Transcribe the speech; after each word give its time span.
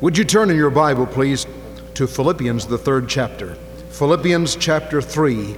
Would 0.00 0.16
you 0.16 0.22
turn 0.22 0.48
in 0.48 0.56
your 0.56 0.70
Bible, 0.70 1.06
please, 1.06 1.44
to 1.94 2.06
Philippians, 2.06 2.66
the 2.66 2.78
third 2.78 3.08
chapter? 3.08 3.56
Philippians 3.90 4.54
chapter 4.54 5.02
3, 5.02 5.56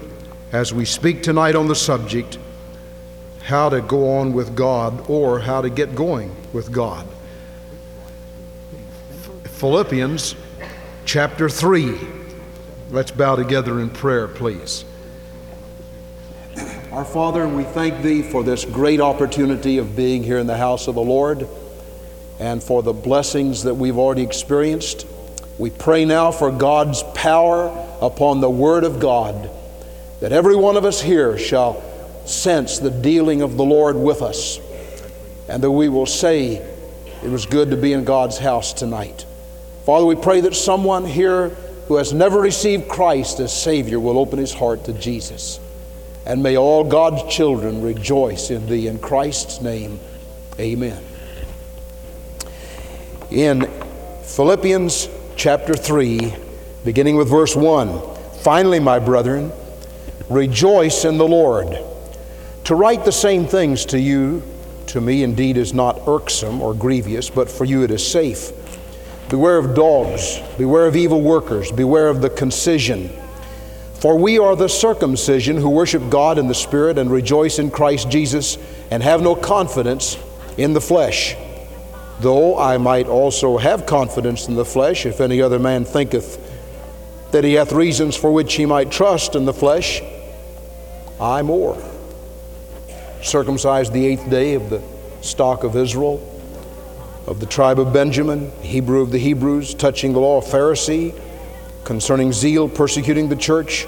as 0.53 0.73
we 0.73 0.87
speak 0.87 1.23
tonight 1.23 1.55
on 1.55 1.69
the 1.69 1.75
subject, 1.75 2.38
how 3.42 3.68
to 3.68 3.82
go 3.82 4.16
on 4.16 4.32
with 4.32 4.56
God 4.56 5.04
or 5.11 5.40
how 5.40 5.61
to 5.61 5.68
get 5.68 5.95
going 5.95 6.34
with 6.54 6.72
God. 6.72 7.06
Philippians 9.45 10.34
chapter 11.04 11.50
3. 11.50 11.98
Let's 12.91 13.11
bow 13.11 13.36
together 13.36 13.79
in 13.79 13.91
prayer, 13.91 14.27
please. 14.27 14.86
Our 16.93 17.04
Father, 17.04 17.46
we 17.46 17.64
thank 17.64 18.02
Thee 18.02 18.22
for 18.22 18.43
this 18.43 18.64
great 18.64 19.02
opportunity 19.02 19.77
of 19.77 19.95
being 19.95 20.22
here 20.22 20.38
in 20.38 20.46
the 20.46 20.57
house 20.57 20.88
of 20.88 20.95
the 20.95 21.02
Lord 21.02 21.46
and 22.41 22.62
for 22.62 22.82
the 22.82 22.95
blessings 22.95 23.64
that 23.64 23.75
we've 23.75 23.98
already 23.98 24.23
experienced. 24.23 25.06
We 25.59 25.68
pray 25.68 26.06
now 26.06 26.33
for 26.33 26.51
God's 26.51 27.02
power 27.15 27.69
upon 28.01 28.41
the 28.41 28.51
Word 28.51 28.82
of 28.82 28.98
God, 28.98 29.51
that 30.20 30.32
every 30.32 30.56
one 30.56 30.79
of 30.79 30.87
us 30.87 31.02
here 31.02 31.37
shall 31.37 31.84
sense 32.24 32.79
the 32.79 32.91
dealing 32.91 33.42
of 33.42 33.59
the 33.59 33.65
Lord 33.65 33.95
with 33.95 34.23
us, 34.23 34.59
and 35.48 35.62
that 35.62 35.70
we 35.70 35.91
will 35.91 36.06
say, 36.06 36.55
It 37.23 37.29
was 37.29 37.45
good 37.45 37.70
to 37.70 37.77
be 37.77 37.92
in 37.92 38.05
God's 38.05 38.38
house 38.38 38.73
tonight. 38.73 39.27
Father, 39.84 40.07
we 40.07 40.16
pray 40.16 40.41
that 40.41 40.57
someone 40.57 41.04
here 41.04 41.51
who 41.88 41.96
has 41.96 42.15
never 42.15 42.41
received 42.41 42.88
Christ 42.88 43.38
as 43.41 43.52
Savior 43.52 44.01
will 44.01 44.18
open 44.18 44.38
his 44.38 44.54
heart 44.54 44.84
to 44.84 44.95
Jesus. 44.95 45.60
And 46.24 46.43
may 46.43 46.57
all 46.57 46.84
God's 46.84 47.34
children 47.34 47.82
rejoice 47.82 48.51
in 48.51 48.66
thee. 48.66 48.87
In 48.87 48.98
Christ's 48.98 49.60
name, 49.60 49.98
amen. 50.59 51.02
In 53.30 53.70
Philippians 54.25 55.09
chapter 55.37 55.75
3, 55.75 56.34
beginning 56.84 57.16
with 57.16 57.29
verse 57.29 57.55
1 57.55 58.01
Finally, 58.43 58.80
my 58.80 58.99
brethren, 58.99 59.52
rejoice 60.29 61.04
in 61.04 61.18
the 61.18 61.27
Lord. 61.27 61.79
To 62.65 62.74
write 62.74 63.04
the 63.04 63.13
same 63.13 63.46
things 63.46 63.85
to 63.87 64.00
you, 64.00 64.43
to 64.87 65.00
me 65.00 65.22
indeed, 65.22 65.56
is 65.56 65.75
not 65.75 66.09
irksome 66.09 66.60
or 66.60 66.75
grievous, 66.75 67.31
but 67.31 67.50
for 67.50 67.65
you 67.65 67.82
it 67.82 67.91
is 67.91 68.06
safe. 68.06 68.50
Beware 69.28 69.59
of 69.59 69.75
dogs, 69.75 70.41
beware 70.59 70.87
of 70.87 70.97
evil 70.97 71.21
workers, 71.21 71.71
beware 71.71 72.09
of 72.09 72.22
the 72.22 72.31
concision 72.31 73.10
for 74.00 74.16
we 74.16 74.38
are 74.38 74.56
the 74.56 74.69
circumcision 74.69 75.59
who 75.59 75.69
worship 75.69 76.09
God 76.09 76.38
in 76.38 76.49
the 76.49 76.54
Spirit 76.54 76.97
and 76.97 77.12
rejoice 77.12 77.59
in 77.59 77.71
Christ 77.71 78.09
Jesus 78.09 78.56
and 78.91 79.03
have 79.03 79.21
no 79.21 79.34
confidence 79.34 80.16
in 80.56 80.72
the 80.72 80.81
flesh. 80.81 81.37
Though 82.21 82.59
I 82.59 82.76
might 82.76 83.06
also 83.06 83.56
have 83.56 83.87
confidence 83.87 84.47
in 84.47 84.54
the 84.54 84.65
flesh, 84.65 85.06
if 85.06 85.21
any 85.21 85.41
other 85.41 85.59
man 85.59 85.87
thinketh 85.87 86.38
that 87.31 87.44
he 87.44 87.54
hath 87.54 87.72
reasons 87.72 88.15
for 88.15 88.31
which 88.31 88.54
he 88.54 88.66
might 88.66 88.91
trust 88.91 89.34
in 89.34 89.47
the 89.47 89.54
flesh, 89.54 90.03
I 91.19 91.41
more. 91.41 91.82
Circumcised 93.22 93.93
the 93.93 94.04
eighth 94.06 94.28
day 94.28 94.54
of 94.54 94.69
the 94.69 94.82
stock 95.22 95.65
of 95.65 95.76
Israel, 95.76 96.21
of 97.26 97.41
the 97.41 97.47
tribe 97.47 97.78
of 97.78 97.93
Benjamin, 97.93 98.50
Hebrew 98.60 99.00
of 99.00 99.12
the 99.12 99.19
Hebrews, 99.19 99.75
touching 99.75 100.12
the 100.12 100.21
law 100.21 100.38
of 100.38 100.44
Pharisee 100.44 101.19
concerning 101.84 102.32
zeal 102.32 102.69
persecuting 102.69 103.31
the 103.31 103.37
church, 103.37 103.87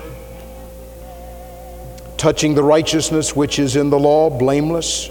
touching 2.16 2.54
the 2.54 2.62
righteousness 2.62 3.36
which 3.36 3.58
is 3.58 3.76
in 3.76 3.90
the 3.90 3.98
law, 3.98 4.30
blameless. 4.30 5.10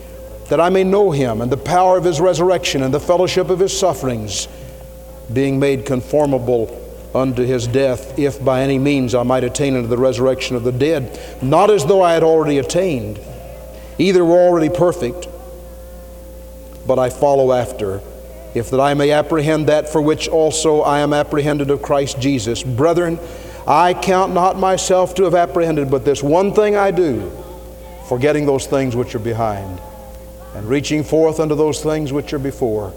that 0.51 0.59
I 0.59 0.69
may 0.69 0.83
know 0.83 1.11
him 1.11 1.39
and 1.39 1.49
the 1.49 1.55
power 1.55 1.97
of 1.97 2.03
his 2.03 2.19
resurrection 2.19 2.83
and 2.83 2.93
the 2.93 2.99
fellowship 2.99 3.49
of 3.49 3.59
his 3.59 3.71
sufferings, 3.71 4.49
being 5.31 5.61
made 5.61 5.85
conformable 5.85 6.77
unto 7.15 7.45
his 7.45 7.67
death, 7.67 8.19
if 8.19 8.43
by 8.43 8.61
any 8.61 8.77
means 8.77 9.15
I 9.15 9.23
might 9.23 9.45
attain 9.45 9.77
unto 9.77 9.87
the 9.87 9.97
resurrection 9.97 10.57
of 10.57 10.65
the 10.65 10.73
dead, 10.73 11.17
not 11.41 11.71
as 11.71 11.85
though 11.85 12.01
I 12.01 12.15
had 12.15 12.23
already 12.23 12.57
attained, 12.57 13.17
either 13.97 14.25
were 14.25 14.41
already 14.41 14.67
perfect, 14.67 15.29
but 16.85 16.99
I 16.99 17.09
follow 17.09 17.53
after. 17.53 18.01
If 18.53 18.71
that 18.71 18.81
I 18.81 18.93
may 18.93 19.11
apprehend 19.11 19.67
that 19.67 19.87
for 19.87 20.01
which 20.01 20.27
also 20.27 20.81
I 20.81 20.99
am 20.99 21.13
apprehended 21.13 21.69
of 21.69 21.81
Christ 21.81 22.19
Jesus. 22.19 22.61
Brethren, 22.61 23.19
I 23.65 23.93
count 23.93 24.33
not 24.33 24.59
myself 24.59 25.15
to 25.15 25.23
have 25.23 25.33
apprehended, 25.33 25.89
but 25.89 26.03
this 26.03 26.21
one 26.21 26.53
thing 26.53 26.75
I 26.75 26.91
do, 26.91 27.31
forgetting 28.09 28.45
those 28.45 28.67
things 28.67 28.97
which 28.97 29.15
are 29.15 29.19
behind, 29.19 29.79
and 30.53 30.67
reaching 30.67 31.03
forth 31.03 31.39
unto 31.39 31.55
those 31.55 31.81
things 31.81 32.11
which 32.11 32.33
are 32.33 32.39
before, 32.39 32.93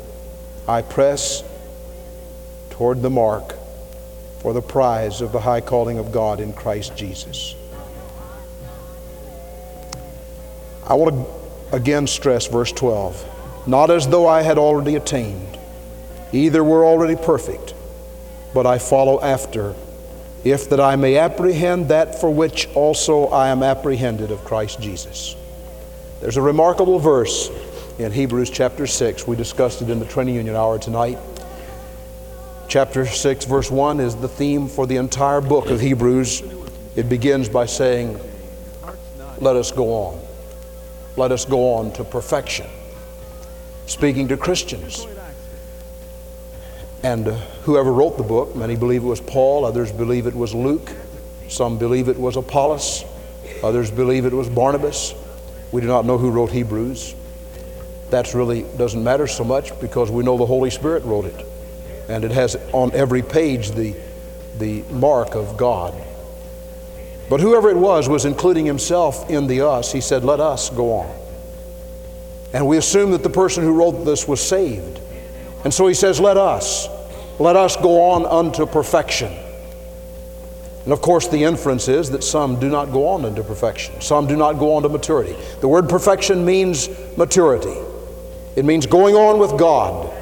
I 0.66 0.82
press 0.82 1.44
toward 2.70 3.02
the 3.02 3.10
mark 3.10 3.54
for 4.40 4.52
the 4.52 4.62
prize 4.62 5.20
of 5.20 5.32
the 5.32 5.40
high 5.40 5.60
calling 5.60 5.98
of 5.98 6.12
God 6.12 6.40
in 6.40 6.52
Christ 6.52 6.96
Jesus. 6.96 7.54
I 10.86 10.94
want 10.94 11.14
to 11.14 11.76
again 11.76 12.06
stress 12.06 12.46
verse 12.46 12.72
12 12.72 13.30
not 13.66 13.90
as 13.90 14.06
though 14.08 14.26
I 14.26 14.42
had 14.42 14.58
already 14.58 14.96
attained. 14.96 15.58
Either 16.32 16.62
were 16.62 16.84
already 16.84 17.16
perfect, 17.16 17.74
but 18.52 18.66
I 18.66 18.78
follow 18.78 19.20
after, 19.20 19.74
if 20.42 20.68
that 20.70 20.80
I 20.80 20.96
may 20.96 21.16
apprehend 21.16 21.88
that 21.88 22.20
for 22.20 22.30
which 22.30 22.68
also 22.74 23.26
I 23.28 23.48
am 23.48 23.62
apprehended 23.62 24.30
of 24.30 24.44
Christ 24.44 24.80
Jesus. 24.80 25.36
There's 26.20 26.36
a 26.36 26.42
remarkable 26.42 26.98
verse 26.98 27.50
in 27.98 28.12
Hebrews 28.12 28.50
chapter 28.50 28.86
6. 28.86 29.26
We 29.26 29.36
discussed 29.36 29.82
it 29.82 29.90
in 29.90 29.98
the 29.98 30.06
training 30.06 30.34
union 30.34 30.56
hour 30.56 30.78
tonight. 30.78 31.18
Chapter 32.68 33.06
6, 33.06 33.44
verse 33.44 33.70
1 33.70 34.00
is 34.00 34.16
the 34.16 34.28
theme 34.28 34.68
for 34.68 34.86
the 34.86 34.96
entire 34.96 35.40
book 35.40 35.70
of 35.70 35.80
Hebrews. 35.80 36.42
It 36.96 37.08
begins 37.08 37.48
by 37.48 37.66
saying, 37.66 38.18
Let 39.38 39.56
us 39.56 39.70
go 39.70 39.92
on. 39.92 40.20
Let 41.16 41.30
us 41.30 41.44
go 41.44 41.74
on 41.74 41.92
to 41.92 42.04
perfection 42.04 42.66
speaking 43.86 44.28
to 44.28 44.36
Christians. 44.36 45.06
And 47.02 47.28
uh, 47.28 47.34
whoever 47.64 47.92
wrote 47.92 48.16
the 48.16 48.22
book, 48.22 48.56
many 48.56 48.76
believe 48.76 49.02
it 49.02 49.06
was 49.06 49.20
Paul, 49.20 49.64
others 49.64 49.92
believe 49.92 50.26
it 50.26 50.34
was 50.34 50.54
Luke, 50.54 50.90
some 51.48 51.78
believe 51.78 52.08
it 52.08 52.18
was 52.18 52.36
Apollos, 52.36 53.04
others 53.62 53.90
believe 53.90 54.24
it 54.24 54.32
was 54.32 54.48
Barnabas. 54.48 55.14
We 55.74 55.80
do 55.80 55.88
not 55.88 56.04
know 56.04 56.18
who 56.18 56.30
wrote 56.30 56.52
Hebrews. 56.52 57.16
That 58.10 58.32
really 58.32 58.62
doesn't 58.78 59.02
matter 59.02 59.26
so 59.26 59.42
much 59.42 59.76
because 59.80 60.08
we 60.08 60.22
know 60.22 60.38
the 60.38 60.46
Holy 60.46 60.70
Spirit 60.70 61.02
wrote 61.02 61.24
it. 61.24 61.46
And 62.08 62.22
it 62.22 62.30
has 62.30 62.54
on 62.72 62.92
every 62.92 63.22
page 63.22 63.72
the, 63.72 63.96
the 64.60 64.82
mark 64.82 65.34
of 65.34 65.56
God. 65.56 65.92
But 67.28 67.40
whoever 67.40 67.70
it 67.70 67.76
was 67.76 68.08
was 68.08 68.24
including 68.24 68.66
himself 68.66 69.28
in 69.28 69.48
the 69.48 69.62
us. 69.62 69.90
He 69.90 70.00
said, 70.00 70.22
Let 70.22 70.38
us 70.38 70.70
go 70.70 70.92
on. 70.92 71.12
And 72.52 72.68
we 72.68 72.76
assume 72.76 73.10
that 73.10 73.24
the 73.24 73.28
person 73.28 73.64
who 73.64 73.72
wrote 73.72 74.04
this 74.04 74.28
was 74.28 74.40
saved. 74.40 75.00
And 75.64 75.74
so 75.74 75.88
he 75.88 75.94
says, 75.94 76.20
Let 76.20 76.36
us, 76.36 76.86
let 77.40 77.56
us 77.56 77.76
go 77.78 78.12
on 78.12 78.26
unto 78.26 78.64
perfection. 78.64 79.32
And 80.84 80.92
of 80.92 81.00
course, 81.00 81.28
the 81.28 81.44
inference 81.44 81.88
is 81.88 82.10
that 82.10 82.22
some 82.22 82.60
do 82.60 82.68
not 82.68 82.92
go 82.92 83.08
on 83.08 83.24
into 83.24 83.42
perfection, 83.42 84.00
some 84.00 84.26
do 84.26 84.36
not 84.36 84.58
go 84.58 84.74
on 84.74 84.82
to 84.82 84.88
maturity. 84.88 85.34
The 85.60 85.68
word 85.68 85.88
perfection 85.88 86.44
means 86.44 86.88
maturity, 87.16 87.76
it 88.56 88.64
means 88.64 88.86
going 88.86 89.14
on 89.14 89.38
with 89.38 89.58
God. 89.58 90.12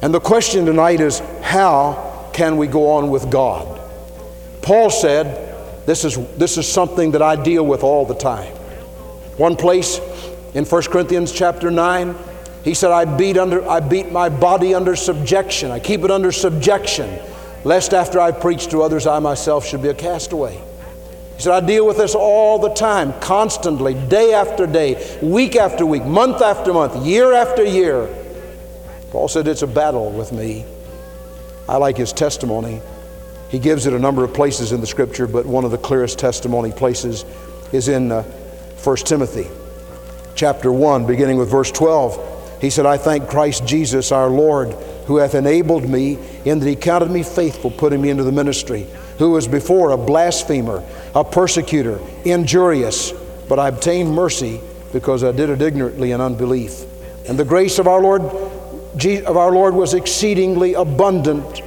And 0.00 0.14
the 0.14 0.20
question 0.20 0.64
tonight 0.64 1.00
is 1.00 1.20
how 1.42 2.30
can 2.32 2.56
we 2.56 2.66
go 2.68 2.92
on 2.92 3.10
with 3.10 3.30
God? 3.30 3.80
Paul 4.62 4.90
said, 4.90 5.48
this 5.86 6.04
is, 6.04 6.18
this 6.36 6.58
is 6.58 6.70
something 6.70 7.12
that 7.12 7.22
I 7.22 7.34
deal 7.42 7.64
with 7.64 7.82
all 7.82 8.04
the 8.04 8.14
time. 8.14 8.54
One 9.38 9.56
place 9.56 9.98
in 10.54 10.64
1 10.64 10.82
Corinthians 10.82 11.32
chapter 11.32 11.70
9, 11.70 12.14
he 12.62 12.74
said, 12.74 12.90
I 12.90 13.04
beat, 13.04 13.38
under, 13.38 13.66
I 13.68 13.80
beat 13.80 14.12
my 14.12 14.28
body 14.28 14.74
under 14.74 14.94
subjection. 14.96 15.70
I 15.70 15.80
keep 15.80 16.02
it 16.02 16.10
under 16.10 16.30
subjection, 16.30 17.08
lest 17.68 17.92
after 17.92 18.18
I 18.18 18.32
preach 18.32 18.68
to 18.68 18.80
others, 18.80 19.06
I 19.06 19.18
myself 19.18 19.66
should 19.66 19.82
be 19.82 19.88
a 19.88 19.94
castaway. 19.94 20.54
He 21.36 21.42
said, 21.42 21.52
I 21.52 21.64
deal 21.64 21.86
with 21.86 21.98
this 21.98 22.14
all 22.14 22.58
the 22.58 22.72
time, 22.72 23.12
constantly, 23.20 23.92
day 23.92 24.32
after 24.32 24.66
day, 24.66 25.18
week 25.20 25.54
after 25.54 25.84
week, 25.84 26.02
month 26.02 26.40
after 26.40 26.72
month, 26.72 27.04
year 27.04 27.34
after 27.34 27.62
year. 27.62 28.08
Paul 29.10 29.28
said, 29.28 29.46
It's 29.46 29.60
a 29.60 29.66
battle 29.66 30.10
with 30.10 30.32
me. 30.32 30.64
I 31.68 31.76
like 31.76 31.98
his 31.98 32.10
testimony. 32.10 32.80
He 33.50 33.58
gives 33.58 33.84
it 33.84 33.92
a 33.92 33.98
number 33.98 34.24
of 34.24 34.32
places 34.32 34.72
in 34.72 34.80
the 34.80 34.86
scripture, 34.86 35.26
but 35.26 35.44
one 35.44 35.66
of 35.66 35.70
the 35.70 35.78
clearest 35.78 36.18
testimony 36.18 36.72
places 36.72 37.26
is 37.72 37.88
in 37.88 38.10
uh, 38.10 38.22
1 38.82 38.96
Timothy 38.96 39.46
chapter 40.34 40.72
1, 40.72 41.06
beginning 41.06 41.36
with 41.36 41.50
verse 41.50 41.70
12. 41.70 42.62
He 42.62 42.70
said, 42.70 42.86
I 42.86 42.96
thank 42.96 43.28
Christ 43.28 43.66
Jesus 43.66 44.10
our 44.10 44.30
Lord, 44.30 44.74
who 45.08 45.16
hath 45.16 45.34
enabled 45.34 45.88
me 45.88 46.18
in 46.44 46.58
that 46.58 46.68
he 46.68 46.76
counted 46.76 47.10
me 47.10 47.22
faithful, 47.22 47.70
putting 47.70 48.02
me 48.02 48.10
into 48.10 48.22
the 48.22 48.30
ministry, 48.30 48.86
who 49.16 49.30
was 49.30 49.48
before 49.48 49.90
a 49.90 49.96
blasphemer, 49.96 50.84
a 51.14 51.24
persecutor, 51.24 51.98
injurious, 52.26 53.12
but 53.48 53.58
I 53.58 53.68
obtained 53.68 54.14
mercy 54.14 54.60
because 54.92 55.24
I 55.24 55.32
did 55.32 55.48
it 55.48 55.62
ignorantly 55.62 56.12
in 56.12 56.20
unbelief. 56.20 56.84
And 57.26 57.38
the 57.38 57.44
grace 57.46 57.78
of 57.78 57.88
our 57.88 58.02
Lord 58.02 58.20
of 58.22 59.36
our 59.36 59.50
Lord 59.50 59.74
was 59.74 59.94
exceedingly 59.94 60.74
abundant 60.74 61.62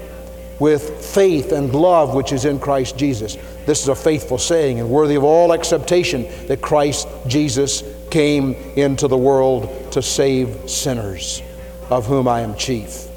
with 0.59 1.03
faith 1.03 1.51
and 1.51 1.73
love 1.73 2.13
which 2.13 2.33
is 2.33 2.45
in 2.45 2.59
Christ 2.59 2.95
Jesus. 2.95 3.37
This 3.65 3.81
is 3.81 3.87
a 3.87 3.95
faithful 3.95 4.37
saying 4.37 4.79
and 4.79 4.87
worthy 4.87 5.15
of 5.15 5.23
all 5.23 5.51
acceptation 5.51 6.27
that 6.45 6.61
Christ 6.61 7.07
Jesus 7.25 7.83
came 8.11 8.53
into 8.75 9.07
the 9.07 9.17
world 9.17 9.93
to 9.93 10.03
save 10.03 10.69
sinners, 10.69 11.41
of 11.89 12.05
whom 12.05 12.27
I 12.27 12.41
am 12.41 12.55
chief. 12.55 13.07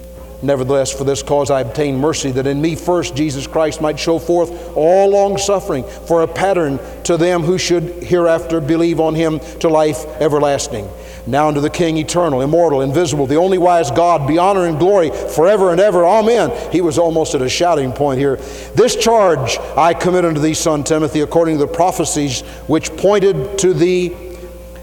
Nevertheless, 0.44 0.93
for 0.93 1.05
this 1.05 1.23
cause 1.23 1.50
I 1.50 1.62
obtained 1.62 1.99
mercy, 1.99 2.31
that 2.32 2.46
in 2.46 2.61
me 2.61 2.76
first 2.76 3.17
Jesus 3.17 3.46
Christ 3.46 3.81
might 3.81 3.99
show 3.99 4.19
forth 4.19 4.76
all 4.76 5.08
long 5.08 5.38
suffering 5.38 5.85
for 6.06 6.23
a 6.23 6.29
pattern 6.29 6.79
to 7.05 7.17
them 7.17 7.43
who 7.43 7.56
should 7.56 8.02
hereafter 8.02 8.61
believe 8.61 9.00
on 9.00 9.14
him 9.14 9.41
to 9.61 9.69
life 9.70 10.05
everlasting. 10.20 10.87
Now 11.26 11.49
unto 11.49 11.62
the 11.62 11.70
King, 11.70 11.96
eternal, 11.96 12.43
immortal, 12.43 12.82
invisible, 12.82 13.26
the 13.26 13.37
only 13.37 13.56
wise 13.56 13.91
God, 13.91 14.29
be 14.29 14.37
honor 14.37 14.67
and 14.67 14.79
glory 14.79 15.11
forever 15.11 15.73
and 15.73 15.81
ever. 15.81 16.05
Amen. 16.05 16.52
He 16.70 16.82
was 16.82 16.99
almost 16.99 17.35
at 17.35 17.41
a 17.41 17.49
shouting 17.49 17.93
point 17.93 18.19
here. 18.19 18.37
This 18.75 18.94
charge 18.96 19.56
I 19.79 19.94
commit 19.94 20.26
unto 20.26 20.41
thee, 20.43 20.52
son 20.52 20.85
Timothy, 20.85 21.20
according 21.20 21.56
to 21.58 21.64
the 21.64 21.73
prophecies 21.73 22.43
which 22.67 22.94
pointed 22.99 23.58
to 23.61 23.73
thee 23.73 24.08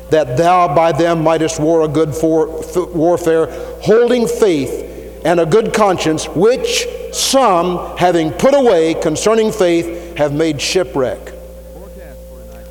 that 0.09 0.37
thou 0.37 0.73
by 0.73 0.91
them 0.91 1.23
mightest 1.23 1.59
war 1.59 1.83
a 1.83 1.87
good 1.87 2.15
for, 2.15 2.47
warfare, 2.95 3.45
holding 3.81 4.27
faith 4.27 4.90
and 5.23 5.39
a 5.39 5.45
good 5.45 5.73
conscience, 5.73 6.27
which 6.27 6.87
some, 7.11 7.97
having 7.97 8.31
put 8.31 8.53
away 8.53 8.93
concerning 8.95 9.51
faith, 9.51 10.17
have 10.17 10.33
made 10.33 10.61
shipwreck, 10.61 11.33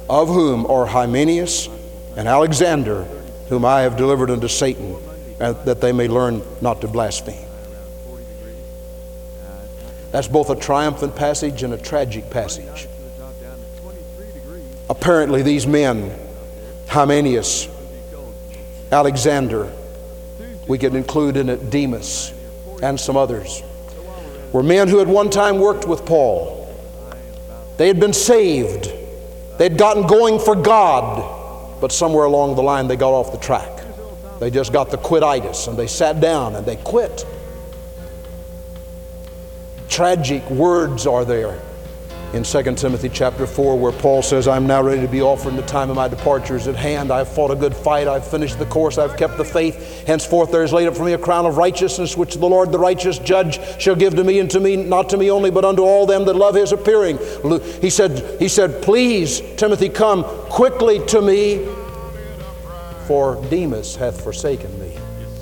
of 0.08 0.28
whom 0.28 0.66
are 0.66 0.86
Hymenaeus 0.86 1.68
and 2.16 2.26
Alexander, 2.26 3.04
whom 3.48 3.64
I 3.64 3.82
have 3.82 3.96
delivered 3.96 4.30
unto 4.30 4.48
Satan, 4.48 4.96
that 5.38 5.80
they 5.80 5.92
may 5.92 6.08
learn 6.08 6.42
not 6.60 6.80
to 6.80 6.88
blaspheme. 6.88 7.46
That's 10.10 10.26
both 10.28 10.50
a 10.50 10.56
triumphant 10.56 11.14
passage 11.14 11.62
and 11.62 11.72
a 11.72 11.78
tragic 11.78 12.30
passage. 12.30 12.88
Apparently, 14.88 15.42
these 15.42 15.68
men, 15.68 16.12
Hymenaeus, 16.88 17.68
Alexander, 18.90 19.72
we 20.66 20.78
could 20.78 20.96
include 20.96 21.36
in 21.36 21.48
it 21.48 21.70
Demas, 21.70 22.34
and 22.82 22.98
some 22.98 23.16
others 23.16 23.62
were 24.52 24.62
men 24.62 24.88
who 24.88 24.98
had 24.98 25.08
one 25.08 25.30
time 25.30 25.58
worked 25.58 25.86
with 25.86 26.04
Paul. 26.04 26.56
They 27.76 27.86
had 27.86 28.00
been 28.00 28.12
saved, 28.12 28.92
they 29.58 29.64
had 29.64 29.78
gotten 29.78 30.06
going 30.06 30.38
for 30.38 30.54
God, 30.54 31.80
but 31.80 31.92
somewhere 31.92 32.24
along 32.24 32.56
the 32.56 32.62
line 32.62 32.88
they 32.88 32.96
got 32.96 33.12
off 33.12 33.32
the 33.32 33.38
track. 33.38 33.84
They 34.38 34.50
just 34.50 34.72
got 34.72 34.90
the 34.90 34.98
quititis 34.98 35.68
and 35.68 35.78
they 35.78 35.86
sat 35.86 36.20
down 36.20 36.56
and 36.56 36.66
they 36.66 36.76
quit. 36.76 37.26
Tragic 39.88 40.48
words 40.50 41.06
are 41.06 41.24
there 41.24 41.60
in 42.32 42.44
2 42.44 42.62
Timothy 42.76 43.08
chapter 43.08 43.44
4, 43.44 43.76
where 43.76 43.90
Paul 43.90 44.22
says, 44.22 44.46
I'm 44.46 44.64
now 44.64 44.82
ready 44.82 45.00
to 45.00 45.08
be 45.08 45.20
offered, 45.20 45.48
and 45.48 45.58
the 45.58 45.66
time 45.66 45.90
of 45.90 45.96
my 45.96 46.06
departure 46.06 46.54
is 46.54 46.68
at 46.68 46.76
hand. 46.76 47.10
I've 47.10 47.28
fought 47.28 47.50
a 47.50 47.56
good 47.56 47.74
fight, 47.74 48.06
I've 48.06 48.26
finished 48.26 48.60
the 48.60 48.66
course, 48.66 48.98
I've 48.98 49.16
kept 49.16 49.36
the 49.36 49.44
faith. 49.44 50.06
Henceforth 50.06 50.52
there 50.52 50.62
is 50.62 50.72
laid 50.72 50.86
up 50.86 50.96
for 50.96 51.04
me 51.04 51.12
a 51.12 51.18
crown 51.18 51.44
of 51.44 51.56
righteousness, 51.56 52.16
which 52.16 52.34
the 52.34 52.46
Lord, 52.46 52.70
the 52.70 52.78
righteous 52.78 53.18
judge, 53.18 53.58
shall 53.80 53.96
give 53.96 54.14
to 54.14 54.22
me, 54.22 54.38
and 54.38 54.48
to 54.52 54.60
me, 54.60 54.76
not 54.76 55.08
to 55.08 55.16
me 55.16 55.28
only, 55.28 55.50
but 55.50 55.64
unto 55.64 55.82
all 55.82 56.06
them 56.06 56.24
that 56.26 56.34
love 56.34 56.54
his 56.54 56.70
appearing. 56.70 57.18
He 57.80 57.90
said, 57.90 58.40
he 58.40 58.46
said 58.46 58.80
Please, 58.80 59.40
Timothy, 59.56 59.88
come 59.88 60.22
quickly 60.22 61.04
to 61.06 61.20
me, 61.20 61.66
for 63.08 63.44
Demas 63.50 63.96
hath 63.96 64.22
forsaken 64.22 64.78
me, 64.78 64.96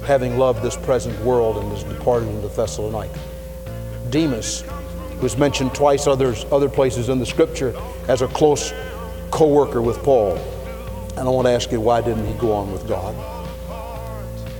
having 0.06 0.38
loved 0.38 0.62
this 0.62 0.76
present 0.76 1.18
world 1.20 1.62
and 1.62 1.70
is 1.70 1.84
departed 1.84 2.30
into 2.30 2.48
Thessalonica. 2.48 3.18
Demas 4.08 4.64
who's 5.20 5.36
mentioned 5.36 5.74
twice 5.74 6.06
others, 6.06 6.46
other 6.52 6.68
places 6.68 7.08
in 7.08 7.18
the 7.18 7.26
scripture 7.26 7.74
as 8.08 8.22
a 8.22 8.28
close 8.28 8.72
co 9.30 9.48
worker 9.48 9.82
with 9.82 10.02
Paul. 10.02 10.36
And 11.16 11.20
I 11.20 11.30
want 11.30 11.46
to 11.46 11.52
ask 11.52 11.72
you, 11.72 11.80
why 11.80 12.00
didn't 12.00 12.26
he 12.26 12.34
go 12.34 12.52
on 12.52 12.72
with 12.72 12.86
God? 12.86 13.14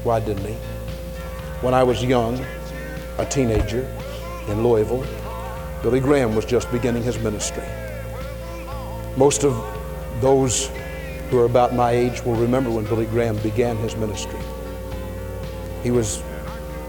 Why 0.05 0.19
didn't 0.21 0.45
he? 0.45 0.55
When 1.61 1.75
I 1.75 1.83
was 1.83 2.05
young, 2.05 2.45
a 3.19 3.27
teenager 3.27 3.89
in 4.49 4.65
Louisville, 4.65 5.07
Billy 5.83 6.01
Graham 6.01 6.35
was 6.35 6.45
just 6.45 6.71
beginning 6.73 7.05
his 7.05 7.19
ministry. 7.21 7.65
Most 9.17 9.45
of 9.45 9.57
those 10.21 10.71
who 11.31 11.39
are 11.39 11.45
about 11.45 11.75
my 11.75 11.93
age 11.93 12.25
will 12.25 12.35
remember 12.35 12.71
when 12.71 12.85
Billy 12.85 13.07
Graham 13.07 13.37
began 13.39 13.77
his 13.77 13.95
ministry. 13.97 14.41
He 15.83 15.93
was 15.93 16.23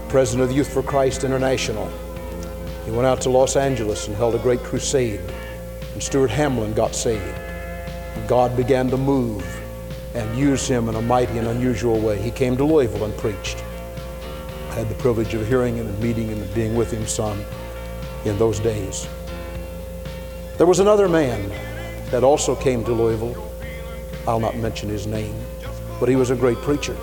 president 0.08 0.50
of 0.50 0.56
Youth 0.56 0.72
for 0.72 0.82
Christ 0.82 1.22
International 1.22 1.90
he 2.84 2.90
went 2.90 3.06
out 3.06 3.20
to 3.22 3.30
Los 3.30 3.56
Angeles 3.56 4.08
and 4.08 4.16
held 4.16 4.34
a 4.34 4.38
great 4.38 4.60
crusade, 4.60 5.20
and 5.92 6.02
Stuart 6.02 6.30
Hamblen 6.30 6.74
got 6.74 6.94
saved. 6.94 7.38
God 8.26 8.56
began 8.56 8.88
to 8.90 8.96
move 8.96 9.44
and 10.14 10.38
use 10.38 10.66
him 10.66 10.88
in 10.88 10.94
a 10.94 11.02
mighty 11.02 11.38
and 11.38 11.48
unusual 11.48 12.00
way. 12.00 12.20
He 12.20 12.30
came 12.30 12.56
to 12.56 12.64
Louisville 12.64 13.04
and 13.04 13.16
preached. 13.16 13.62
I 14.70 14.74
had 14.74 14.88
the 14.88 14.94
privilege 14.96 15.34
of 15.34 15.46
hearing 15.46 15.76
him 15.76 15.86
and 15.86 15.98
meeting 16.00 16.28
him 16.28 16.40
and 16.40 16.54
being 16.54 16.74
with 16.74 16.90
him 16.90 17.06
some 17.06 17.44
in 18.24 18.38
those 18.38 18.60
days. 18.60 19.08
There 20.58 20.66
was 20.66 20.78
another 20.78 21.08
man 21.08 21.50
that 22.10 22.22
also 22.24 22.54
came 22.54 22.84
to 22.84 22.92
Louisville. 22.92 23.50
I'll 24.26 24.40
not 24.40 24.56
mention 24.56 24.88
his 24.88 25.06
name, 25.06 25.34
but 25.98 26.08
he 26.08 26.16
was 26.16 26.30
a 26.30 26.36
great 26.36 26.58
preacher, 26.58 26.96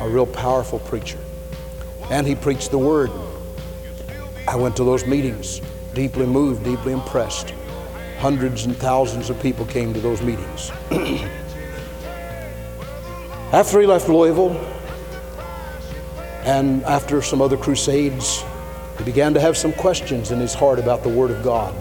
a 0.00 0.08
real 0.08 0.26
powerful 0.26 0.78
preacher. 0.80 1.18
And 2.10 2.26
he 2.26 2.34
preached 2.34 2.70
the 2.70 2.78
word. 2.78 3.10
I 4.48 4.56
went 4.56 4.76
to 4.76 4.84
those 4.84 5.06
meetings, 5.06 5.60
deeply 5.94 6.26
moved, 6.26 6.64
deeply 6.64 6.92
impressed. 6.92 7.54
Hundreds 8.18 8.64
and 8.64 8.76
thousands 8.76 9.30
of 9.30 9.40
people 9.40 9.66
came 9.66 9.92
to 9.92 10.00
those 10.00 10.22
meetings. 10.22 10.70
after 13.52 13.80
he 13.80 13.86
left 13.86 14.08
Louisville, 14.08 14.56
and 16.44 16.84
after 16.84 17.20
some 17.20 17.42
other 17.42 17.56
crusades, 17.56 18.44
he 18.98 19.04
began 19.04 19.34
to 19.34 19.40
have 19.40 19.56
some 19.56 19.72
questions 19.72 20.30
in 20.30 20.38
his 20.38 20.54
heart 20.54 20.78
about 20.78 21.02
the 21.02 21.08
Word 21.08 21.30
of 21.32 21.42
God. 21.42 21.74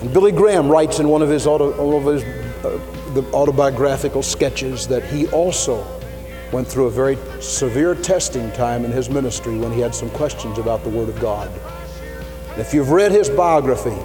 And 0.00 0.12
Billy 0.12 0.32
Graham 0.32 0.68
writes 0.68 1.00
in 1.00 1.08
one 1.08 1.22
of 1.22 1.28
his, 1.28 1.46
auto, 1.46 1.72
one 1.84 2.06
of 2.06 2.14
his 2.14 2.22
uh, 2.64 2.78
the 3.14 3.22
autobiographical 3.34 4.22
sketches 4.22 4.86
that 4.88 5.04
he 5.04 5.26
also 5.28 5.84
went 6.52 6.68
through 6.68 6.86
a 6.86 6.90
very 6.90 7.18
severe 7.40 7.94
testing 7.94 8.52
time 8.52 8.84
in 8.84 8.92
his 8.92 9.08
ministry 9.08 9.56
when 9.58 9.72
he 9.72 9.80
had 9.80 9.94
some 9.94 10.10
questions 10.10 10.58
about 10.58 10.84
the 10.84 10.90
Word 10.90 11.08
of 11.08 11.18
God. 11.18 11.50
if 12.58 12.74
you've 12.74 12.90
read 12.90 13.10
his 13.10 13.30
biography, 13.30 13.96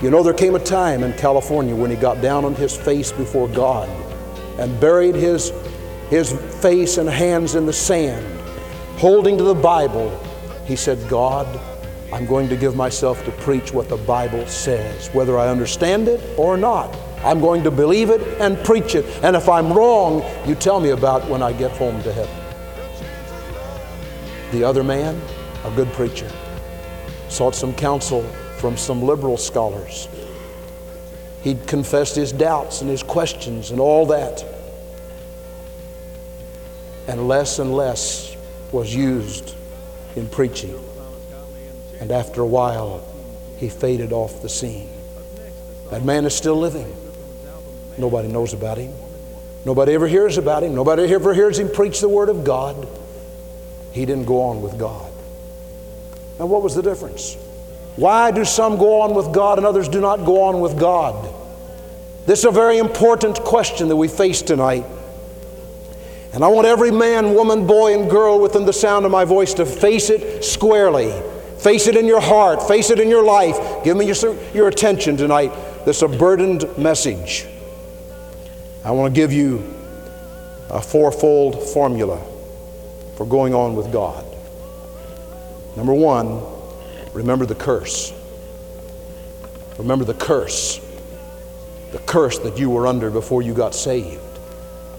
you 0.00 0.10
know 0.10 0.22
there 0.22 0.32
came 0.32 0.54
a 0.54 0.60
time 0.60 1.02
in 1.02 1.12
California 1.14 1.74
when 1.74 1.90
he 1.90 1.96
got 1.96 2.20
down 2.22 2.44
on 2.44 2.54
his 2.54 2.76
face 2.76 3.10
before 3.10 3.48
God 3.48 3.88
and 4.60 4.80
buried 4.80 5.16
his, 5.16 5.52
his 6.10 6.32
face 6.62 6.98
and 6.98 7.08
hands 7.08 7.56
in 7.56 7.66
the 7.66 7.72
sand, 7.72 8.24
holding 8.98 9.36
to 9.36 9.44
the 9.44 9.54
Bible. 9.54 10.16
He 10.66 10.76
said, 10.76 11.08
God, 11.08 11.48
I'm 12.12 12.26
going 12.26 12.48
to 12.48 12.56
give 12.56 12.76
myself 12.76 13.24
to 13.24 13.32
preach 13.32 13.72
what 13.72 13.88
the 13.88 13.96
Bible 13.96 14.46
says, 14.46 15.08
whether 15.08 15.36
I 15.36 15.48
understand 15.48 16.06
it 16.06 16.20
or 16.38 16.56
not. 16.56 16.96
I'm 17.24 17.40
going 17.40 17.62
to 17.64 17.70
believe 17.70 18.10
it 18.10 18.20
and 18.38 18.62
preach 18.64 18.94
it. 18.94 19.06
And 19.22 19.34
if 19.34 19.48
I'm 19.48 19.72
wrong, 19.72 20.22
you 20.46 20.54
tell 20.54 20.78
me 20.78 20.90
about 20.90 21.26
when 21.28 21.42
I 21.42 21.54
get 21.54 21.70
home 21.70 22.02
to 22.02 22.12
heaven. 22.12 22.36
The 24.52 24.62
other 24.62 24.84
man, 24.84 25.18
a 25.64 25.70
good 25.70 25.90
preacher, 25.94 26.30
sought 27.28 27.54
some 27.54 27.74
counsel 27.74 28.22
from 28.58 28.76
some 28.76 29.02
liberal 29.02 29.38
scholars. 29.38 30.06
He'd 31.42 31.66
confessed 31.66 32.14
his 32.14 32.30
doubts 32.30 32.82
and 32.82 32.90
his 32.90 33.02
questions 33.02 33.70
and 33.70 33.80
all 33.80 34.06
that. 34.06 34.44
And 37.08 37.26
less 37.26 37.58
and 37.58 37.74
less 37.74 38.36
was 38.70 38.94
used 38.94 39.54
in 40.14 40.28
preaching. 40.28 40.78
And 42.00 42.12
after 42.12 42.42
a 42.42 42.46
while, 42.46 43.06
he 43.56 43.68
faded 43.68 44.12
off 44.12 44.42
the 44.42 44.48
scene. 44.48 44.90
That 45.90 46.04
man 46.04 46.24
is 46.26 46.34
still 46.34 46.56
living. 46.56 46.94
Nobody 47.98 48.28
knows 48.28 48.52
about 48.52 48.78
him. 48.78 48.92
Nobody 49.64 49.92
ever 49.92 50.06
hears 50.06 50.36
about 50.36 50.62
him. 50.62 50.74
Nobody 50.74 51.04
ever 51.12 51.32
hears 51.32 51.58
him 51.58 51.70
preach 51.70 52.00
the 52.00 52.08
Word 52.08 52.28
of 52.28 52.44
God. 52.44 52.88
He 53.92 54.04
didn't 54.04 54.26
go 54.26 54.42
on 54.42 54.60
with 54.60 54.78
God. 54.78 55.10
Now, 56.38 56.46
what 56.46 56.62
was 56.62 56.74
the 56.74 56.82
difference? 56.82 57.36
Why 57.96 58.30
do 58.32 58.44
some 58.44 58.76
go 58.76 59.00
on 59.02 59.14
with 59.14 59.32
God 59.32 59.58
and 59.58 59.66
others 59.66 59.88
do 59.88 60.00
not 60.00 60.24
go 60.24 60.42
on 60.42 60.60
with 60.60 60.78
God? 60.78 61.32
This 62.26 62.40
is 62.40 62.44
a 62.46 62.50
very 62.50 62.78
important 62.78 63.40
question 63.40 63.88
that 63.88 63.96
we 63.96 64.08
face 64.08 64.42
tonight. 64.42 64.84
And 66.32 66.42
I 66.42 66.48
want 66.48 66.66
every 66.66 66.90
man, 66.90 67.34
woman, 67.34 67.66
boy, 67.66 67.96
and 67.98 68.10
girl 68.10 68.40
within 68.40 68.66
the 68.66 68.72
sound 68.72 69.04
of 69.04 69.12
my 69.12 69.24
voice 69.24 69.54
to 69.54 69.64
face 69.64 70.10
it 70.10 70.44
squarely. 70.44 71.12
Face 71.58 71.86
it 71.86 71.96
in 71.96 72.06
your 72.06 72.20
heart, 72.20 72.66
face 72.66 72.90
it 72.90 72.98
in 72.98 73.08
your 73.08 73.22
life. 73.22 73.84
Give 73.84 73.96
me 73.96 74.06
your, 74.06 74.34
your 74.52 74.68
attention 74.68 75.16
tonight. 75.16 75.52
This 75.84 75.98
is 75.98 76.02
a 76.02 76.08
burdened 76.08 76.66
message. 76.76 77.46
I 78.84 78.90
want 78.90 79.14
to 79.14 79.18
give 79.18 79.32
you 79.32 79.74
a 80.68 80.82
fourfold 80.82 81.70
formula 81.70 82.20
for 83.16 83.24
going 83.24 83.54
on 83.54 83.76
with 83.76 83.90
God. 83.90 84.26
Number 85.74 85.94
one, 85.94 86.42
remember 87.14 87.46
the 87.46 87.54
curse. 87.54 88.12
Remember 89.78 90.04
the 90.04 90.14
curse. 90.14 90.80
The 91.92 91.98
curse 92.00 92.38
that 92.40 92.58
you 92.58 92.68
were 92.68 92.86
under 92.86 93.10
before 93.10 93.40
you 93.40 93.54
got 93.54 93.74
saved. 93.74 94.20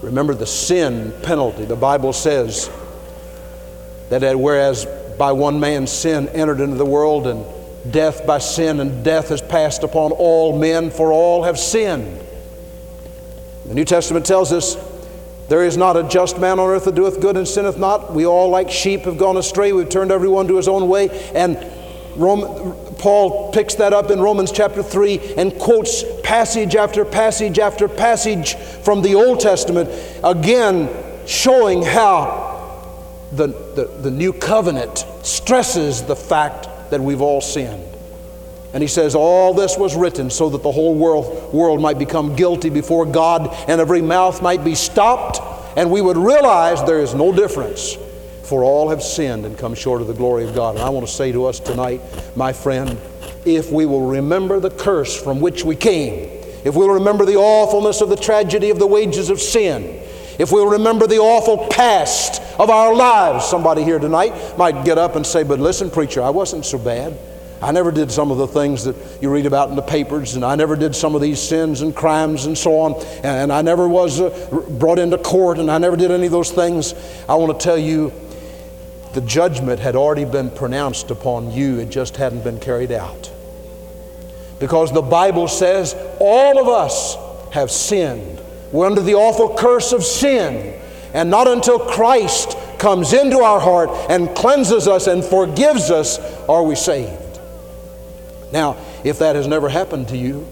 Remember 0.02 0.34
the 0.34 0.46
sin 0.46 1.14
penalty. 1.22 1.64
The 1.64 1.76
Bible 1.76 2.12
says 2.12 2.68
that 4.10 4.38
whereas 4.38 4.84
by 5.16 5.30
one 5.30 5.60
man's 5.60 5.92
sin 5.92 6.28
entered 6.30 6.60
into 6.60 6.76
the 6.76 6.84
world, 6.84 7.26
and 7.28 7.46
death 7.92 8.26
by 8.26 8.38
sin, 8.38 8.80
and 8.80 9.04
death 9.04 9.28
has 9.28 9.40
passed 9.40 9.84
upon 9.84 10.10
all 10.10 10.58
men, 10.58 10.90
for 10.90 11.12
all 11.12 11.44
have 11.44 11.58
sinned. 11.58 12.25
The 13.66 13.74
New 13.74 13.84
Testament 13.84 14.24
tells 14.24 14.52
us 14.52 14.76
there 15.48 15.64
is 15.64 15.76
not 15.76 15.96
a 15.96 16.04
just 16.04 16.38
man 16.38 16.58
on 16.58 16.68
earth 16.68 16.84
that 16.84 16.94
doeth 16.94 17.20
good 17.20 17.36
and 17.36 17.46
sinneth 17.46 17.78
not. 17.78 18.12
We 18.12 18.26
all, 18.26 18.48
like 18.48 18.70
sheep, 18.70 19.02
have 19.02 19.18
gone 19.18 19.36
astray. 19.36 19.72
We've 19.72 19.88
turned 19.88 20.12
everyone 20.12 20.46
to 20.48 20.56
his 20.56 20.68
own 20.68 20.88
way. 20.88 21.08
And 21.34 21.56
Rome, 22.16 22.76
Paul 22.98 23.52
picks 23.52 23.74
that 23.74 23.92
up 23.92 24.10
in 24.10 24.20
Romans 24.20 24.52
chapter 24.52 24.82
3 24.82 25.34
and 25.36 25.58
quotes 25.58 26.04
passage 26.22 26.76
after 26.76 27.04
passage 27.04 27.58
after 27.58 27.88
passage 27.88 28.54
from 28.54 29.02
the 29.02 29.14
Old 29.14 29.40
Testament, 29.40 29.90
again 30.24 30.88
showing 31.26 31.82
how 31.82 32.46
the, 33.32 33.48
the, 33.48 33.98
the 34.02 34.10
new 34.10 34.32
covenant 34.32 35.04
stresses 35.22 36.02
the 36.04 36.16
fact 36.16 36.90
that 36.90 37.00
we've 37.00 37.20
all 37.20 37.40
sinned. 37.40 37.95
And 38.76 38.82
he 38.82 38.88
says, 38.88 39.14
All 39.14 39.54
this 39.54 39.78
was 39.78 39.96
written 39.96 40.28
so 40.28 40.50
that 40.50 40.62
the 40.62 40.70
whole 40.70 40.94
world, 40.94 41.50
world 41.50 41.80
might 41.80 41.98
become 41.98 42.36
guilty 42.36 42.68
before 42.68 43.06
God 43.06 43.48
and 43.68 43.80
every 43.80 44.02
mouth 44.02 44.42
might 44.42 44.62
be 44.64 44.74
stopped, 44.74 45.40
and 45.78 45.90
we 45.90 46.02
would 46.02 46.18
realize 46.18 46.84
there 46.84 47.00
is 47.00 47.14
no 47.14 47.32
difference 47.32 47.96
for 48.42 48.64
all 48.64 48.90
have 48.90 49.02
sinned 49.02 49.46
and 49.46 49.56
come 49.56 49.74
short 49.74 50.02
of 50.02 50.08
the 50.08 50.12
glory 50.12 50.44
of 50.44 50.54
God. 50.54 50.74
And 50.74 50.84
I 50.84 50.90
want 50.90 51.06
to 51.06 51.10
say 51.10 51.32
to 51.32 51.46
us 51.46 51.58
tonight, 51.58 52.02
my 52.36 52.52
friend, 52.52 52.98
if 53.46 53.72
we 53.72 53.86
will 53.86 54.08
remember 54.08 54.60
the 54.60 54.68
curse 54.68 55.18
from 55.18 55.40
which 55.40 55.64
we 55.64 55.74
came, 55.74 56.28
if 56.62 56.74
we 56.74 56.86
will 56.86 56.96
remember 56.96 57.24
the 57.24 57.36
awfulness 57.36 58.02
of 58.02 58.10
the 58.10 58.16
tragedy 58.16 58.68
of 58.68 58.78
the 58.78 58.86
wages 58.86 59.30
of 59.30 59.40
sin, 59.40 59.84
if 60.38 60.52
we'll 60.52 60.68
remember 60.72 61.06
the 61.06 61.16
awful 61.16 61.66
past 61.68 62.42
of 62.60 62.68
our 62.68 62.94
lives, 62.94 63.46
somebody 63.46 63.82
here 63.84 63.98
tonight 63.98 64.58
might 64.58 64.84
get 64.84 64.98
up 64.98 65.16
and 65.16 65.26
say, 65.26 65.44
But 65.44 65.60
listen, 65.60 65.90
preacher, 65.90 66.20
I 66.20 66.28
wasn't 66.28 66.66
so 66.66 66.76
bad. 66.76 67.18
I 67.62 67.72
never 67.72 67.90
did 67.90 68.10
some 68.12 68.30
of 68.30 68.38
the 68.38 68.46
things 68.46 68.84
that 68.84 68.96
you 69.22 69.30
read 69.30 69.46
about 69.46 69.70
in 69.70 69.76
the 69.76 69.82
papers, 69.82 70.34
and 70.34 70.44
I 70.44 70.56
never 70.56 70.76
did 70.76 70.94
some 70.94 71.14
of 71.14 71.22
these 71.22 71.40
sins 71.40 71.80
and 71.80 71.94
crimes 71.94 72.44
and 72.44 72.56
so 72.56 72.78
on, 72.78 72.94
and 73.22 73.52
I 73.52 73.62
never 73.62 73.88
was 73.88 74.20
uh, 74.20 74.64
brought 74.78 74.98
into 74.98 75.16
court, 75.16 75.58
and 75.58 75.70
I 75.70 75.78
never 75.78 75.96
did 75.96 76.10
any 76.10 76.26
of 76.26 76.32
those 76.32 76.50
things. 76.50 76.94
I 77.28 77.34
want 77.36 77.58
to 77.58 77.64
tell 77.64 77.78
you, 77.78 78.12
the 79.14 79.22
judgment 79.22 79.80
had 79.80 79.96
already 79.96 80.26
been 80.26 80.50
pronounced 80.50 81.10
upon 81.10 81.50
you, 81.50 81.78
it 81.78 81.88
just 81.88 82.16
hadn't 82.16 82.44
been 82.44 82.60
carried 82.60 82.92
out. 82.92 83.32
Because 84.58 84.92
the 84.92 85.02
Bible 85.02 85.48
says 85.48 85.94
all 86.20 86.58
of 86.58 86.68
us 86.68 87.16
have 87.54 87.70
sinned. 87.70 88.40
We're 88.72 88.86
under 88.86 89.00
the 89.00 89.14
awful 89.14 89.56
curse 89.56 89.92
of 89.92 90.04
sin. 90.04 90.78
And 91.14 91.30
not 91.30 91.48
until 91.48 91.78
Christ 91.78 92.56
comes 92.78 93.14
into 93.14 93.38
our 93.38 93.60
heart 93.60 93.88
and 94.10 94.34
cleanses 94.36 94.86
us 94.86 95.06
and 95.06 95.24
forgives 95.24 95.90
us 95.90 96.18
are 96.46 96.62
we 96.62 96.74
saved. 96.74 97.22
Now, 98.56 98.78
if 99.04 99.18
that 99.18 99.36
has 99.36 99.46
never 99.46 99.68
happened 99.68 100.08
to 100.08 100.16
you, 100.16 100.48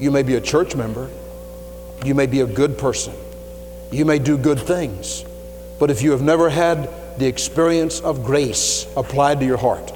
you 0.00 0.10
may 0.10 0.24
be 0.24 0.34
a 0.34 0.40
church 0.40 0.74
member, 0.74 1.08
you 2.04 2.12
may 2.12 2.26
be 2.26 2.40
a 2.40 2.46
good 2.46 2.76
person, 2.76 3.14
you 3.92 4.04
may 4.04 4.18
do 4.18 4.36
good 4.36 4.58
things, 4.58 5.24
but 5.78 5.88
if 5.88 6.02
you 6.02 6.10
have 6.10 6.20
never 6.20 6.50
had 6.50 6.90
the 7.16 7.26
experience 7.26 8.00
of 8.00 8.24
grace 8.24 8.88
applied 8.96 9.38
to 9.38 9.46
your 9.46 9.56
heart. 9.56 9.92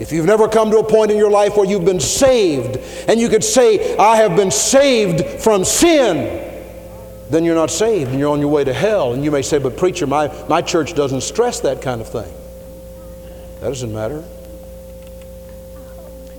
If 0.00 0.10
you've 0.10 0.24
never 0.24 0.48
come 0.48 0.70
to 0.70 0.78
a 0.78 0.84
point 0.84 1.10
in 1.10 1.18
your 1.18 1.30
life 1.30 1.58
where 1.58 1.66
you've 1.66 1.84
been 1.84 2.00
saved 2.00 2.78
and 3.10 3.20
you 3.20 3.28
could 3.28 3.44
say, 3.44 3.94
I 3.98 4.16
have 4.16 4.34
been 4.34 4.50
saved 4.50 5.42
from 5.42 5.66
sin, 5.66 6.64
then 7.28 7.44
you're 7.44 7.54
not 7.54 7.70
saved 7.70 8.10
and 8.10 8.18
you're 8.18 8.32
on 8.32 8.40
your 8.40 8.48
way 8.48 8.64
to 8.64 8.72
hell. 8.72 9.12
And 9.12 9.22
you 9.22 9.30
may 9.30 9.42
say, 9.42 9.58
But 9.58 9.76
preacher, 9.76 10.06
my, 10.06 10.28
my 10.48 10.62
church 10.62 10.94
doesn't 10.94 11.22
stress 11.22 11.60
that 11.60 11.82
kind 11.82 12.00
of 12.00 12.08
thing. 12.08 12.32
That 13.60 13.68
doesn't 13.68 13.92
matter. 13.92 14.24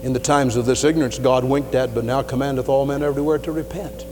In 0.07 0.13
the 0.13 0.19
times 0.19 0.55
of 0.55 0.65
this 0.65 0.85
ignorance, 0.85 1.19
God 1.19 1.43
winked 1.43 1.75
at, 1.75 1.93
but 1.93 2.05
now 2.05 2.21
commandeth 2.21 2.69
all 2.69 2.85
men 2.85 3.03
everywhere 3.03 3.39
to 3.39 3.51
repent. 3.51 4.05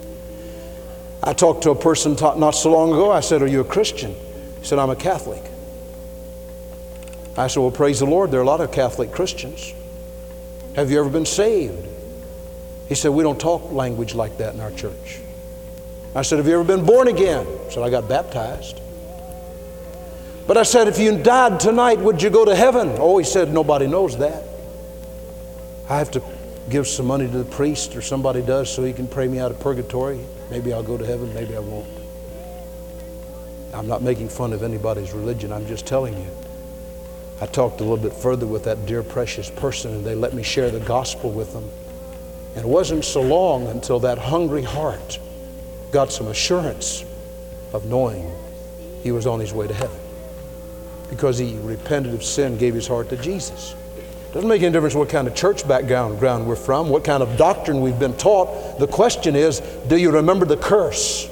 I 1.24 1.32
talked 1.32 1.64
to 1.64 1.70
a 1.70 1.76
person 1.76 2.18
not 2.38 2.52
so 2.52 2.70
long 2.70 2.92
ago. 2.92 3.14
I 3.14 3.22
said, 3.22 3.42
Are 3.42 3.48
you 3.48 3.62
a 3.62 3.64
Christian? 3.64 4.14
He 4.60 4.66
said, 4.66 4.78
I'm 4.78 4.90
a 4.90 4.98
Catholic. 4.98 5.42
I 7.38 7.48
said, 7.48 7.62
Well, 7.62 7.72
praise 7.72 8.00
the 8.00 8.06
Lord, 8.08 8.30
there 8.30 8.42
are 8.42 8.44
a 8.44 8.46
lot 8.46 8.60
of 8.60 8.74
Catholic 8.74 9.14
Christians. 9.14 9.74
Have 10.76 10.92
you 10.92 11.00
ever 11.00 11.10
been 11.10 11.26
saved? 11.26 11.88
He 12.90 12.96
said, 12.96 13.12
We 13.12 13.24
don't 13.24 13.40
talk 13.40 13.72
language 13.72 14.14
like 14.14 14.40
that 14.40 14.54
in 14.54 14.60
our 14.60 14.72
church. 14.72 15.22
I 16.14 16.24
said, 16.24 16.40
Have 16.40 16.48
you 16.50 16.56
ever 16.56 16.66
been 16.66 16.86
born 16.86 17.08
again? 17.08 17.46
He 17.46 17.72
said, 17.72 17.84
I 17.84 17.90
got 17.90 18.10
baptized. 18.10 18.82
But 20.46 20.58
I 20.58 20.64
said, 20.64 20.90
If 20.90 21.00
you 21.00 21.18
died 21.24 21.62
tonight, 21.62 22.00
would 22.00 22.22
you 22.22 22.30
go 22.30 22.44
to 22.44 22.54
heaven? 22.54 22.96
Oh, 22.98 23.18
he 23.18 23.24
said, 23.24 23.54
Nobody 23.54 23.88
knows 23.88 24.18
that. 24.18 24.44
I 25.90 25.98
have 25.98 26.12
to 26.12 26.24
give 26.70 26.88
some 26.88 27.06
money 27.06 27.28
to 27.28 27.38
the 27.38 27.46
priest 27.46 27.96
or 27.96 28.02
somebody 28.02 28.42
does 28.42 28.74
so 28.74 28.84
he 28.84 28.94
can 28.94 29.08
pray 29.08 29.28
me 29.28 29.40
out 29.40 29.52
of 29.52 29.60
purgatory. 29.60 30.20
Maybe 30.50 30.74
I'll 30.74 30.84
go 30.84 30.98
to 30.98 31.06
heaven, 31.06 31.34
maybe 31.34 31.56
I 31.56 31.60
won't. 31.60 31.88
I'm 33.74 33.88
not 33.88 34.02
making 34.02 34.30
fun 34.30 34.54
of 34.54 34.64
anybody's 34.64 35.12
religion, 35.12 35.52
I'm 35.52 35.68
just 35.68 35.86
telling 35.86 36.18
you. 36.18 36.28
I 37.42 37.46
talked 37.46 37.82
a 37.82 37.84
little 37.84 37.98
bit 37.98 38.14
further 38.14 38.48
with 38.48 38.64
that 38.64 38.86
dear, 38.86 39.04
precious 39.04 39.50
person, 39.50 39.92
and 39.92 40.06
they 40.06 40.16
let 40.16 40.34
me 40.34 40.42
share 40.42 40.72
the 40.72 40.80
gospel 40.80 41.32
with 41.32 41.52
them. 41.54 41.70
And 42.56 42.66
it 42.66 42.70
wasn't 42.70 43.04
so 43.04 43.22
long 43.22 43.68
until 43.68 44.00
that 44.00 44.18
hungry 44.18 44.64
heart 44.64 45.20
got 45.92 46.12
some 46.12 46.28
assurance 46.28 47.04
of 47.74 47.86
knowing 47.86 48.32
he 49.04 49.12
was 49.12 49.28
on 49.28 49.40
his 49.40 49.54
way 49.54 49.68
to 49.68 49.74
heaven 49.74 50.00
because 51.10 51.38
he 51.38 51.58
repented 51.60 52.14
of 52.14 52.24
sin, 52.24 52.58
gave 52.58 52.74
his 52.74 52.88
heart 52.88 53.10
to 53.10 53.18
Jesus. 53.18 53.76
Doesn't 54.36 54.50
make 54.50 54.64
any 54.64 54.74
difference 54.74 54.96
what 54.96 55.08
kind 55.08 55.30
of 55.30 55.34
church 55.34 55.66
background 55.66 56.20
ground 56.20 56.46
we're 56.46 56.58
from, 56.58 56.90
what 56.90 57.06
kind 57.06 57.24
of 57.24 57.38
doctrine 57.38 57.80
we've 57.80 57.98
been 57.98 58.18
taught. 58.18 58.78
The 58.80 58.86
question 58.86 59.34
is, 59.34 59.62
do 59.88 59.96
you 59.96 60.12
remember 60.12 60.46
the 60.46 60.58
curse? 60.58 61.30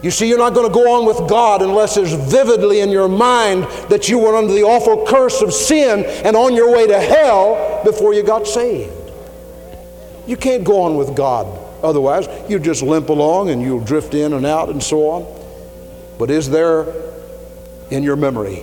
You 0.00 0.12
see, 0.12 0.28
you're 0.28 0.38
not 0.38 0.54
going 0.54 0.68
to 0.68 0.72
go 0.72 0.92
on 0.92 1.06
with 1.06 1.28
God 1.28 1.60
unless 1.60 1.96
there's 1.96 2.12
vividly 2.12 2.78
in 2.82 2.90
your 2.90 3.08
mind 3.08 3.64
that 3.90 4.08
you 4.08 4.20
were 4.20 4.36
under 4.36 4.52
the 4.54 4.62
awful 4.62 5.04
curse 5.08 5.42
of 5.42 5.52
sin 5.52 6.04
and 6.24 6.36
on 6.36 6.54
your 6.54 6.72
way 6.72 6.86
to 6.86 7.00
hell 7.00 7.82
before 7.84 8.14
you 8.14 8.22
got 8.22 8.46
saved. 8.46 8.92
You 10.28 10.36
can't 10.36 10.62
go 10.62 10.82
on 10.82 10.94
with 10.94 11.16
God 11.16 11.48
otherwise. 11.82 12.28
You 12.48 12.60
just 12.60 12.82
limp 12.82 13.08
along 13.08 13.50
and 13.50 13.60
you'll 13.60 13.82
drift 13.82 14.14
in 14.14 14.34
and 14.34 14.46
out 14.46 14.68
and 14.68 14.80
so 14.80 15.08
on. 15.08 15.42
But 16.16 16.30
is 16.30 16.48
there 16.48 16.86
in 17.90 18.04
your 18.04 18.14
memory 18.14 18.62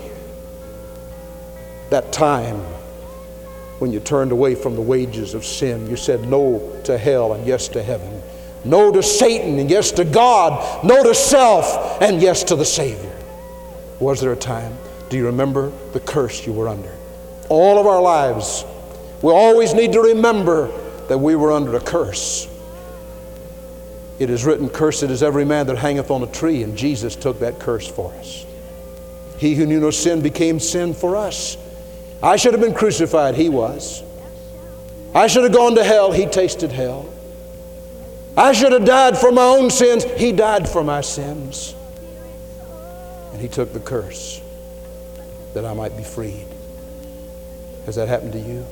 that 1.90 2.14
time 2.14 2.64
when 3.80 3.92
you 3.92 4.00
turned 4.00 4.32
away 4.32 4.56
from 4.56 4.76
the 4.76 4.82
wages 4.82 5.34
of 5.34 5.46
sin? 5.46 5.90
You 5.90 5.96
said 5.96 6.28
no 6.28 6.80
to 6.84 6.98
hell 6.98 7.34
and 7.34 7.46
yes 7.48 7.68
to 7.70 7.82
heaven. 7.82 8.22
No 8.66 8.92
to 8.92 9.02
Satan 9.02 9.58
and 9.60 9.70
yes 9.70 9.92
to 9.94 10.06
God. 10.06 10.84
No 10.84 11.04
to 11.04 11.16
self 11.16 12.02
and 12.02 12.22
yes 12.22 12.44
to 12.46 12.56
the 12.56 12.66
Savior. 12.66 13.16
Was 14.00 14.22
there 14.22 14.34
a 14.34 14.38
time? 14.38 14.78
Do 15.10 15.18
you 15.18 15.26
remember 15.26 15.72
the 15.94 16.00
curse 16.00 16.46
you 16.46 16.54
were 16.54 16.68
under? 16.68 16.94
All 17.50 17.80
of 17.80 17.88
our 17.88 18.02
lives, 18.02 18.64
we 19.22 19.32
always 19.32 19.74
need 19.74 19.94
to 19.94 20.02
remember 20.02 20.68
that 21.08 21.18
we 21.18 21.36
were 21.36 21.52
under 21.52 21.76
a 21.76 21.80
curse. 21.80 22.48
It 24.20 24.30
is 24.30 24.46
written, 24.46 24.70
Cursed 24.70 25.04
is 25.04 25.24
every 25.24 25.46
man 25.46 25.66
that 25.68 25.78
hangeth 25.78 26.12
on 26.12 26.22
a 26.22 26.28
tree, 26.28 26.64
and 26.64 26.78
Jesus 26.78 27.16
took 27.16 27.40
that 27.40 27.60
curse 27.60 27.88
for 27.88 28.14
us. 28.16 28.46
He 29.38 29.56
who 29.56 29.66
knew 29.66 29.80
no 29.80 29.92
sin 29.92 30.22
became 30.22 30.60
sin 30.60 30.94
for 30.94 31.16
us. 31.16 31.58
I 32.22 32.36
should 32.36 32.54
have 32.54 32.62
been 32.62 32.74
crucified, 32.74 33.36
he 33.36 33.50
was. 33.50 34.04
I 35.16 35.28
should 35.28 35.44
have 35.44 35.54
gone 35.54 35.76
to 35.76 35.84
hell, 35.84 36.12
he 36.12 36.26
tasted 36.26 36.72
hell. 36.72 37.12
I 38.40 38.54
should 38.54 38.72
have 38.72 38.86
died 38.86 39.18
for 39.18 39.32
my 39.32 39.44
own 39.44 39.70
sins. 39.70 40.04
He 40.04 40.32
died 40.32 40.70
for 40.70 40.84
my 40.84 41.02
sins. 41.02 41.76
And 43.34 43.42
He 43.42 43.48
took 43.48 43.74
the 43.74 43.80
curse 43.80 44.42
that 45.54 45.66
I 45.66 45.74
might 45.74 45.98
be 45.98 46.04
freed. 46.04 46.46
Has 47.86 47.96
that 47.96 48.08
happened 48.08 48.34
to 48.34 48.40
you? 48.40 48.66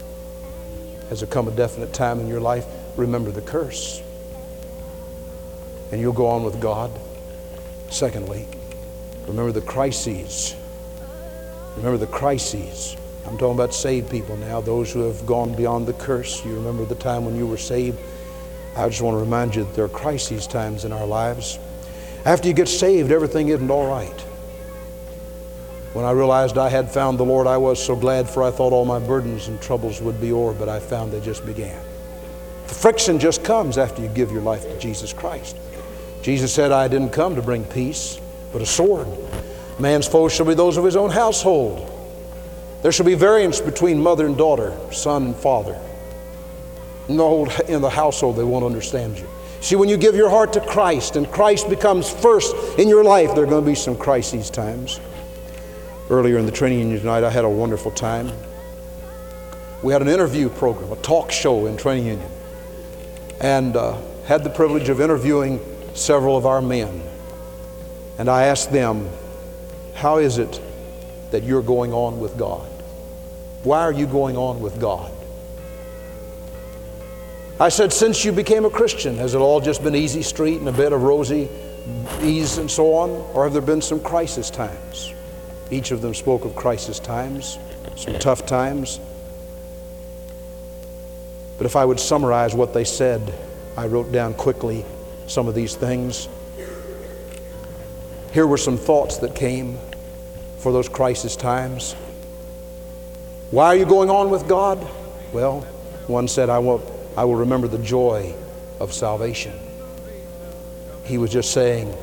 Has 1.10 1.22
there 1.22 1.28
come 1.28 1.48
a 1.48 1.52
definite 1.52 1.94
time 1.94 2.20
in 2.20 2.28
your 2.28 2.40
life? 2.40 2.66
Remember 2.98 3.32
the 3.32 3.42
curse. 3.42 4.02
And 5.92 6.00
you'll 6.00 6.14
go 6.14 6.28
on 6.28 6.44
with 6.44 6.62
God. 6.62 6.92
Secondly, 7.90 8.48
remember 9.26 9.52
the 9.52 9.62
crises. 9.62 10.56
Remember 11.78 11.98
the 11.98 12.08
crises. 12.08 12.96
I'm 13.28 13.38
talking 13.38 13.56
about 13.56 13.74
saved 13.74 14.10
people 14.10 14.38
now, 14.38 14.62
those 14.62 14.92
who 14.92 15.02
have 15.02 15.26
gone 15.26 15.54
beyond 15.54 15.86
the 15.86 15.94
curse. 15.94 16.46
You 16.46 16.56
remember 16.56 16.86
the 16.86 16.96
time 16.96 17.26
when 17.26 17.36
you 17.36 17.46
were 17.46 17.58
saved? 17.58 18.00
I 18.78 18.88
just 18.88 19.02
want 19.02 19.16
to 19.16 19.20
remind 19.20 19.54
you 19.54 19.66
that 19.66 19.76
there 19.76 19.84
are 19.84 19.90
crises 19.90 20.48
times 20.48 20.86
in 20.86 20.94
our 20.94 21.06
lives. 21.06 21.60
After 22.24 22.48
you 22.48 22.54
get 22.54 22.70
saved, 22.70 23.12
everything 23.12 23.50
isn't 23.50 23.70
all 23.70 23.90
right. 23.90 24.22
When 25.92 26.06
I 26.06 26.12
realized 26.12 26.58
I 26.58 26.70
had 26.70 26.90
found 26.90 27.18
the 27.18 27.26
Lord, 27.26 27.48
I 27.48 27.58
was 27.58 27.84
so 27.84 27.96
glad, 27.96 28.30
for 28.30 28.44
I 28.44 28.52
thought 28.52 28.72
all 28.72 28.86
my 28.86 29.00
burdens 29.00 29.50
and 29.50 29.60
troubles 29.62 30.02
would 30.02 30.22
be 30.22 30.32
o'er, 30.32 30.54
but 30.54 30.70
I 30.70 30.80
found 30.80 31.12
they 31.12 31.20
just 31.20 31.46
began. 31.46 31.82
The 32.68 32.76
friction 32.76 33.20
just 33.20 33.44
comes 33.44 33.78
after 33.78 34.02
you 34.02 34.08
give 34.10 34.32
your 34.32 34.42
life 34.42 34.62
to 34.62 34.80
Jesus 34.80 35.12
Christ. 35.12 35.58
Jesus 36.22 36.54
said, 36.54 36.72
I 36.72 36.88
didn't 36.88 37.10
come 37.10 37.36
to 37.36 37.42
bring 37.42 37.66
peace, 37.66 38.22
but 38.54 38.62
a 38.62 38.66
sword. 38.66 39.08
Man's 39.80 40.08
foes 40.08 40.34
shall 40.34 40.46
be 40.46 40.54
those 40.54 40.78
of 40.78 40.84
his 40.84 40.96
own 40.96 41.10
household. 41.10 41.97
There 42.82 42.92
shall 42.92 43.06
be 43.06 43.16
variance 43.16 43.60
between 43.60 44.02
mother 44.02 44.26
and 44.26 44.38
daughter, 44.38 44.78
son 44.92 45.26
and 45.26 45.36
father. 45.36 45.80
In 47.08 47.18
the, 47.18 47.24
old, 47.24 47.52
in 47.68 47.82
the 47.82 47.90
household, 47.90 48.36
they 48.36 48.44
won't 48.44 48.66
understand 48.66 49.18
you. 49.18 49.28
See, 49.62 49.76
when 49.76 49.90
you 49.90 49.98
give 49.98 50.16
your 50.16 50.30
heart 50.30 50.54
to 50.54 50.62
Christ 50.62 51.16
and 51.16 51.30
Christ 51.32 51.70
becomes 51.70 52.10
first 52.10 52.56
in 52.78 52.88
your 52.88 53.04
life, 53.04 53.34
there 53.34 53.44
are 53.44 53.48
going 53.48 53.64
to 53.64 53.70
be 53.70 53.76
some 53.76 53.98
crises 53.98 54.50
times. 54.50 55.00
Earlier 56.10 56.38
in 56.38 56.46
the 56.46 56.52
training 56.52 56.80
union 56.80 57.00
tonight, 57.00 57.24
I 57.24 57.30
had 57.30 57.44
a 57.44 57.50
wonderful 57.50 57.92
time. 57.92 58.32
We 59.82 59.94
had 59.94 60.02
an 60.02 60.08
interview 60.08 60.50
program, 60.50 60.92
a 60.92 60.96
talk 60.98 61.32
show 61.32 61.66
in 61.66 61.78
training 61.78 62.06
union, 62.06 62.30
and 63.42 63.76
uh, 63.76 63.98
had 64.26 64.44
the 64.44 64.50
privilege 64.50 64.90
of 64.90 65.02
interviewing 65.02 65.60
several 65.96 66.38
of 66.38 66.46
our 66.46 66.62
men. 66.62 67.02
And 68.18 68.30
I 68.30 68.46
asked 68.46 68.72
them, 68.72 69.10
How 69.96 70.18
is 70.18 70.38
it 70.38 70.62
that 71.32 71.44
you're 71.44 71.62
going 71.62 71.94
on 71.94 72.20
with 72.20 72.38
God? 72.38 72.68
Why 73.64 73.82
are 73.82 73.92
you 73.92 74.08
going 74.08 74.38
on 74.38 74.62
with 74.62 74.80
God? 74.80 75.12
I 77.60 77.70
said, 77.70 77.92
Since 77.92 78.24
you 78.24 78.32
became 78.32 78.66
a 78.66 78.70
Christian, 78.70 79.18
has 79.18 79.34
it 79.34 79.40
all 79.40 79.60
just 79.60 79.84
been 79.84 79.96
easy 79.96 80.22
street 80.22 80.60
and 80.60 80.70
a 80.70 80.72
bit 80.72 80.94
of 80.94 81.02
rosy 81.02 81.50
ease 82.22 82.58
and 82.58 82.70
so 82.70 82.94
on? 82.94 83.10
Or 83.34 83.44
have 83.44 83.54
there 83.54 83.62
been 83.62 83.82
some 83.82 84.00
crisis 84.00 84.50
times? 84.50 85.14
Each 85.72 85.92
of 85.92 86.02
them 86.02 86.14
spoke 86.14 86.46
of 86.46 86.56
crisis 86.56 87.00
times, 87.00 87.58
some 87.96 88.18
tough 88.20 88.46
times. 88.46 89.00
But 91.58 91.66
if 91.66 91.76
I 91.76 91.84
would 91.84 92.00
summarize 92.00 92.54
what 92.54 92.74
they 92.74 92.84
said, 92.84 93.34
I 93.76 93.88
wrote 93.88 94.12
down 94.12 94.34
quickly 94.36 94.86
some 95.28 95.48
of 95.48 95.56
these 95.56 95.76
things. 95.76 96.30
Here 98.32 98.46
were 98.46 98.58
some 98.58 98.78
thoughts 98.78 99.18
that 99.18 99.36
came 99.36 99.80
for 100.68 100.74
those 100.74 100.90
crisis 100.90 101.38
times. 101.38 101.94
Why 103.52 103.68
are 103.68 103.76
you 103.78 103.86
going 103.86 104.10
on 104.10 104.30
with 104.30 104.50
God? 104.50 104.86
Well, 105.32 105.62
one 106.08 106.28
said, 106.28 106.50
I 106.50 106.60
will, 106.60 106.84
I 107.16 107.24
will 107.24 107.38
remember 107.38 107.70
the 107.70 107.78
joy 107.78 108.36
of 108.82 108.92
salvation. 108.92 109.54
He 111.06 111.18
was 111.18 111.32
just 111.32 111.54
saying, 111.54 111.96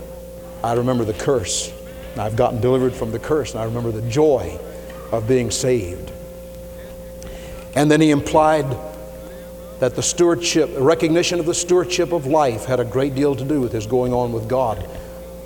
I 0.63 0.73
remember 0.73 1.05
the 1.05 1.13
curse 1.13 1.71
I've 2.17 2.37
gotten 2.37 2.63
delivered 2.63 2.95
from 2.95 3.11
the 3.11 3.19
curse, 3.19 3.53
and 3.53 3.61
I 3.61 3.65
remember 3.65 3.91
the 3.91 4.09
joy 4.09 4.59
of 5.13 5.29
being 5.29 5.51
saved. 5.51 6.11
And 7.75 7.91
then 7.91 8.01
he 8.01 8.13
implied 8.13 8.65
that 9.81 9.95
the 9.95 10.03
stewardship, 10.03 10.71
recognition 10.79 11.39
of 11.39 11.45
the 11.45 11.53
stewardship 11.53 12.13
of 12.13 12.25
life 12.25 12.65
had 12.65 12.81
a 12.81 12.85
great 12.87 13.15
deal 13.15 13.37
to 13.37 13.45
do 13.45 13.61
with 13.61 13.73
his 13.73 13.87
going 13.87 14.15
on 14.15 14.33
with 14.33 14.49
God. 14.49 14.89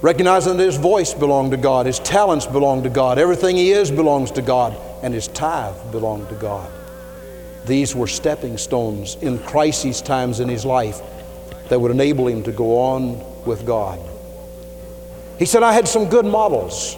Recognizing 0.00 0.56
that 0.56 0.64
his 0.64 0.76
voice 0.76 1.12
belonged 1.12 1.50
to 1.50 1.56
God, 1.56 1.86
his 1.86 1.98
talents 1.98 2.46
belonged 2.46 2.84
to 2.84 2.90
God, 2.90 3.18
everything 3.18 3.56
he 3.56 3.72
is 3.72 3.90
belongs 3.90 4.30
to 4.32 4.42
God, 4.42 4.76
and 5.02 5.12
his 5.12 5.26
tithe 5.28 5.74
belonged 5.90 6.28
to 6.28 6.36
God. 6.36 6.70
These 7.64 7.96
were 7.96 8.06
stepping 8.06 8.58
stones 8.58 9.16
in 9.16 9.40
crisis 9.40 10.00
times 10.00 10.40
in 10.40 10.48
his 10.48 10.64
life 10.64 11.00
that 11.68 11.80
would 11.80 11.90
enable 11.90 12.28
him 12.28 12.44
to 12.44 12.52
go 12.52 12.78
on 12.78 13.44
with 13.44 13.66
God. 13.66 13.98
He 15.38 15.44
said, 15.44 15.62
I 15.62 15.72
had 15.72 15.88
some 15.88 16.08
good 16.08 16.24
models. 16.24 16.96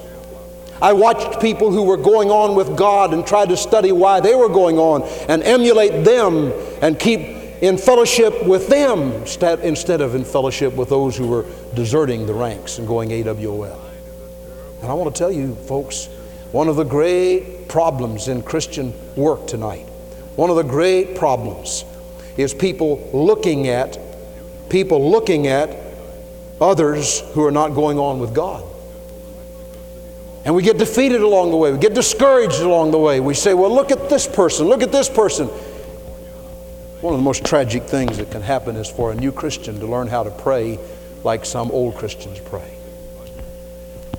I 0.83 0.93
watched 0.93 1.41
people 1.41 1.71
who 1.71 1.83
were 1.83 1.97
going 1.97 2.31
on 2.31 2.55
with 2.55 2.77
God 2.77 3.13
and 3.13 3.27
tried 3.27 3.49
to 3.49 3.57
study 3.57 3.93
why 3.93 4.21
they 4.21 4.35
were 4.35 4.49
going 4.49 4.79
on 4.79 5.03
and 5.29 5.43
emulate 5.43 6.05
them 6.05 6.53
and 6.81 6.99
keep 6.99 7.40
in 7.61 7.77
fellowship 7.77 8.47
with 8.47 8.69
them 8.69 9.13
instead 9.63 10.01
of 10.01 10.15
in 10.15 10.25
fellowship 10.25 10.75
with 10.75 10.89
those 10.89 11.17
who 11.17 11.27
were 11.27 11.45
deserting 11.75 12.27
the 12.27 12.35
ranks 12.35 12.79
and 12.79 12.89
going 12.89 13.11
AWOL. 13.11 13.79
And 14.83 14.91
I 14.91 14.95
want 14.95 15.15
to 15.15 15.19
tell 15.19 15.31
you, 15.31 15.55
folks, 15.55 16.07
one 16.53 16.69
of 16.69 16.77
the 16.77 16.85
great 16.85 17.69
problems 17.69 18.29
in 18.29 18.43
Christian 18.43 18.95
work 19.15 19.47
tonight, 19.47 19.87
one 20.37 20.51
of 20.51 20.57
the 20.57 20.63
great 20.63 21.17
problems 21.17 21.85
is 22.37 22.55
people 22.55 23.11
looking 23.13 23.69
at 23.69 23.99
people 24.71 25.11
looking 25.11 25.49
at 25.49 25.77
others 26.61 27.21
who 27.33 27.45
are 27.45 27.51
not 27.51 27.75
going 27.75 27.99
on 27.99 28.21
with 28.21 28.35
God. 28.35 28.65
And 30.45 30.55
we 30.55 30.63
get 30.63 30.79
defeated 30.79 31.21
along 31.21 31.51
the 31.51 31.57
way. 31.57 31.71
We 31.73 31.79
get 31.79 31.93
discouraged 31.93 32.61
along 32.61 32.93
the 32.93 32.99
way. 32.99 33.21
We 33.21 33.35
say, 33.35 33.53
well, 33.53 33.75
look 33.75 33.91
at 33.91 34.09
this 34.09 34.27
person, 34.27 34.67
look 34.69 34.83
at 34.83 34.93
this 34.93 35.09
person. 35.09 35.51
One 37.01 37.15
of 37.15 37.21
the 37.21 37.25
most 37.25 37.45
tragic 37.45 37.85
things 37.85 38.19
that 38.19 38.31
can 38.31 38.43
happen 38.43 38.77
is 38.77 38.91
for 38.91 39.13
a 39.13 39.15
new 39.15 39.33
Christian 39.33 39.81
to 39.81 39.87
learn 39.87 40.09
how 40.09 40.23
to 40.23 40.31
pray 40.31 40.79
like 41.25 41.45
some 41.45 41.71
old 41.71 41.97
Christians 41.97 42.39
pray. 42.41 42.77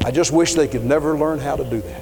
I 0.04 0.12
just 0.12 0.32
wish 0.32 0.56
they 0.56 0.68
could 0.68 0.84
never 0.84 1.18
learn 1.18 1.40
how 1.40 1.56
to 1.56 1.64
do 1.64 1.82
that. 1.82 2.02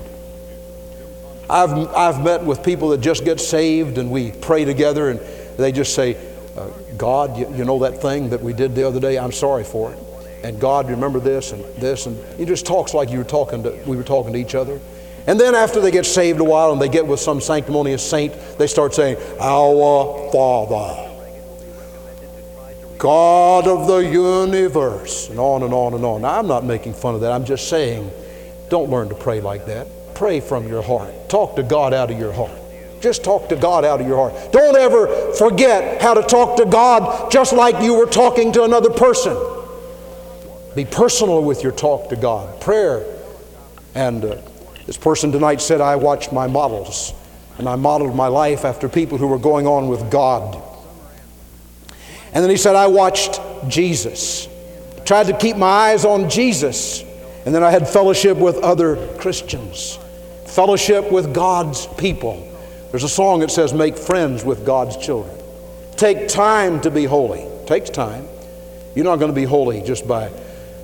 I've, 1.49 1.71
I've 1.95 2.23
met 2.23 2.43
with 2.43 2.63
people 2.63 2.89
that 2.89 3.01
just 3.01 3.25
get 3.25 3.39
saved 3.39 3.97
and 3.97 4.11
we 4.11 4.31
pray 4.31 4.65
together 4.65 5.09
and 5.09 5.19
they 5.57 5.71
just 5.71 5.95
say, 5.95 6.15
uh, 6.57 6.69
God, 6.97 7.37
you, 7.37 7.53
you 7.55 7.65
know 7.65 7.79
that 7.79 8.01
thing 8.01 8.29
that 8.29 8.41
we 8.41 8.53
did 8.53 8.75
the 8.75 8.87
other 8.87 8.99
day? 8.99 9.17
I'm 9.17 9.31
sorry 9.31 9.63
for 9.63 9.91
it 9.91 9.99
and 10.43 10.59
God, 10.59 10.89
remember 10.89 11.19
this 11.19 11.51
and 11.51 11.63
this, 11.75 12.05
and 12.05 12.17
he 12.37 12.45
just 12.45 12.65
talks 12.65 12.93
like 12.93 13.09
you 13.09 13.17
were 13.17 13.23
talking 13.23 13.63
to, 13.63 13.71
we 13.85 13.97
were 13.97 14.03
talking 14.03 14.33
to 14.33 14.39
each 14.39 14.55
other. 14.55 14.79
And 15.29 15.39
then 15.39 15.53
after 15.53 15.79
they 15.79 15.91
get 15.91 16.07
saved 16.07 16.39
a 16.39 16.43
while 16.43 16.71
and 16.71 16.81
they 16.81 16.89
get 16.89 17.05
with 17.05 17.19
some 17.19 17.39
sanctimonious 17.39 18.01
saint, 18.01 18.33
they 18.57 18.65
start 18.65 18.95
saying, 18.95 19.15
Our 19.39 20.31
Father, 20.31 21.07
God 22.97 23.67
of 23.67 23.85
the 23.85 23.97
universe, 23.97 25.29
and 25.29 25.39
on 25.39 25.61
and 25.61 25.71
on 25.71 25.93
and 25.93 26.03
on. 26.03 26.23
Now, 26.23 26.39
I'm 26.39 26.47
not 26.47 26.65
making 26.65 26.95
fun 26.95 27.13
of 27.13 27.21
that. 27.21 27.31
I'm 27.31 27.45
just 27.45 27.69
saying, 27.69 28.09
don't 28.69 28.89
learn 28.89 29.07
to 29.09 29.15
pray 29.15 29.39
like 29.39 29.67
that. 29.67 29.85
Pray 30.15 30.39
from 30.39 30.67
your 30.67 30.81
heart. 30.81 31.29
Talk 31.29 31.55
to 31.57 31.63
God 31.63 31.93
out 31.93 32.09
of 32.09 32.17
your 32.17 32.33
heart. 32.33 32.59
Just 32.99 33.23
talk 33.23 33.49
to 33.49 33.55
God 33.55 33.85
out 33.85 34.01
of 34.01 34.07
your 34.07 34.17
heart. 34.17 34.51
Don't 34.51 34.75
ever 34.75 35.33
forget 35.33 36.01
how 36.01 36.15
to 36.15 36.23
talk 36.23 36.57
to 36.57 36.65
God 36.65 37.31
just 37.31 37.53
like 37.53 37.83
you 37.83 37.93
were 37.93 38.07
talking 38.07 38.51
to 38.53 38.63
another 38.63 38.89
person. 38.89 39.37
Be 40.73 40.85
personal 40.85 41.43
with 41.43 41.61
your 41.61 41.71
talk 41.71 42.09
to 42.09 42.15
God, 42.15 42.59
prayer. 42.59 43.05
And 43.93 44.25
uh, 44.25 44.37
this 44.89 44.97
person 44.97 45.32
tonight 45.32 45.62
said, 45.62 45.82
I 45.82 45.97
watched 45.97 46.34
my 46.34 46.47
models, 46.47 47.13
and 47.60 47.69
I 47.69 47.75
modeled 47.75 48.15
my 48.15 48.25
life 48.25 48.65
after 48.65 48.89
people 48.89 49.19
who 49.19 49.28
were 49.28 49.38
going 49.38 49.67
on 49.67 49.88
with 49.88 50.10
God. 50.10 50.60
And 52.34 52.43
then 52.43 52.49
he 52.49 52.58
said, 52.58 52.75
I 52.75 52.88
watched 52.88 53.39
Jesus. 53.67 54.47
Tried 55.06 55.28
to 55.28 55.38
keep 55.38 55.58
my 55.58 55.67
eyes 55.67 56.06
on 56.06 56.28
Jesus. 56.28 57.04
And 57.45 57.54
then 57.54 57.63
I 57.63 57.69
had 57.69 57.88
fellowship 57.88 58.36
with 58.38 58.56
other 58.63 58.95
Christians, 59.17 59.99
fellowship 60.47 61.12
with 61.12 61.36
God's 61.36 61.86
people. 61.99 62.52
There's 62.89 63.04
a 63.04 63.10
song 63.10 63.41
that 63.41 63.52
says, 63.52 63.75
Make 63.75 63.95
friends 63.95 64.43
with 64.43 64.65
God's 64.65 64.97
children. 64.97 65.39
Take 65.97 66.28
time 66.28 66.82
to 66.82 66.89
be 66.89 67.04
holy. 67.04 67.45
Takes 67.67 67.91
time. 67.91 68.25
You're 68.95 69.06
not 69.06 69.17
going 69.17 69.30
to 69.30 69.36
be 69.36 69.45
holy 69.45 69.84
just 69.84 70.08
by 70.08 70.32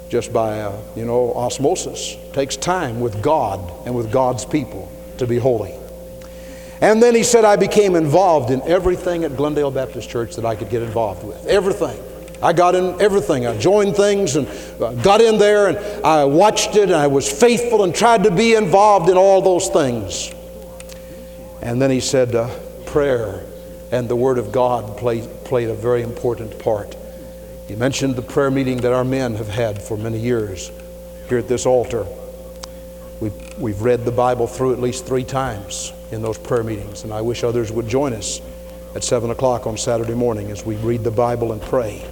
just 0.09 0.31
by, 0.31 0.61
uh, 0.61 0.77
you 0.95 1.05
know, 1.05 1.33
osmosis. 1.33 2.13
It 2.13 2.33
takes 2.33 2.55
time 2.55 2.99
with 2.99 3.21
God 3.21 3.59
and 3.85 3.95
with 3.95 4.11
God's 4.11 4.45
people 4.45 4.91
to 5.17 5.27
be 5.27 5.37
holy. 5.37 5.73
And 6.81 7.01
then 7.01 7.15
he 7.15 7.23
said, 7.23 7.45
I 7.45 7.55
became 7.55 7.95
involved 7.95 8.51
in 8.51 8.61
everything 8.63 9.23
at 9.23 9.35
Glendale 9.37 9.71
Baptist 9.71 10.09
Church 10.09 10.35
that 10.35 10.45
I 10.45 10.55
could 10.55 10.69
get 10.69 10.81
involved 10.81 11.23
with. 11.23 11.45
Everything. 11.47 11.97
I 12.41 12.53
got 12.53 12.75
in 12.75 13.01
everything. 13.01 13.47
I 13.47 13.57
joined 13.57 13.95
things 13.95 14.35
and 14.35 14.47
uh, 14.81 14.91
got 14.95 15.21
in 15.21 15.37
there 15.37 15.67
and 15.69 16.05
I 16.05 16.25
watched 16.25 16.75
it 16.75 16.83
and 16.83 16.93
I 16.93 17.07
was 17.07 17.31
faithful 17.31 17.83
and 17.83 17.95
tried 17.95 18.23
to 18.25 18.31
be 18.31 18.55
involved 18.55 19.09
in 19.09 19.17
all 19.17 19.41
those 19.41 19.69
things. 19.69 20.31
And 21.61 21.81
then 21.81 21.89
he 21.89 22.01
said, 22.01 22.35
uh, 22.35 22.53
prayer 22.85 23.43
and 23.91 24.09
the 24.09 24.15
Word 24.15 24.37
of 24.37 24.51
God 24.51 24.97
played, 24.97 25.23
played 25.45 25.69
a 25.69 25.73
very 25.73 26.01
important 26.01 26.59
part. 26.59 26.95
He 27.67 27.75
mentioned 27.75 28.15
the 28.15 28.21
prayer 28.21 28.51
meeting 28.51 28.77
that 28.81 28.93
our 28.93 29.03
men 29.03 29.35
have 29.35 29.49
had 29.49 29.81
for 29.81 29.97
many 29.97 30.19
years 30.19 30.71
here 31.29 31.39
at 31.39 31.47
this 31.47 31.65
altar. 31.65 32.05
We've, 33.19 33.59
we've 33.59 33.81
read 33.81 34.05
the 34.05 34.11
Bible 34.11 34.47
through 34.47 34.73
at 34.73 34.79
least 34.79 35.05
three 35.05 35.23
times. 35.23 35.93
in 36.11 36.21
those 36.21 36.37
prayer 36.37 36.63
meetings. 36.63 37.03
And 37.03 37.13
I 37.13 37.21
wish 37.21 37.43
others 37.43 37.71
would 37.71 37.87
join 37.87 38.13
us 38.13 38.41
at 38.95 39.03
7 39.03 39.29
o'clock 39.29 39.67
on 39.67 39.77
Saturday 39.77 40.13
morning 40.13 40.51
as 40.51 40.65
we 40.65 40.75
read 40.77 41.03
the 41.03 41.11
Bible 41.11 41.51
and 41.51 41.61
pray. 41.61 42.03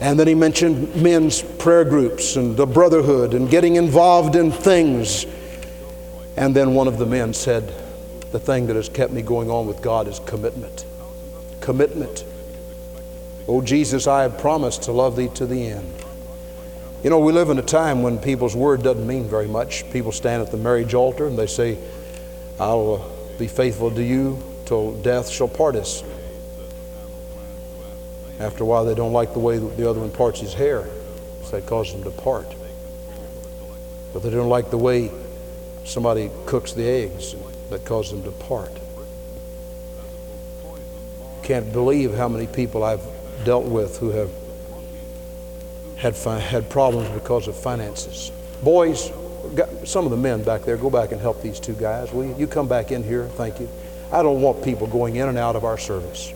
And 0.00 0.18
then 0.18 0.26
he 0.26 0.34
mentioned 0.34 0.94
men's 0.96 1.42
prayer 1.42 1.84
groups 1.84 2.36
and 2.36 2.56
the 2.56 2.66
brotherhood 2.66 3.34
and 3.34 3.48
getting 3.48 3.76
involved 3.76 4.36
in 4.36 4.52
things. 4.52 5.26
And 6.36 6.54
then 6.54 6.74
one 6.74 6.88
of 6.88 6.98
the 6.98 7.06
men 7.06 7.32
said, 7.32 7.72
The 8.32 8.40
thing 8.40 8.66
that 8.66 8.76
has 8.76 8.88
kept 8.88 9.12
me 9.12 9.22
going 9.22 9.50
on 9.50 9.66
with 9.66 9.80
God 9.82 10.08
is 10.08 10.18
commitment. 10.20 10.84
Commitment. 11.60 12.24
Oh, 13.46 13.60
Jesus, 13.60 14.06
I 14.06 14.22
have 14.22 14.38
promised 14.38 14.84
to 14.84 14.92
love 14.92 15.16
thee 15.16 15.28
to 15.34 15.46
the 15.46 15.66
end. 15.68 15.92
You 17.02 17.10
know, 17.10 17.18
we 17.18 17.32
live 17.32 17.50
in 17.50 17.58
a 17.58 17.62
time 17.62 18.02
when 18.02 18.18
people's 18.18 18.56
word 18.56 18.82
doesn't 18.82 19.06
mean 19.06 19.24
very 19.24 19.46
much. 19.46 19.90
People 19.90 20.12
stand 20.12 20.40
at 20.40 20.50
the 20.50 20.56
marriage 20.56 20.94
altar 20.94 21.26
and 21.26 21.38
they 21.38 21.46
say, 21.46 21.76
I'll 22.58 22.94
uh, 22.94 23.38
be 23.38 23.46
faithful 23.46 23.90
to 23.90 24.02
you 24.02 24.42
till 24.64 24.92
death 25.02 25.28
shall 25.28 25.48
part 25.48 25.76
us. 25.76 26.02
After 28.40 28.64
a 28.64 28.66
while, 28.66 28.86
they 28.86 28.94
don't 28.94 29.12
like 29.12 29.34
the 29.34 29.38
way 29.38 29.58
the 29.58 29.88
other 29.88 30.00
one 30.00 30.10
parts 30.10 30.40
his 30.40 30.54
hair, 30.54 30.88
so 31.42 31.50
that 31.50 31.66
causes 31.66 31.92
them 31.92 32.04
to 32.04 32.10
part. 32.22 32.46
But 34.14 34.22
they 34.22 34.30
don't 34.30 34.48
like 34.48 34.70
the 34.70 34.78
way 34.78 35.10
somebody 35.84 36.30
cooks 36.46 36.72
the 36.72 36.88
eggs, 36.88 37.36
that 37.68 37.84
causes 37.84 38.12
them 38.12 38.22
to 38.24 38.30
part. 38.44 38.72
Can't 41.42 41.70
believe 41.72 42.14
how 42.14 42.28
many 42.28 42.46
people 42.46 42.82
I've 42.82 43.02
dealt 43.44 43.64
with 43.64 43.98
who 43.98 44.10
have 44.10 44.30
had, 45.96 46.16
fi- 46.16 46.38
had 46.38 46.68
problems 46.68 47.08
because 47.10 47.48
of 47.48 47.56
finances. 47.56 48.30
Boys, 48.62 49.10
some 49.84 50.04
of 50.04 50.10
the 50.10 50.16
men 50.16 50.42
back 50.42 50.62
there, 50.62 50.76
go 50.76 50.90
back 50.90 51.12
and 51.12 51.20
help 51.20 51.42
these 51.42 51.60
two 51.60 51.74
guys. 51.74 52.12
Will 52.12 52.26
you? 52.26 52.34
you 52.38 52.46
come 52.46 52.68
back 52.68 52.92
in 52.92 53.02
here? 53.02 53.26
Thank 53.28 53.60
you. 53.60 53.68
I 54.12 54.22
don't 54.22 54.40
want 54.40 54.62
people 54.62 54.86
going 54.86 55.16
in 55.16 55.28
and 55.28 55.38
out 55.38 55.56
of 55.56 55.64
our 55.64 55.78
service. 55.78 56.32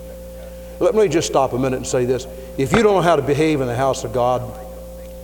Let 0.80 0.94
me 0.94 1.08
just 1.08 1.26
stop 1.26 1.52
a 1.52 1.58
minute 1.58 1.76
and 1.76 1.86
say 1.86 2.04
this. 2.04 2.26
If 2.56 2.72
you 2.72 2.82
don't 2.82 2.94
know 2.94 3.00
how 3.02 3.16
to 3.16 3.22
behave 3.22 3.60
in 3.60 3.66
the 3.66 3.74
house 3.74 4.04
of 4.04 4.12
God, 4.12 4.42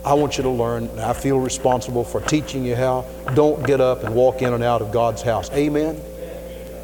I 0.04 0.14
want 0.14 0.36
you 0.36 0.42
to 0.44 0.50
learn, 0.50 0.98
I 0.98 1.14
feel 1.14 1.38
responsible 1.38 2.04
for 2.04 2.20
teaching 2.20 2.64
you 2.64 2.76
how. 2.76 3.06
Don't 3.34 3.64
get 3.66 3.80
up 3.80 4.04
and 4.04 4.14
walk 4.14 4.42
in 4.42 4.52
and 4.52 4.62
out 4.62 4.82
of 4.82 4.92
God's 4.92 5.22
house. 5.22 5.50
Amen? 5.52 6.00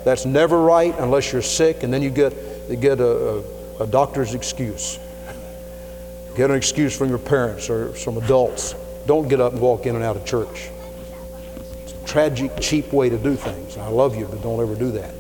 That's 0.05 0.25
never 0.25 0.61
right 0.61 0.95
unless 0.99 1.33
you're 1.33 1.43
sick, 1.43 1.83
and 1.83 1.93
then 1.93 2.01
you 2.01 2.11
get, 2.11 2.33
get 2.81 3.01
a, 3.01 3.39
a, 3.39 3.43
a 3.81 3.87
doctor's 3.87 4.35
excuse. 4.35 4.99
Get 6.37 6.51
an 6.51 6.57
excuse 6.57 6.97
from 6.97 7.09
your 7.09 7.19
parents 7.19 7.69
or 7.69 7.97
some 7.97 8.17
adults. 8.19 8.75
Don't 9.07 9.29
get 9.29 9.41
up 9.41 9.53
and 9.53 9.61
walk 9.61 9.87
in 9.87 9.97
and 9.97 10.05
out 10.05 10.17
of 10.17 10.25
church. 10.25 10.71
It's 11.83 11.93
a 11.93 12.07
tragic, 12.07 12.53
cheap 12.61 12.93
way 12.93 13.09
to 13.09 13.19
do 13.19 13.35
things. 13.35 13.77
I 13.77 13.89
love 13.89 14.17
you, 14.17 14.27
but 14.27 14.43
don't 14.43 14.61
ever 14.61 14.75
do 14.75 14.93
that. 14.93 15.13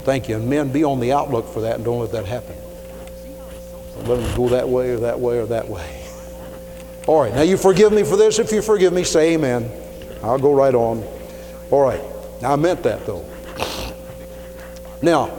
Thank 0.00 0.28
you. 0.28 0.36
And 0.36 0.48
men, 0.48 0.70
be 0.70 0.84
on 0.84 1.00
the 1.00 1.12
outlook 1.12 1.48
for 1.48 1.62
that 1.62 1.76
and 1.76 1.84
don't 1.84 2.00
let 2.00 2.12
that 2.12 2.26
happen. 2.26 2.56
Don't 3.94 4.08
let 4.08 4.20
them 4.20 4.36
go 4.36 4.48
that 4.48 4.68
way 4.68 4.90
or 4.90 4.98
that 5.00 5.18
way 5.18 5.38
or 5.38 5.46
that 5.46 5.68
way. 5.68 6.04
All 7.06 7.22
right, 7.22 7.34
now 7.34 7.42
you 7.42 7.56
forgive 7.56 7.92
me 7.92 8.02
for 8.02 8.16
this. 8.16 8.38
If 8.38 8.52
you 8.52 8.60
forgive 8.60 8.92
me, 8.92 9.04
say 9.04 9.34
amen. 9.34 9.70
I'll 10.22 10.38
go 10.38 10.52
right 10.52 10.74
on. 10.74 11.02
All 11.70 11.82
right, 11.82 12.02
now 12.42 12.52
I 12.52 12.56
meant 12.56 12.82
that 12.82 13.06
though. 13.06 13.24
Now, 15.00 15.37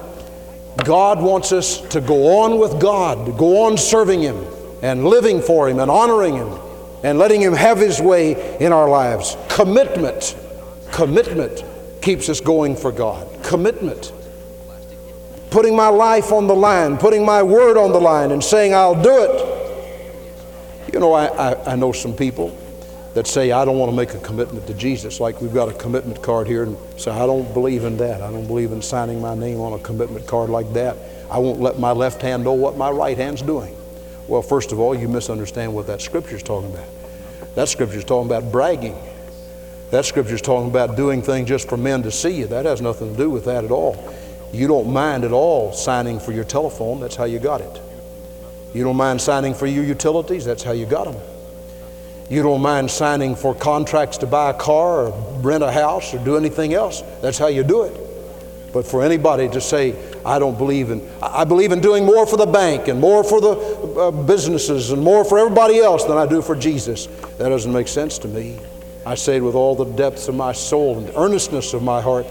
God 0.86 1.22
wants 1.22 1.52
us 1.52 1.82
to 1.90 2.02
go 2.02 2.40
on 2.40 2.60
with 2.60 2.80
God, 2.80 3.38
go 3.38 3.66
on 3.66 3.78
serving 3.78 4.22
Him 4.22 4.46
and 4.82 5.06
living 5.06 5.42
for 5.42 5.70
Him 5.70 5.80
and 5.80 5.90
honoring 5.90 6.36
Him 6.36 6.60
and 7.04 7.18
letting 7.18 7.42
Him 7.42 7.54
have 7.54 7.78
His 7.78 8.02
way 8.02 8.58
in 8.60 8.72
our 8.72 8.90
lives. 8.90 9.38
Commitment, 9.50 10.36
commitment 10.92 11.64
keeps 12.02 12.30
us 12.30 12.40
going 12.40 12.76
for 12.76 12.92
God. 12.92 13.28
Commitment. 13.44 14.12
Putting 15.50 15.76
my 15.76 15.88
life 15.88 16.32
on 16.32 16.48
the 16.48 16.56
line, 16.56 16.98
putting 16.98 17.26
my 17.26 17.42
word 17.42 17.78
on 17.78 17.92
the 17.92 18.00
line, 18.00 18.32
and 18.32 18.44
saying, 18.44 18.74
I'll 18.74 19.02
do 19.02 19.24
it. 19.24 20.94
You 20.94 21.00
know, 21.00 21.14
I, 21.14 21.26
I, 21.26 21.74
I 21.74 21.76
know 21.76 21.92
some 21.92 22.14
people 22.14 22.56
that 23.20 23.28
say, 23.28 23.52
I 23.52 23.66
don't 23.66 23.78
want 23.78 23.92
to 23.92 23.96
make 23.98 24.14
a 24.14 24.20
commitment 24.20 24.66
to 24.68 24.74
Jesus. 24.74 25.20
Like 25.20 25.42
we've 25.42 25.54
got 25.54 25.68
a 25.68 25.74
commitment 25.74 26.24
card 26.24 26.48
here, 26.48 26.64
and 26.64 26.78
say, 26.96 27.12
I 27.12 27.26
don't 27.26 27.54
believe 27.54 27.84
in 27.84 27.98
that. 27.98 28.22
I 28.22 28.32
don't 28.32 28.48
believe 28.48 28.72
in 28.72 28.82
signing 28.82 29.20
my 29.20 29.36
name 29.36 29.60
on 29.60 29.74
a 29.74 29.80
commitment 29.80 30.26
card 30.26 30.50
like 30.50 30.72
that. 30.72 30.96
I 31.30 31.38
won't 31.38 31.60
let 31.60 31.78
my 31.78 31.92
left 31.92 32.22
hand 32.22 32.46
know 32.46 32.54
what 32.54 32.78
my 32.78 32.90
right 32.90 33.18
hand's 33.18 33.42
doing. 33.42 33.76
Well, 34.30 34.42
first 34.42 34.72
of 34.72 34.80
all, 34.80 34.98
you 34.98 35.10
misunderstand 35.10 35.74
what 35.74 35.86
that 35.88 36.00
scripture 36.00 36.38
is 36.38 36.44
talking 36.44 36.72
about. 36.72 36.88
That 37.56 37.68
scripture 37.68 37.98
is 37.98 38.06
talking 38.06 38.32
about 38.32 38.54
bragging. 38.54 38.98
That 39.92 40.06
scripture 40.06 40.36
is 40.36 40.42
talking 40.42 40.70
about 40.70 40.96
doing 40.96 41.22
things 41.22 41.50
just 41.50 41.68
for 41.68 41.76
men 41.76 42.04
to 42.04 42.12
see 42.12 42.30
you. 42.30 42.48
That 42.48 42.66
has 42.66 42.82
nothing 42.82 43.12
to 43.12 43.18
do 43.18 43.30
with 43.30 43.44
that 43.46 43.66
at 43.66 43.72
all. 43.72 44.02
You 44.54 44.70
don't 44.70 44.94
mind 44.94 45.26
at 45.26 45.34
all 45.34 45.74
signing 45.74 46.22
for 46.22 46.32
your 46.32 46.46
telephone. 46.46 47.02
That's 47.02 47.18
how 47.18 47.26
you 47.26 47.40
got 47.40 47.60
it. 47.60 47.82
You 48.74 48.86
don't 48.86 48.96
mind 48.96 49.20
signing 49.20 49.56
for 49.56 49.68
your 49.68 49.84
utilities. 49.84 50.46
That's 50.46 50.64
how 50.64 50.72
you 50.72 50.86
got 50.86 51.12
them. 51.12 51.22
You 52.30 52.44
don't 52.44 52.62
mind 52.62 52.92
signing 52.92 53.36
for 53.36 53.56
contracts 53.56 54.20
to 54.20 54.28
buy 54.28 54.52
a 54.52 54.54
car 54.54 55.08
or 55.08 55.40
rent 55.42 55.64
a 55.64 55.72
house 55.72 56.14
or 56.14 56.20
do 56.20 56.38
anything 56.38 56.74
else. 56.74 57.02
That's 57.22 57.40
how 57.40 57.48
you 57.48 57.64
do 57.64 57.84
it. 57.84 58.10
But 58.72 58.86
for 58.86 59.04
anybody 59.04 59.50
to 59.50 59.60
say, 59.60 59.96
I 60.24 60.38
don't 60.38 60.58
believe 60.58 60.92
in, 60.92 61.10
I 61.24 61.44
believe 61.44 61.72
in 61.72 61.82
doing 61.82 62.06
more 62.06 62.28
for 62.28 62.38
the 62.38 62.46
bank 62.46 62.88
and 62.88 63.00
more 63.02 63.24
for 63.24 63.42
the 63.42 63.50
uh, 63.50 64.12
businesses 64.12 64.92
and 64.92 65.02
more 65.02 65.26
for 65.26 65.40
everybody 65.40 65.80
else 65.80 66.04
than 66.04 66.18
I 66.20 66.28
do 66.28 66.44
for 66.44 66.56
Jesus, 66.56 67.08
that 67.38 67.50
doesn't 67.50 67.74
make 67.74 67.88
sense 67.88 68.20
to 68.20 68.28
me. 68.28 68.60
I 69.08 69.16
say 69.16 69.38
it 69.38 69.42
with 69.42 69.56
all 69.56 69.76
the 69.76 69.86
depths 69.86 70.28
of 70.28 70.36
my 70.36 70.52
soul 70.52 71.00
and 71.00 71.10
earnestness 71.16 71.74
of 71.74 71.82
my 71.82 72.00
heart. 72.00 72.28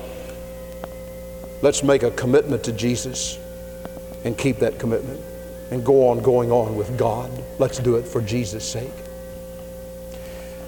Let's 1.60 1.82
make 1.82 2.04
a 2.04 2.12
commitment 2.12 2.62
to 2.64 2.72
Jesus 2.72 3.36
and 4.24 4.38
keep 4.38 4.58
that 4.58 4.78
commitment 4.78 5.20
and 5.72 5.84
go 5.84 6.08
on 6.08 6.20
going 6.20 6.52
on 6.52 6.76
with 6.76 6.96
God. 6.96 7.30
Let's 7.58 7.78
do 7.78 7.96
it 7.96 8.06
for 8.06 8.20
Jesus' 8.20 8.64
sake. 8.64 8.92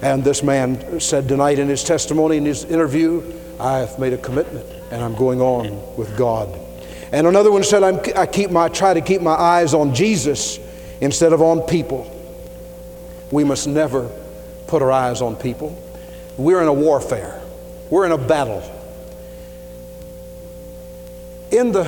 And 0.01 0.23
this 0.23 0.41
man 0.41 0.99
said 0.99 1.27
tonight 1.27 1.59
in 1.59 1.67
his 1.67 1.83
testimony, 1.83 2.37
in 2.37 2.45
his 2.45 2.63
interview, 2.65 3.23
I 3.59 3.79
have 3.79 3.99
made 3.99 4.13
a 4.13 4.17
commitment 4.17 4.65
and 4.91 5.03
I'm 5.03 5.15
going 5.15 5.41
on 5.41 5.95
with 5.95 6.17
God. 6.17 6.59
And 7.11 7.27
another 7.27 7.51
one 7.51 7.63
said, 7.63 7.83
i 7.83 8.25
keep 8.25 8.51
my, 8.51 8.69
try 8.69 8.93
to 8.93 9.01
keep 9.01 9.21
my 9.21 9.33
eyes 9.33 9.73
on 9.73 9.93
Jesus 9.93 10.59
instead 11.01 11.33
of 11.33 11.41
on 11.41 11.61
people. 11.61 12.09
We 13.31 13.43
must 13.43 13.67
never 13.67 14.09
put 14.67 14.81
our 14.81 14.91
eyes 14.91 15.21
on 15.21 15.35
people. 15.35 15.77
We're 16.37 16.61
in 16.61 16.67
a 16.67 16.73
warfare, 16.73 17.41
we're 17.89 18.05
in 18.05 18.11
a 18.11 18.17
battle. 18.17 18.63
In 21.51 21.73
the, 21.73 21.85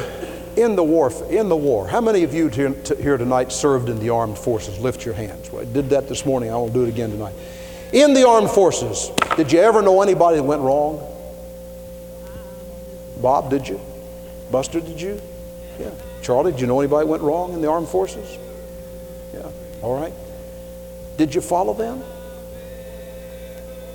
in 0.57 0.75
the 0.75 0.83
war, 0.83 1.11
in 1.29 1.47
the 1.47 1.55
war, 1.55 1.87
how 1.87 2.01
many 2.01 2.23
of 2.23 2.33
you 2.33 2.49
here 2.49 3.17
tonight 3.17 3.53
served 3.53 3.87
in 3.87 3.97
the 3.99 4.09
armed 4.09 4.37
forces? 4.37 4.77
Lift 4.77 5.05
your 5.05 5.13
hands. 5.13 5.49
Well, 5.51 5.61
I 5.61 5.65
did 5.65 5.89
that 5.91 6.09
this 6.09 6.25
morning. 6.25 6.51
I 6.51 6.55
won't 6.55 6.73
do 6.73 6.83
it 6.83 6.89
again 6.89 7.11
tonight. 7.11 7.33
In 7.93 8.15
the 8.15 8.27
armed 8.27 8.49
forces, 8.49 9.11
did 9.37 9.51
you 9.51 9.59
ever 9.59 9.83
know 9.83 10.01
anybody 10.01 10.37
that 10.37 10.43
went 10.43 10.61
wrong? 10.61 10.99
Bob, 13.17 13.51
did 13.51 13.67
you? 13.67 13.79
Buster, 14.51 14.81
did 14.81 14.99
you? 14.99 15.21
Yeah. 15.79 15.91
Charlie, 16.23 16.51
did 16.51 16.61
you 16.61 16.65
know 16.65 16.79
anybody 16.79 17.05
that 17.05 17.11
went 17.11 17.21
wrong 17.21 17.53
in 17.53 17.61
the 17.61 17.69
armed 17.69 17.87
forces? 17.87 18.37
Yeah. 19.31 19.49
All 19.83 19.95
right. 19.95 20.13
Did 21.17 21.35
you 21.35 21.41
follow 21.41 21.75
them? 21.75 22.03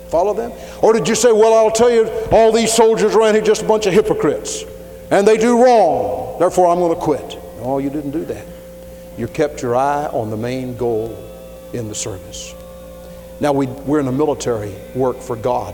Follow 0.07 0.33
them? 0.33 0.53
Or 0.81 0.93
did 0.93 1.07
you 1.07 1.15
say, 1.15 1.33
well, 1.33 1.53
I'll 1.53 1.71
tell 1.71 1.91
you, 1.91 2.09
all 2.31 2.53
these 2.53 2.73
soldiers 2.73 3.15
around 3.15 3.35
here 3.35 3.43
just 3.43 3.63
a 3.63 3.65
bunch 3.65 3.85
of 3.85 3.93
hypocrites 3.93 4.63
and 5.11 5.27
they 5.27 5.37
do 5.37 5.61
wrong, 5.61 6.39
therefore 6.39 6.67
I'm 6.67 6.79
going 6.79 6.95
to 6.95 7.01
quit? 7.01 7.37
No, 7.57 7.79
you 7.79 7.89
didn't 7.89 8.11
do 8.11 8.23
that. 8.25 8.45
You 9.17 9.27
kept 9.27 9.61
your 9.61 9.75
eye 9.75 10.05
on 10.05 10.29
the 10.29 10.37
main 10.37 10.77
goal 10.77 11.17
in 11.73 11.89
the 11.89 11.95
service. 11.95 12.55
Now, 13.39 13.53
we, 13.53 13.67
we're 13.67 13.99
in 13.99 14.07
a 14.07 14.11
military 14.11 14.75
work 14.93 15.21
for 15.21 15.35
God. 15.35 15.73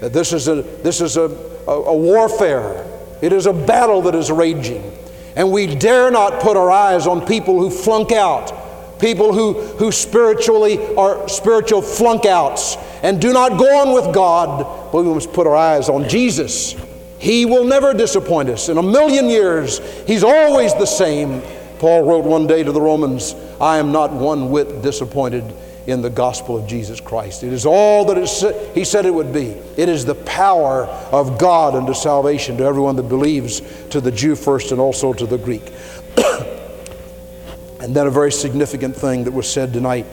This 0.00 0.32
is, 0.32 0.48
a, 0.48 0.62
this 0.62 1.00
is 1.00 1.16
a, 1.16 1.30
a, 1.66 1.72
a 1.72 1.96
warfare, 1.96 2.86
it 3.20 3.32
is 3.32 3.46
a 3.46 3.52
battle 3.52 4.02
that 4.02 4.14
is 4.14 4.30
raging. 4.30 4.96
And 5.36 5.50
we 5.50 5.74
dare 5.74 6.10
not 6.10 6.42
put 6.42 6.56
our 6.56 6.70
eyes 6.70 7.06
on 7.06 7.24
people 7.24 7.58
who 7.58 7.70
flunk 7.70 8.12
out, 8.12 9.00
people 9.00 9.32
who, 9.32 9.54
who 9.54 9.90
spiritually 9.90 10.94
are 10.96 11.28
spiritual 11.28 11.82
flunk 11.82 12.26
outs 12.26 12.76
and 13.02 13.20
do 13.20 13.32
not 13.32 13.58
go 13.58 13.80
on 13.80 13.94
with 13.94 14.14
God, 14.14 14.92
but 14.92 15.02
we 15.02 15.12
must 15.12 15.32
put 15.32 15.46
our 15.46 15.56
eyes 15.56 15.88
on 15.88 16.08
Jesus. 16.08 16.76
He 17.18 17.46
will 17.46 17.64
never 17.64 17.94
disappoint 17.94 18.48
us. 18.48 18.68
In 18.68 18.78
a 18.78 18.82
million 18.82 19.28
years, 19.28 19.78
He's 20.06 20.24
always 20.24 20.74
the 20.74 20.86
same. 20.86 21.40
Paul 21.78 22.04
wrote 22.04 22.24
one 22.24 22.46
day 22.46 22.62
to 22.62 22.72
the 22.72 22.80
Romans, 22.80 23.34
I 23.60 23.78
am 23.78 23.92
not 23.92 24.12
one 24.12 24.50
whit 24.50 24.82
disappointed 24.82 25.44
in 25.86 26.00
the 26.00 26.10
gospel 26.10 26.56
of 26.56 26.66
Jesus 26.66 27.00
Christ. 27.00 27.42
It 27.42 27.52
is 27.52 27.66
all 27.66 28.04
that 28.06 28.72
He 28.74 28.84
said 28.84 29.04
it 29.04 29.12
would 29.12 29.32
be. 29.32 29.56
It 29.76 29.88
is 29.88 30.04
the 30.04 30.14
power 30.14 30.86
of 30.86 31.38
God 31.38 31.74
unto 31.74 31.94
salvation 31.94 32.56
to 32.58 32.64
everyone 32.64 32.96
that 32.96 33.04
believes, 33.04 33.60
to 33.90 34.00
the 34.00 34.12
Jew 34.12 34.36
first 34.36 34.70
and 34.70 34.80
also 34.80 35.12
to 35.12 35.26
the 35.26 35.38
Greek. 35.38 35.72
and 37.80 37.94
then 37.94 38.06
a 38.06 38.10
very 38.10 38.30
significant 38.30 38.94
thing 38.94 39.24
that 39.24 39.32
was 39.32 39.50
said 39.50 39.72
tonight. 39.72 40.06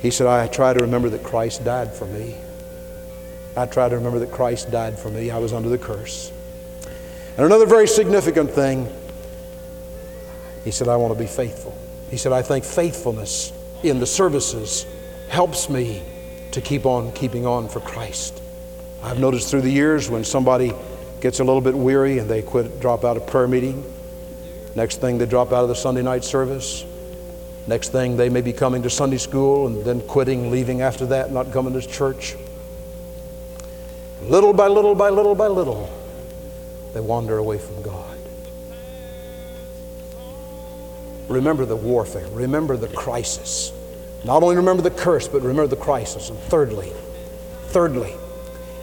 He 0.00 0.10
said, 0.10 0.26
I 0.26 0.46
try 0.46 0.72
to 0.72 0.80
remember 0.80 1.10
that 1.10 1.22
Christ 1.22 1.64
died 1.64 1.92
for 1.92 2.06
me. 2.06 2.34
I 3.56 3.66
try 3.66 3.88
to 3.88 3.96
remember 3.96 4.20
that 4.20 4.30
Christ 4.30 4.70
died 4.70 4.98
for 4.98 5.10
me. 5.10 5.30
I 5.30 5.38
was 5.38 5.52
under 5.52 5.68
the 5.68 5.78
curse. 5.78 6.32
And 7.36 7.44
another 7.44 7.66
very 7.66 7.88
significant 7.88 8.50
thing, 8.50 8.88
he 10.64 10.70
said, 10.70 10.88
I 10.88 10.96
want 10.96 11.12
to 11.12 11.18
be 11.18 11.26
faithful. 11.26 11.76
He 12.10 12.16
said, 12.16 12.32
I 12.32 12.42
think 12.42 12.64
faithfulness 12.64 13.52
in 13.82 14.00
the 14.00 14.06
services 14.06 14.86
helps 15.28 15.68
me 15.68 16.02
to 16.52 16.60
keep 16.60 16.86
on 16.86 17.12
keeping 17.12 17.46
on 17.46 17.68
for 17.68 17.80
Christ. 17.80 18.42
I've 19.02 19.18
noticed 19.18 19.50
through 19.50 19.60
the 19.60 19.70
years 19.70 20.10
when 20.10 20.24
somebody 20.24 20.72
gets 21.20 21.40
a 21.40 21.44
little 21.44 21.60
bit 21.60 21.74
weary 21.74 22.18
and 22.18 22.28
they 22.28 22.42
quit, 22.42 22.80
drop 22.80 23.04
out 23.04 23.16
of 23.16 23.26
prayer 23.26 23.46
meeting, 23.46 23.84
next 24.74 25.00
thing 25.00 25.18
they 25.18 25.26
drop 25.26 25.52
out 25.52 25.62
of 25.62 25.68
the 25.68 25.74
Sunday 25.74 26.02
night 26.02 26.24
service, 26.24 26.84
next 27.66 27.90
thing 27.90 28.16
they 28.16 28.28
may 28.28 28.40
be 28.40 28.52
coming 28.52 28.82
to 28.82 28.90
Sunday 28.90 29.18
school 29.18 29.66
and 29.66 29.84
then 29.84 30.00
quitting, 30.02 30.50
leaving 30.50 30.80
after 30.80 31.06
that, 31.06 31.32
not 31.32 31.52
coming 31.52 31.72
to 31.74 31.86
church. 31.86 32.34
Little 34.22 34.52
by 34.52 34.66
little 34.66 34.94
by 34.94 35.10
little 35.10 35.34
by 35.34 35.46
little, 35.46 35.88
they 36.92 37.00
wander 37.00 37.38
away 37.38 37.58
from 37.58 37.82
God. 37.82 38.07
Remember 41.28 41.64
the 41.64 41.76
warfare, 41.76 42.26
remember 42.28 42.76
the 42.76 42.88
crisis. 42.88 43.72
Not 44.24 44.42
only 44.42 44.56
remember 44.56 44.82
the 44.82 44.90
curse, 44.90 45.28
but 45.28 45.42
remember 45.42 45.66
the 45.66 45.76
crisis. 45.76 46.30
And 46.30 46.38
thirdly, 46.38 46.92
thirdly, 47.66 48.14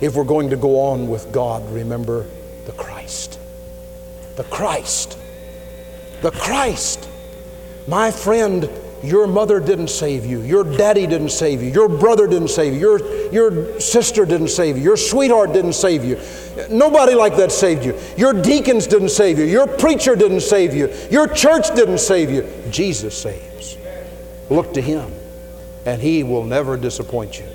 if 0.01 0.15
we're 0.15 0.23
going 0.23 0.49
to 0.51 0.57
go 0.57 0.79
on 0.79 1.07
with 1.07 1.31
God, 1.31 1.69
remember 1.71 2.25
the 2.65 2.71
Christ. 2.73 3.39
The 4.35 4.43
Christ. 4.43 5.17
The 6.21 6.31
Christ. 6.31 7.09
My 7.87 8.11
friend, 8.11 8.69
your 9.03 9.27
mother 9.27 9.59
didn't 9.59 9.89
save 9.89 10.25
you. 10.25 10.41
Your 10.41 10.63
daddy 10.63 11.05
didn't 11.05 11.29
save 11.29 11.61
you. 11.61 11.69
Your 11.69 11.89
brother 11.89 12.27
didn't 12.27 12.47
save 12.47 12.73
you. 12.73 12.79
Your, 12.79 13.31
your 13.31 13.79
sister 13.79 14.25
didn't 14.25 14.47
save 14.47 14.77
you. 14.77 14.83
Your 14.83 14.97
sweetheart 14.97 15.53
didn't 15.53 15.73
save 15.73 16.03
you. 16.03 16.19
Nobody 16.69 17.13
like 17.13 17.35
that 17.37 17.51
saved 17.51 17.85
you. 17.85 17.97
Your 18.17 18.33
deacons 18.33 18.87
didn't 18.87 19.09
save 19.09 19.37
you. 19.37 19.45
Your 19.45 19.67
preacher 19.67 20.15
didn't 20.15 20.41
save 20.41 20.73
you. 20.73 20.93
Your 21.11 21.27
church 21.27 21.73
didn't 21.75 21.99
save 21.99 22.31
you. 22.31 22.49
Jesus 22.71 23.17
saves. 23.17 23.77
Look 24.49 24.73
to 24.73 24.81
Him, 24.81 25.11
and 25.85 26.01
He 26.01 26.23
will 26.23 26.43
never 26.43 26.77
disappoint 26.77 27.39
you. 27.39 27.45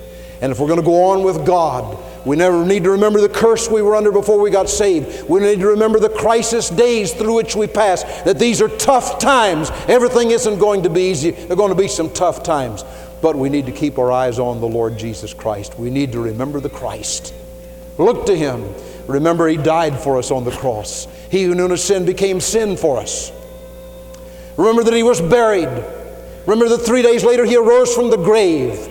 And 0.40 0.52
if 0.52 0.58
we're 0.58 0.68
going 0.68 0.80
to 0.80 0.84
go 0.84 1.04
on 1.10 1.22
with 1.22 1.46
God, 1.46 1.98
we 2.24 2.36
never 2.36 2.64
need 2.64 2.84
to 2.84 2.90
remember 2.90 3.20
the 3.20 3.28
curse 3.28 3.70
we 3.70 3.82
were 3.82 3.96
under 3.96 4.12
before 4.12 4.40
we 4.40 4.50
got 4.50 4.68
saved. 4.68 5.28
We 5.28 5.40
need 5.40 5.60
to 5.60 5.68
remember 5.68 5.98
the 5.98 6.10
crisis 6.10 6.68
days 6.68 7.12
through 7.12 7.34
which 7.34 7.56
we 7.56 7.66
pass, 7.66 8.02
that 8.22 8.38
these 8.38 8.60
are 8.60 8.68
tough 8.68 9.18
times. 9.18 9.70
Everything 9.88 10.30
isn't 10.30 10.58
going 10.58 10.82
to 10.82 10.90
be 10.90 11.02
easy. 11.02 11.30
There 11.30 11.52
are 11.52 11.56
going 11.56 11.70
to 11.70 11.80
be 11.80 11.88
some 11.88 12.10
tough 12.10 12.42
times. 12.42 12.84
But 13.22 13.36
we 13.36 13.48
need 13.48 13.66
to 13.66 13.72
keep 13.72 13.98
our 13.98 14.12
eyes 14.12 14.38
on 14.38 14.60
the 14.60 14.68
Lord 14.68 14.98
Jesus 14.98 15.32
Christ. 15.32 15.78
We 15.78 15.90
need 15.90 16.12
to 16.12 16.20
remember 16.20 16.60
the 16.60 16.70
Christ. 16.70 17.34
Look 17.96 18.26
to 18.26 18.36
Him. 18.36 18.74
Remember, 19.06 19.48
He 19.48 19.56
died 19.56 19.98
for 19.98 20.18
us 20.18 20.30
on 20.30 20.44
the 20.44 20.50
cross. 20.50 21.06
He 21.30 21.44
who 21.44 21.54
knew 21.54 21.68
no 21.68 21.76
sin 21.76 22.04
became 22.04 22.40
sin 22.40 22.76
for 22.76 22.98
us. 22.98 23.32
Remember 24.56 24.84
that 24.84 24.94
He 24.94 25.02
was 25.02 25.20
buried. 25.20 25.68
Remember 26.46 26.68
that 26.76 26.84
three 26.84 27.02
days 27.02 27.24
later 27.24 27.44
He 27.44 27.56
arose 27.56 27.94
from 27.94 28.10
the 28.10 28.16
grave. 28.16 28.88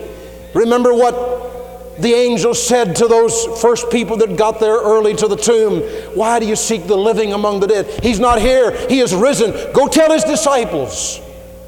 Remember 0.54 0.92
what 0.92 1.49
the 1.98 2.14
angel 2.14 2.54
said 2.54 2.96
to 2.96 3.08
those 3.08 3.44
first 3.60 3.90
people 3.90 4.16
that 4.18 4.36
got 4.36 4.60
there 4.60 4.76
early 4.76 5.14
to 5.16 5.28
the 5.28 5.36
tomb, 5.36 5.80
Why 6.16 6.38
do 6.38 6.46
you 6.46 6.56
seek 6.56 6.86
the 6.86 6.96
living 6.96 7.32
among 7.32 7.60
the 7.60 7.66
dead? 7.66 8.02
He's 8.02 8.20
not 8.20 8.40
here, 8.40 8.70
he 8.88 9.00
is 9.00 9.14
risen. 9.14 9.52
Go 9.72 9.88
tell 9.88 10.10
his 10.12 10.24
disciples. 10.24 11.20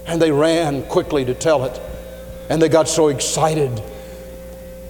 And 0.06 0.20
they 0.20 0.30
ran 0.30 0.82
quickly 0.84 1.24
to 1.24 1.34
tell 1.34 1.64
it. 1.64 1.80
And 2.48 2.60
they 2.60 2.68
got 2.68 2.88
so 2.88 3.08
excited 3.08 3.82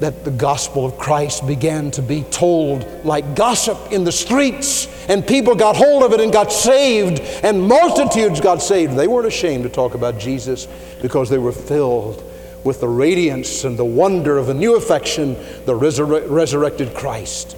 that 0.00 0.24
the 0.24 0.30
gospel 0.30 0.84
of 0.84 0.98
Christ 0.98 1.46
began 1.46 1.90
to 1.92 2.02
be 2.02 2.22
told 2.24 3.04
like 3.04 3.36
gossip 3.36 3.92
in 3.92 4.02
the 4.04 4.12
streets, 4.12 4.88
and 5.08 5.24
people 5.26 5.54
got 5.54 5.76
hold 5.76 6.02
of 6.02 6.12
it 6.12 6.20
and 6.20 6.32
got 6.32 6.52
saved, 6.52 7.20
and 7.44 7.62
multitudes 7.62 8.40
got 8.40 8.60
saved. 8.60 8.96
They 8.96 9.06
weren't 9.06 9.28
ashamed 9.28 9.62
to 9.62 9.68
talk 9.68 9.94
about 9.94 10.18
Jesus 10.18 10.66
because 11.00 11.30
they 11.30 11.38
were 11.38 11.52
filled 11.52 12.22
with 12.64 12.80
the 12.80 12.88
radiance 12.88 13.64
and 13.64 13.76
the 13.76 13.84
wonder 13.84 14.38
of 14.38 14.48
a 14.48 14.54
new 14.54 14.76
affection, 14.76 15.34
the 15.64 15.72
resur- 15.72 16.28
resurrected 16.28 16.94
Christ. 16.94 17.56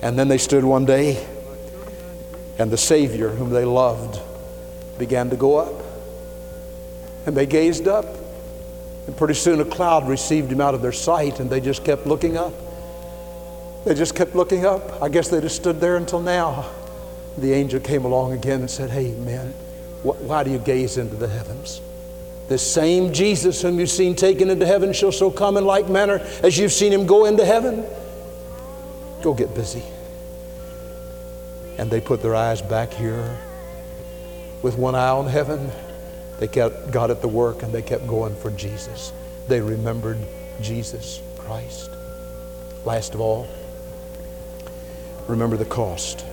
And 0.00 0.18
then 0.18 0.28
they 0.28 0.38
stood 0.38 0.64
one 0.64 0.84
day, 0.84 1.24
and 2.58 2.70
the 2.70 2.78
Savior, 2.78 3.28
whom 3.28 3.50
they 3.50 3.64
loved, 3.64 4.20
began 4.98 5.30
to 5.30 5.36
go 5.36 5.56
up. 5.56 5.84
And 7.26 7.36
they 7.36 7.46
gazed 7.46 7.86
up, 7.86 8.06
and 9.06 9.16
pretty 9.16 9.34
soon 9.34 9.60
a 9.60 9.64
cloud 9.64 10.08
received 10.08 10.50
him 10.50 10.60
out 10.60 10.74
of 10.74 10.82
their 10.82 10.92
sight, 10.92 11.40
and 11.40 11.50
they 11.50 11.60
just 11.60 11.84
kept 11.84 12.06
looking 12.06 12.36
up. 12.36 12.54
They 13.84 13.94
just 13.94 14.14
kept 14.14 14.34
looking 14.34 14.64
up. 14.64 15.02
I 15.02 15.08
guess 15.08 15.28
they 15.28 15.40
just 15.40 15.56
stood 15.56 15.80
there 15.80 15.96
until 15.96 16.20
now. 16.20 16.70
The 17.36 17.52
angel 17.52 17.80
came 17.80 18.04
along 18.04 18.32
again 18.32 18.60
and 18.60 18.70
said, 18.70 18.90
Hey, 18.90 19.12
men, 19.12 19.52
wh- 20.02 20.20
why 20.22 20.42
do 20.42 20.50
you 20.50 20.58
gaze 20.58 20.98
into 20.98 21.14
the 21.14 21.28
heavens? 21.28 21.80
The 22.48 22.58
same 22.58 23.12
Jesus 23.12 23.60
whom 23.60 23.78
you've 23.78 23.90
seen 23.90 24.14
taken 24.16 24.48
into 24.48 24.66
heaven 24.66 24.94
shall 24.94 25.12
so 25.12 25.30
come 25.30 25.58
in 25.58 25.64
like 25.64 25.88
manner 25.88 26.18
as 26.42 26.56
you've 26.58 26.72
seen 26.72 26.92
him 26.92 27.06
go 27.06 27.26
into 27.26 27.44
heaven. 27.44 27.84
Go 29.22 29.34
get 29.34 29.54
busy. 29.54 29.82
And 31.76 31.90
they 31.90 32.00
put 32.00 32.22
their 32.22 32.34
eyes 32.34 32.62
back 32.62 32.92
here 32.92 33.36
with 34.62 34.78
one 34.78 34.94
eye 34.94 35.10
on 35.10 35.26
heaven. 35.26 35.70
They 36.38 36.48
kept, 36.48 36.90
got 36.90 37.10
at 37.10 37.20
the 37.20 37.28
work 37.28 37.62
and 37.62 37.72
they 37.72 37.82
kept 37.82 38.06
going 38.06 38.34
for 38.34 38.50
Jesus. 38.52 39.12
They 39.46 39.60
remembered 39.60 40.18
Jesus 40.62 41.20
Christ. 41.36 41.90
Last 42.84 43.14
of 43.14 43.20
all, 43.20 43.46
remember 45.26 45.56
the 45.56 45.66
cost. 45.66 46.24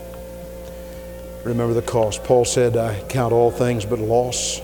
Remember 1.43 1.73
the 1.73 1.81
cost. 1.81 2.23
Paul 2.23 2.45
said, 2.45 2.77
I 2.77 3.01
count 3.09 3.33
all 3.33 3.51
things 3.51 3.85
but 3.85 3.99
loss. 3.99 4.61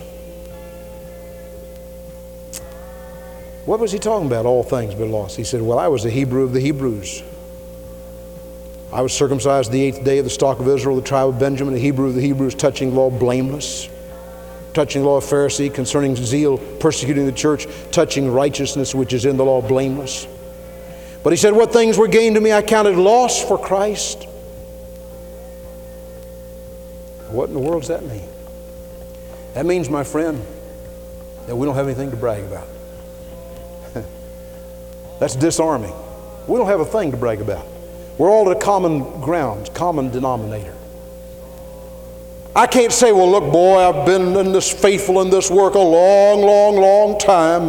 What 3.64 3.78
was 3.78 3.92
he 3.92 3.98
talking 3.98 4.26
about? 4.26 4.44
All 4.44 4.62
things 4.62 4.94
but 4.94 5.08
loss. 5.08 5.36
He 5.36 5.44
said, 5.44 5.62
Well, 5.62 5.78
I 5.78 5.88
was 5.88 6.04
a 6.04 6.10
Hebrew 6.10 6.42
of 6.42 6.52
the 6.52 6.60
Hebrews. 6.60 7.22
I 8.92 9.00
was 9.00 9.12
circumcised 9.12 9.72
the 9.72 9.80
eighth 9.80 10.04
day 10.04 10.18
of 10.18 10.24
the 10.24 10.30
stock 10.30 10.58
of 10.58 10.68
Israel, 10.68 10.96
the 10.96 11.02
tribe 11.02 11.28
of 11.28 11.38
Benjamin, 11.38 11.74
a 11.74 11.78
Hebrew 11.78 12.08
of 12.08 12.14
the 12.14 12.20
Hebrews, 12.20 12.54
touching 12.54 12.94
law 12.94 13.08
blameless, 13.08 13.88
touching 14.74 15.02
law 15.04 15.16
of 15.16 15.24
Pharisee, 15.24 15.72
concerning 15.72 16.14
zeal, 16.16 16.58
persecuting 16.58 17.24
the 17.24 17.32
church, 17.32 17.66
touching 17.90 18.30
righteousness 18.30 18.94
which 18.94 19.12
is 19.12 19.24
in 19.24 19.36
the 19.36 19.44
law 19.44 19.62
blameless. 19.62 20.26
But 21.22 21.32
he 21.32 21.36
said, 21.36 21.54
What 21.54 21.72
things 21.72 21.96
were 21.96 22.08
gained 22.08 22.34
to 22.34 22.40
me 22.40 22.52
I 22.52 22.62
counted 22.62 22.96
loss 22.96 23.42
for 23.42 23.56
Christ. 23.56 24.24
What 27.30 27.48
in 27.48 27.54
the 27.54 27.60
world 27.60 27.82
does 27.82 27.88
that 27.88 28.04
mean? 28.04 28.28
That 29.54 29.64
means, 29.64 29.88
my 29.88 30.04
friend, 30.04 30.44
that 31.46 31.56
we 31.56 31.64
don't 31.64 31.76
have 31.76 31.86
anything 31.86 32.10
to 32.10 32.16
brag 32.16 32.44
about. 32.44 32.66
That's 35.22 35.36
disarming. 35.36 35.94
We 36.48 36.58
don't 36.58 36.66
have 36.66 36.80
a 36.80 36.84
thing 36.84 37.12
to 37.12 37.16
brag 37.16 37.40
about. 37.40 37.64
We're 38.18 38.28
all 38.28 38.50
at 38.50 38.56
a 38.56 38.60
common 38.60 39.20
ground, 39.20 39.72
common 39.72 40.10
denominator. 40.10 40.74
I 42.56 42.66
can't 42.66 42.92
say, 42.92 43.12
well, 43.12 43.30
look, 43.30 43.52
boy, 43.52 43.78
I've 43.78 44.04
been 44.04 44.34
in 44.34 44.50
this 44.50 44.68
faithful 44.72 45.20
in 45.20 45.30
this 45.30 45.48
work 45.48 45.74
a 45.74 45.78
long, 45.78 46.40
long, 46.40 46.74
long 46.74 47.20
time. 47.20 47.66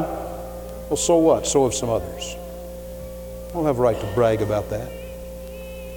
Well, 0.90 0.98
so 0.98 1.18
what? 1.18 1.46
So 1.46 1.66
have 1.66 1.76
some 1.76 1.90
others. 1.90 2.36
I 3.50 3.54
don't 3.54 3.66
have 3.66 3.78
a 3.78 3.82
right 3.84 4.00
to 4.02 4.08
brag 4.16 4.42
about 4.42 4.72
that. 4.72 4.92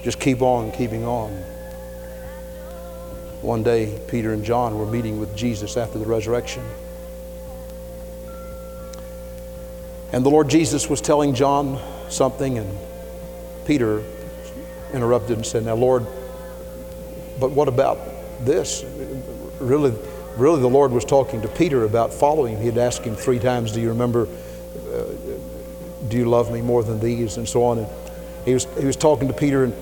Just 0.03 0.19
keep 0.19 0.43
on 0.43 0.71
keeping 0.71 1.05
on. 1.05 1.31
One 3.41 3.63
day, 3.63 3.99
Peter 4.07 4.31
and 4.31 4.45
John 4.45 4.77
were 4.77 4.85
meeting 4.85 5.19
with 5.19 5.35
Jesus 5.35 5.75
after 5.75 5.97
the 5.97 6.05
resurrection. 6.05 6.63
And 10.11 10.25
the 10.25 10.29
Lord 10.29 10.49
Jesus 10.49 10.89
was 10.89 11.01
telling 11.01 11.33
John 11.33 11.79
something, 12.09 12.57
and 12.57 12.77
Peter 13.65 14.03
interrupted 14.93 15.37
and 15.37 15.45
said, 15.45 15.65
Now, 15.65 15.75
Lord, 15.75 16.05
but 17.39 17.51
what 17.51 17.67
about 17.67 17.99
this? 18.45 18.85
Really, 19.59 19.93
really, 20.37 20.61
the 20.61 20.69
Lord 20.69 20.91
was 20.91 21.03
talking 21.03 21.41
to 21.41 21.47
Peter 21.49 21.83
about 21.83 22.13
following 22.13 22.55
him. 22.55 22.61
He 22.61 22.67
had 22.67 22.77
asked 22.77 23.03
him 23.03 23.15
three 23.15 23.39
times, 23.39 23.73
Do 23.73 23.81
you 23.81 23.89
remember, 23.89 24.27
uh, 24.93 25.03
do 26.07 26.17
you 26.17 26.25
love 26.25 26.51
me 26.51 26.61
more 26.61 26.83
than 26.83 26.99
these? 26.99 27.37
And 27.37 27.47
so 27.47 27.63
on. 27.65 27.79
And 27.79 27.87
he 28.45 28.53
was, 28.53 28.65
he 28.79 28.85
was 28.85 28.95
talking 28.95 29.27
to 29.27 29.33
Peter, 29.33 29.65
and, 29.65 29.73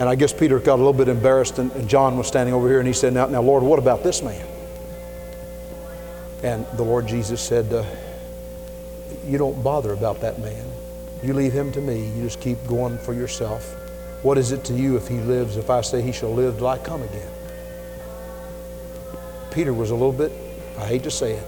and 0.00 0.08
I 0.08 0.14
guess 0.14 0.32
Peter 0.32 0.58
got 0.58 0.76
a 0.76 0.82
little 0.82 0.94
bit 0.94 1.08
embarrassed, 1.08 1.58
and, 1.58 1.70
and 1.72 1.86
John 1.86 2.16
was 2.16 2.26
standing 2.26 2.54
over 2.54 2.66
here, 2.66 2.78
and 2.78 2.86
he 2.86 2.94
said, 2.94 3.12
Now, 3.12 3.26
now 3.26 3.42
Lord, 3.42 3.62
what 3.62 3.78
about 3.78 4.02
this 4.02 4.22
man? 4.22 4.46
And 6.42 6.66
the 6.76 6.82
Lord 6.82 7.06
Jesus 7.06 7.40
said, 7.42 7.70
uh, 7.72 7.84
you 9.26 9.38
don't 9.38 9.62
bother 9.62 9.92
about 9.92 10.20
that 10.20 10.38
man. 10.38 10.64
You 11.22 11.32
leave 11.32 11.52
him 11.52 11.72
to 11.72 11.80
me. 11.80 12.06
You 12.16 12.22
just 12.22 12.40
keep 12.40 12.64
going 12.66 12.98
for 12.98 13.12
yourself. 13.12 13.74
What 14.22 14.38
is 14.38 14.52
it 14.52 14.64
to 14.64 14.74
you 14.74 14.96
if 14.96 15.08
he 15.08 15.18
lives, 15.18 15.56
if 15.56 15.70
I 15.70 15.80
say 15.80 16.02
he 16.02 16.12
shall 16.12 16.32
live 16.32 16.58
till 16.58 16.66
I 16.66 16.78
come 16.78 17.02
again? 17.02 17.30
Peter 19.50 19.72
was 19.72 19.90
a 19.90 19.94
little 19.94 20.12
bit, 20.12 20.32
I 20.78 20.84
hate 20.84 21.02
to 21.04 21.10
say 21.10 21.32
it, 21.32 21.46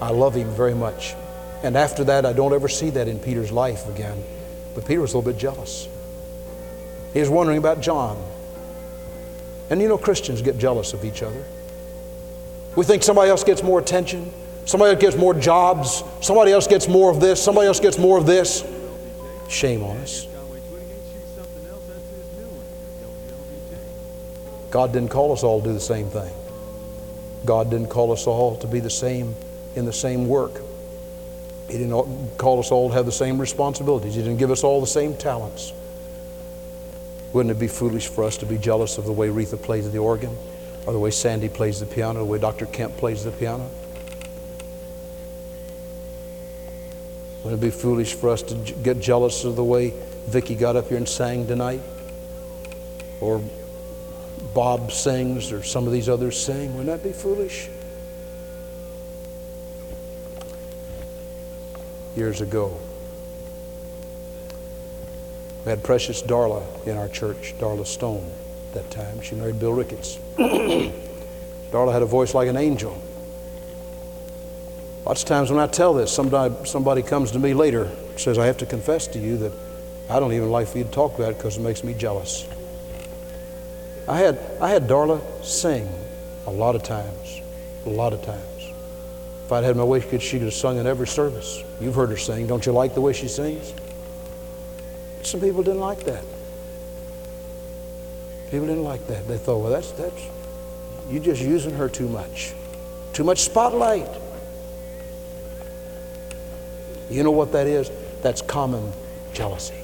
I 0.00 0.10
love 0.10 0.34
him 0.34 0.50
very 0.50 0.74
much. 0.74 1.14
And 1.62 1.76
after 1.76 2.04
that, 2.04 2.26
I 2.26 2.32
don't 2.32 2.52
ever 2.52 2.68
see 2.68 2.90
that 2.90 3.08
in 3.08 3.18
Peter's 3.18 3.50
life 3.50 3.88
again. 3.88 4.22
But 4.74 4.86
Peter 4.86 5.00
was 5.00 5.14
a 5.14 5.18
little 5.18 5.32
bit 5.32 5.40
jealous. 5.40 5.88
He 7.12 7.20
was 7.20 7.28
wondering 7.28 7.58
about 7.58 7.80
John. 7.80 8.22
And 9.70 9.80
you 9.80 9.88
know, 9.88 9.98
Christians 9.98 10.40
get 10.42 10.58
jealous 10.58 10.92
of 10.92 11.04
each 11.04 11.22
other. 11.22 11.44
We 12.76 12.84
think 12.84 13.02
somebody 13.02 13.30
else 13.30 13.42
gets 13.42 13.62
more 13.62 13.80
attention, 13.80 14.32
somebody 14.68 14.92
else 14.92 15.00
gets 15.00 15.16
more 15.16 15.32
jobs, 15.32 16.04
somebody 16.20 16.52
else 16.52 16.66
gets 16.66 16.86
more 16.86 17.10
of 17.10 17.20
this, 17.20 17.42
somebody 17.42 17.66
else 17.66 17.80
gets 17.80 17.98
more 17.98 18.18
of 18.18 18.26
this. 18.26 18.64
Shame 19.48 19.82
on 19.82 19.96
us. 19.96 20.26
God 24.70 24.92
didn't 24.92 25.08
call 25.08 25.32
us 25.32 25.42
all 25.42 25.62
to 25.62 25.68
do 25.68 25.72
the 25.72 25.80
same 25.80 26.10
thing. 26.10 26.30
God 27.46 27.70
didn't 27.70 27.88
call 27.88 28.12
us 28.12 28.26
all 28.26 28.58
to 28.58 28.66
be 28.66 28.80
the 28.80 28.90
same 28.90 29.34
in 29.74 29.86
the 29.86 29.92
same 29.92 30.28
work. 30.28 30.60
He 31.68 31.78
didn't 31.78 32.36
call 32.36 32.58
us 32.58 32.70
all 32.70 32.90
to 32.90 32.94
have 32.94 33.06
the 33.06 33.12
same 33.12 33.38
responsibilities. 33.38 34.14
He 34.14 34.22
didn't 34.22 34.38
give 34.38 34.50
us 34.50 34.64
all 34.64 34.82
the 34.82 34.86
same 34.86 35.16
talents. 35.16 35.72
Wouldn't 37.32 37.54
it 37.54 37.58
be 37.58 37.68
foolish 37.68 38.08
for 38.08 38.24
us 38.24 38.36
to 38.38 38.46
be 38.46 38.58
jealous 38.58 38.98
of 38.98 39.06
the 39.06 39.12
way 39.12 39.28
Retha 39.28 39.60
plays 39.60 39.90
the 39.90 39.98
organ, 39.98 40.36
or 40.86 40.92
the 40.92 40.98
way 40.98 41.10
Sandy 41.10 41.48
plays 41.48 41.80
the 41.80 41.86
piano, 41.86 42.20
or 42.20 42.24
the 42.24 42.30
way 42.30 42.38
Dr. 42.38 42.66
Kemp 42.66 42.96
plays 42.98 43.24
the 43.24 43.32
piano? 43.32 43.70
Wouldn't 47.42 47.62
it 47.62 47.66
be 47.66 47.70
foolish 47.70 48.14
for 48.14 48.30
us 48.30 48.42
to 48.42 48.54
get 48.54 49.00
jealous 49.00 49.44
of 49.44 49.56
the 49.56 49.64
way 49.64 49.92
Vicki 50.26 50.54
got 50.54 50.76
up 50.76 50.88
here 50.88 50.96
and 50.96 51.08
sang 51.08 51.46
tonight? 51.46 51.80
Or 53.20 53.42
Bob 54.54 54.92
sings, 54.92 55.52
or 55.52 55.62
some 55.62 55.86
of 55.86 55.92
these 55.92 56.08
others 56.08 56.40
sing? 56.40 56.74
Wouldn't 56.76 56.86
that 56.86 57.02
be 57.06 57.12
foolish? 57.12 57.68
Years 62.16 62.40
ago, 62.40 62.76
we 65.64 65.70
had 65.70 65.82
precious 65.84 66.22
Darla 66.22 66.64
in 66.86 66.96
our 66.96 67.08
church, 67.08 67.54
Darla 67.58 67.86
Stone, 67.86 68.28
that 68.72 68.90
time. 68.90 69.20
She 69.20 69.36
married 69.36 69.60
Bill 69.60 69.72
Ricketts. 69.72 70.18
Darla 70.36 71.92
had 71.92 72.02
a 72.02 72.06
voice 72.06 72.34
like 72.34 72.48
an 72.48 72.56
angel. 72.56 73.00
Lots 75.04 75.22
of 75.22 75.28
times 75.28 75.50
when 75.50 75.58
I 75.58 75.66
tell 75.66 75.94
this, 75.94 76.12
somebody, 76.12 76.54
somebody 76.66 77.02
comes 77.02 77.30
to 77.32 77.38
me 77.38 77.54
later 77.54 77.84
and 77.84 78.20
says, 78.20 78.38
I 78.38 78.46
have 78.46 78.58
to 78.58 78.66
confess 78.66 79.06
to 79.08 79.18
you 79.18 79.38
that 79.38 79.52
I 80.10 80.20
don't 80.20 80.32
even 80.32 80.50
like 80.50 80.68
for 80.68 80.78
you 80.78 80.84
to 80.84 80.90
talk 80.90 81.14
about 81.14 81.32
it 81.32 81.36
because 81.38 81.56
it 81.56 81.60
makes 81.60 81.82
me 81.82 81.94
jealous. 81.94 82.46
I 84.06 84.18
had, 84.18 84.38
I 84.60 84.68
had 84.68 84.88
Darla 84.88 85.20
sing 85.44 85.88
a 86.46 86.50
lot 86.50 86.74
of 86.74 86.82
times, 86.82 87.40
a 87.84 87.90
lot 87.90 88.12
of 88.12 88.22
times. 88.22 88.72
If 89.44 89.52
I'd 89.52 89.64
had 89.64 89.76
my 89.76 89.84
way, 89.84 90.00
she 90.00 90.38
could 90.38 90.42
have 90.42 90.54
sung 90.54 90.78
in 90.78 90.86
every 90.86 91.06
service. 91.06 91.62
You've 91.80 91.94
heard 91.94 92.10
her 92.10 92.16
sing. 92.16 92.46
Don't 92.46 92.64
you 92.66 92.72
like 92.72 92.94
the 92.94 93.00
way 93.00 93.12
she 93.12 93.28
sings? 93.28 93.72
Some 95.22 95.40
people 95.40 95.62
didn't 95.62 95.80
like 95.80 96.04
that. 96.04 96.24
People 98.50 98.66
didn't 98.66 98.84
like 98.84 99.06
that. 99.08 99.28
They 99.28 99.36
thought, 99.36 99.60
well, 99.60 99.70
that's, 99.70 99.92
that's, 99.92 100.22
you're 101.10 101.22
just 101.22 101.42
using 101.42 101.74
her 101.74 101.88
too 101.88 102.08
much. 102.08 102.54
Too 103.12 103.24
much 103.24 103.40
spotlight. 103.40 104.08
You 107.10 107.22
know 107.22 107.30
what 107.30 107.52
that 107.52 107.66
is? 107.66 107.90
That's 108.22 108.42
common 108.42 108.92
jealousy. 109.32 109.74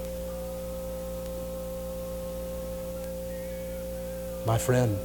My 4.44 4.58
friend, 4.58 4.98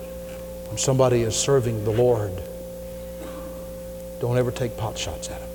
when 0.68 0.78
somebody 0.78 1.22
is 1.22 1.36
serving 1.36 1.86
the 1.86 1.92
Lord, 1.92 2.32
don't 4.20 4.38
ever 4.38 4.52
take 4.52 4.76
pot 4.76 4.98
shots 4.98 5.30
at 5.30 5.40
him. 5.40 5.50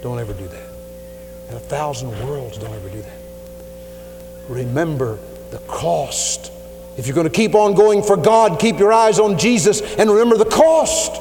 Don't 0.00 0.18
ever 0.18 0.32
do 0.32 0.46
that. 0.46 0.68
In 1.48 1.56
a 1.56 1.60
thousand 1.60 2.10
worlds, 2.26 2.58
don't 2.58 2.72
ever 2.72 2.88
do 2.88 3.02
that. 3.02 3.18
Remember 4.48 5.18
the 5.50 5.58
cost. 5.60 6.52
If 6.96 7.06
you're 7.06 7.14
going 7.14 7.26
to 7.26 7.32
keep 7.32 7.54
on 7.54 7.74
going 7.74 8.02
for 8.02 8.16
God, 8.16 8.60
keep 8.60 8.78
your 8.78 8.92
eyes 8.92 9.18
on 9.18 9.38
Jesus 9.38 9.80
and 9.96 10.08
remember 10.08 10.36
the 10.36 10.44
cost. 10.44 11.20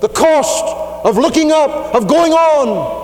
The 0.00 0.08
cost 0.08 0.64
of 1.06 1.16
looking 1.18 1.52
up, 1.52 1.94
of 1.94 2.08
going 2.08 2.32
on. 2.32 3.01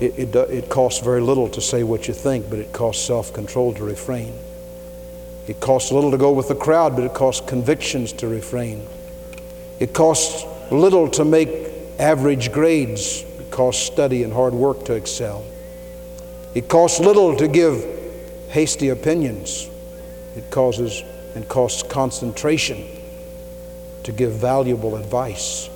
It, 0.00 0.18
it, 0.18 0.34
it 0.34 0.68
costs 0.68 1.02
very 1.02 1.20
little 1.20 1.48
to 1.50 1.60
say 1.60 1.82
what 1.82 2.06
you 2.06 2.14
think, 2.14 2.48
but 2.48 2.58
it 2.58 2.72
costs 2.72 3.04
self 3.04 3.32
control 3.32 3.74
to 3.74 3.84
refrain. 3.84 4.32
It 5.48 5.60
costs 5.60 5.90
little 5.90 6.10
to 6.10 6.18
go 6.18 6.30
with 6.32 6.48
the 6.48 6.54
crowd, 6.54 6.94
but 6.94 7.04
it 7.04 7.14
costs 7.14 7.46
convictions 7.48 8.12
to 8.14 8.28
refrain. 8.28 8.86
It 9.80 9.94
costs 9.94 10.44
little 10.70 11.08
to 11.10 11.24
make 11.24 11.48
average 11.98 12.52
grades, 12.52 13.22
it 13.22 13.50
costs 13.50 13.84
study 13.84 14.22
and 14.22 14.32
hard 14.32 14.54
work 14.54 14.84
to 14.84 14.92
excel. 14.94 15.44
It 16.54 16.68
costs 16.68 17.00
little 17.00 17.36
to 17.36 17.48
give 17.48 17.84
hasty 18.50 18.90
opinions. 18.90 19.68
It 20.36 20.50
causes 20.50 21.02
and 21.34 21.48
costs 21.48 21.82
concentration 21.82 22.86
to 24.04 24.12
give 24.12 24.32
valuable 24.32 24.96
advice. 24.96 25.68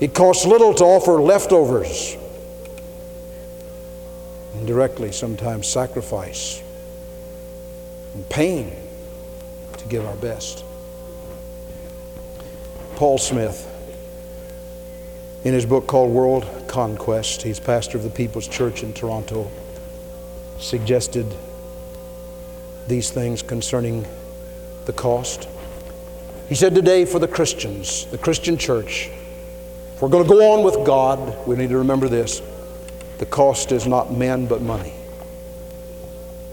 It 0.00 0.14
costs 0.14 0.46
little 0.46 0.74
to 0.74 0.84
offer 0.84 1.20
leftovers. 1.20 2.16
Indirectly, 4.60 5.12
sometimes 5.12 5.68
sacrifice 5.68 6.62
and 8.14 8.28
pain 8.28 8.74
to 9.76 9.86
give 9.86 10.04
our 10.04 10.16
best. 10.16 10.64
Paul 12.96 13.18
Smith, 13.18 13.64
in 15.44 15.54
his 15.54 15.64
book 15.64 15.86
called 15.86 16.10
World 16.10 16.46
Conquest, 16.66 17.42
he's 17.42 17.60
pastor 17.60 17.96
of 17.96 18.02
the 18.02 18.10
People's 18.10 18.48
Church 18.48 18.82
in 18.82 18.92
Toronto, 18.92 19.48
suggested 20.58 21.32
these 22.88 23.10
things 23.10 23.42
concerning 23.42 24.04
the 24.86 24.92
cost. 24.92 25.48
He 26.48 26.56
said 26.56 26.74
today 26.74 27.04
for 27.04 27.20
the 27.20 27.28
Christians, 27.28 28.06
the 28.06 28.18
Christian 28.18 28.56
church, 28.56 29.10
if 29.94 30.02
we're 30.02 30.08
going 30.08 30.24
to 30.24 30.28
go 30.28 30.52
on 30.52 30.64
with 30.64 30.84
God, 30.84 31.46
we 31.46 31.54
need 31.54 31.68
to 31.68 31.78
remember 31.78 32.08
this 32.08 32.42
the 33.18 33.26
cost 33.26 33.72
is 33.72 33.86
not 33.86 34.12
men 34.12 34.46
but 34.46 34.62
money. 34.62 34.94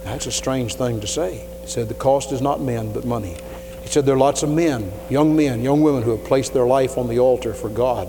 That's 0.03 0.27
a 0.27 0.31
strange 0.31 0.75
thing 0.75 1.01
to 1.01 1.07
say. 1.07 1.47
He 1.61 1.67
said, 1.67 1.87
The 1.87 1.95
cost 1.95 2.31
is 2.31 2.41
not 2.41 2.61
men, 2.61 2.93
but 2.93 3.05
money. 3.05 3.37
He 3.81 3.87
said, 3.89 4.05
There 4.05 4.15
are 4.15 4.19
lots 4.19 4.43
of 4.43 4.49
men, 4.49 4.91
young 5.09 5.35
men, 5.35 5.61
young 5.61 5.81
women 5.81 6.03
who 6.03 6.11
have 6.11 6.23
placed 6.23 6.53
their 6.53 6.65
life 6.65 6.97
on 6.97 7.07
the 7.07 7.19
altar 7.19 7.53
for 7.53 7.69
God. 7.69 8.07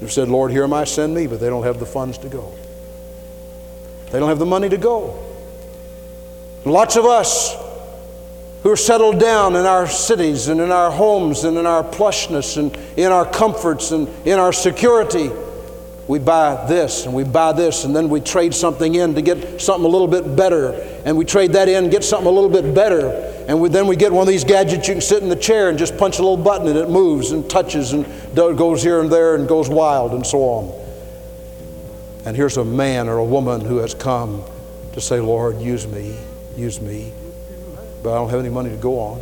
They've 0.00 0.12
said, 0.12 0.28
Lord, 0.28 0.50
here 0.50 0.64
am 0.64 0.72
I, 0.72 0.84
send 0.84 1.14
me, 1.14 1.26
but 1.26 1.40
they 1.40 1.48
don't 1.48 1.64
have 1.64 1.80
the 1.80 1.86
funds 1.86 2.18
to 2.18 2.28
go. 2.28 2.52
They 4.10 4.20
don't 4.20 4.28
have 4.28 4.38
the 4.38 4.46
money 4.46 4.68
to 4.68 4.76
go. 4.76 5.22
Lots 6.64 6.96
of 6.96 7.06
us 7.06 7.56
who 8.62 8.70
are 8.70 8.76
settled 8.76 9.20
down 9.20 9.56
in 9.56 9.64
our 9.66 9.86
cities 9.86 10.48
and 10.48 10.60
in 10.60 10.72
our 10.72 10.90
homes 10.90 11.44
and 11.44 11.56
in 11.56 11.66
our 11.66 11.84
plushness 11.84 12.56
and 12.56 12.76
in 12.96 13.12
our 13.12 13.24
comforts 13.24 13.90
and 13.90 14.08
in 14.26 14.38
our 14.38 14.52
security 14.52 15.30
we 16.08 16.20
buy 16.20 16.66
this 16.66 17.04
and 17.04 17.14
we 17.14 17.24
buy 17.24 17.52
this 17.52 17.84
and 17.84 17.94
then 17.94 18.08
we 18.08 18.20
trade 18.20 18.54
something 18.54 18.94
in 18.94 19.14
to 19.16 19.22
get 19.22 19.60
something 19.60 19.84
a 19.84 19.88
little 19.88 20.06
bit 20.06 20.36
better. 20.36 20.72
And 21.04 21.16
we 21.16 21.24
trade 21.24 21.52
that 21.54 21.68
in 21.68 21.90
get 21.90 22.04
something 22.04 22.28
a 22.28 22.30
little 22.30 22.50
bit 22.50 22.74
better. 22.74 23.10
And 23.48 23.60
we, 23.60 23.68
then 23.68 23.88
we 23.88 23.96
get 23.96 24.12
one 24.12 24.22
of 24.22 24.28
these 24.28 24.44
gadgets 24.44 24.86
you 24.86 24.94
can 24.94 25.00
sit 25.00 25.22
in 25.22 25.28
the 25.28 25.36
chair 25.36 25.68
and 25.68 25.76
just 25.76 25.96
punch 25.96 26.18
a 26.18 26.22
little 26.22 26.36
button 26.36 26.68
and 26.68 26.78
it 26.78 26.88
moves 26.88 27.32
and 27.32 27.48
touches 27.50 27.92
and 27.92 28.06
goes 28.34 28.82
here 28.82 29.00
and 29.00 29.10
there 29.10 29.34
and 29.34 29.48
goes 29.48 29.68
wild 29.68 30.12
and 30.12 30.24
so 30.24 30.38
on. 30.38 30.86
And 32.24 32.36
here's 32.36 32.56
a 32.56 32.64
man 32.64 33.08
or 33.08 33.18
a 33.18 33.24
woman 33.24 33.60
who 33.60 33.78
has 33.78 33.94
come 33.94 34.44
to 34.92 35.00
say 35.00 35.20
lord 35.20 35.60
use 35.60 35.86
me 35.86 36.16
use 36.56 36.80
me. 36.80 37.12
But 38.02 38.12
i 38.12 38.14
don't 38.14 38.30
have 38.30 38.40
any 38.40 38.48
money 38.48 38.70
to 38.70 38.76
go 38.76 38.98
on. 38.98 39.20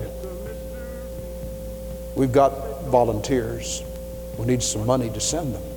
We've 2.15 2.33
got 2.33 2.85
volunteers. 2.85 3.83
We 4.39 4.47
need 4.47 4.63
some 4.63 4.87
money 4.87 5.11
to 5.11 5.21
send 5.21 5.55
them 5.55 5.74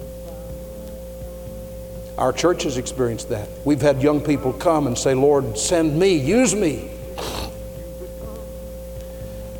our 2.18 2.34
church 2.34 2.64
has 2.64 2.78
experienced 2.78 3.30
that. 3.30 3.48
We've 3.64 3.82
had 3.82 4.02
young 4.02 4.22
people 4.22 4.54
come 4.54 4.88
and 4.88 4.98
say, 4.98 5.14
Lord, 5.14 5.58
send 5.58 5.98
me, 5.98 6.16
use 6.16 6.56
me. 6.56 6.90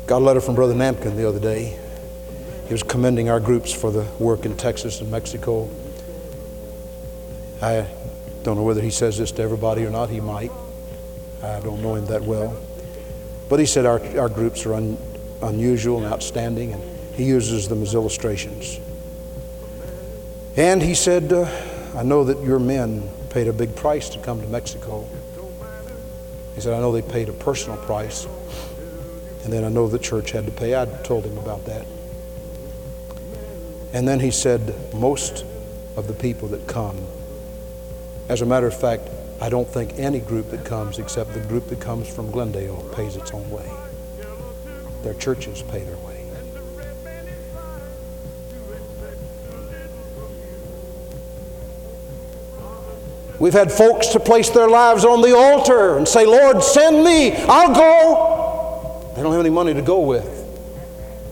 Got 0.06 0.22
a 0.22 0.24
letter 0.24 0.40
from 0.40 0.54
Brother 0.54 0.74
Namkin 0.74 1.16
the 1.16 1.28
other 1.28 1.38
day. 1.38 1.78
He 2.66 2.72
was 2.74 2.82
commending 2.82 3.30
our 3.30 3.40
groups 3.40 3.72
for 3.72 3.90
the 3.90 4.06
work 4.18 4.44
in 4.44 4.56
Texas 4.56 5.00
and 5.00 5.10
Mexico. 5.10 5.68
I 7.62 7.86
don't 8.42 8.56
know 8.56 8.62
whether 8.62 8.82
he 8.82 8.90
says 8.90 9.18
this 9.18 9.30
to 9.32 9.42
everybody 9.42 9.84
or 9.84 9.90
not. 9.90 10.10
He 10.10 10.20
might. 10.20 10.50
I 11.42 11.60
don't 11.60 11.82
know 11.82 11.94
him 11.94 12.06
that 12.06 12.22
well. 12.22 12.58
But 13.48 13.60
he 13.60 13.66
said 13.66 13.86
our, 13.86 14.00
our 14.18 14.28
groups 14.28 14.66
are 14.66 14.74
un, 14.74 14.98
unusual 15.42 15.98
and 15.98 16.12
outstanding, 16.12 16.72
and 16.72 16.82
he 17.14 17.24
uses 17.24 17.68
them 17.68 17.82
as 17.82 17.94
illustrations. 17.94 18.80
And 20.56 20.82
he 20.82 20.94
said, 20.94 21.32
uh, 21.32 21.46
I 21.98 22.04
know 22.04 22.22
that 22.22 22.40
your 22.44 22.60
men 22.60 23.10
paid 23.30 23.48
a 23.48 23.52
big 23.52 23.74
price 23.74 24.08
to 24.10 24.20
come 24.20 24.40
to 24.40 24.46
Mexico. 24.46 25.04
He 26.54 26.60
said, 26.60 26.72
I 26.72 26.78
know 26.78 26.92
they 26.92 27.02
paid 27.02 27.28
a 27.28 27.32
personal 27.32 27.76
price. 27.76 28.24
And 29.42 29.52
then 29.52 29.64
I 29.64 29.68
know 29.68 29.88
the 29.88 29.98
church 29.98 30.30
had 30.30 30.46
to 30.46 30.52
pay. 30.52 30.80
I 30.80 30.84
told 31.02 31.24
him 31.24 31.36
about 31.38 31.64
that. 31.64 31.84
And 33.92 34.06
then 34.06 34.20
he 34.20 34.30
said, 34.30 34.76
most 34.94 35.44
of 35.96 36.06
the 36.06 36.14
people 36.14 36.46
that 36.48 36.68
come, 36.68 37.04
as 38.28 38.42
a 38.42 38.46
matter 38.46 38.68
of 38.68 38.78
fact, 38.78 39.08
I 39.40 39.48
don't 39.48 39.66
think 39.66 39.98
any 39.98 40.20
group 40.20 40.50
that 40.50 40.64
comes, 40.64 41.00
except 41.00 41.34
the 41.34 41.40
group 41.40 41.66
that 41.66 41.80
comes 41.80 42.08
from 42.08 42.30
Glendale, 42.30 42.88
pays 42.94 43.16
its 43.16 43.32
own 43.32 43.50
way. 43.50 43.68
Their 45.02 45.14
churches 45.14 45.62
pay 45.62 45.82
their 45.82 45.96
way. 45.96 46.07
We've 53.38 53.52
had 53.52 53.70
folks 53.70 54.08
to 54.08 54.20
place 54.20 54.50
their 54.50 54.68
lives 54.68 55.04
on 55.04 55.22
the 55.22 55.36
altar 55.36 55.96
and 55.96 56.08
say, 56.08 56.26
Lord, 56.26 56.62
send 56.62 57.04
me, 57.04 57.36
I'll 57.36 57.74
go. 57.74 59.12
They 59.14 59.22
don't 59.22 59.32
have 59.32 59.40
any 59.40 59.50
money 59.50 59.74
to 59.74 59.82
go 59.82 60.00
with. 60.00 60.26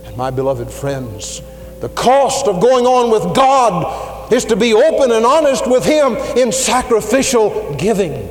And 0.05 0.17
my 0.17 0.31
beloved 0.31 0.71
friends, 0.71 1.43
the 1.81 1.89
cost 1.89 2.47
of 2.47 2.61
going 2.61 2.87
on 2.87 3.11
with 3.11 3.35
God 3.35 4.33
is 4.33 4.45
to 4.47 4.57
be 4.57 4.73
open 4.73 5.11
and 5.11 5.27
honest 5.27 5.69
with 5.69 5.85
Him 5.85 6.17
in 6.37 6.53
sacrificial 6.53 7.75
giving. 7.77 8.31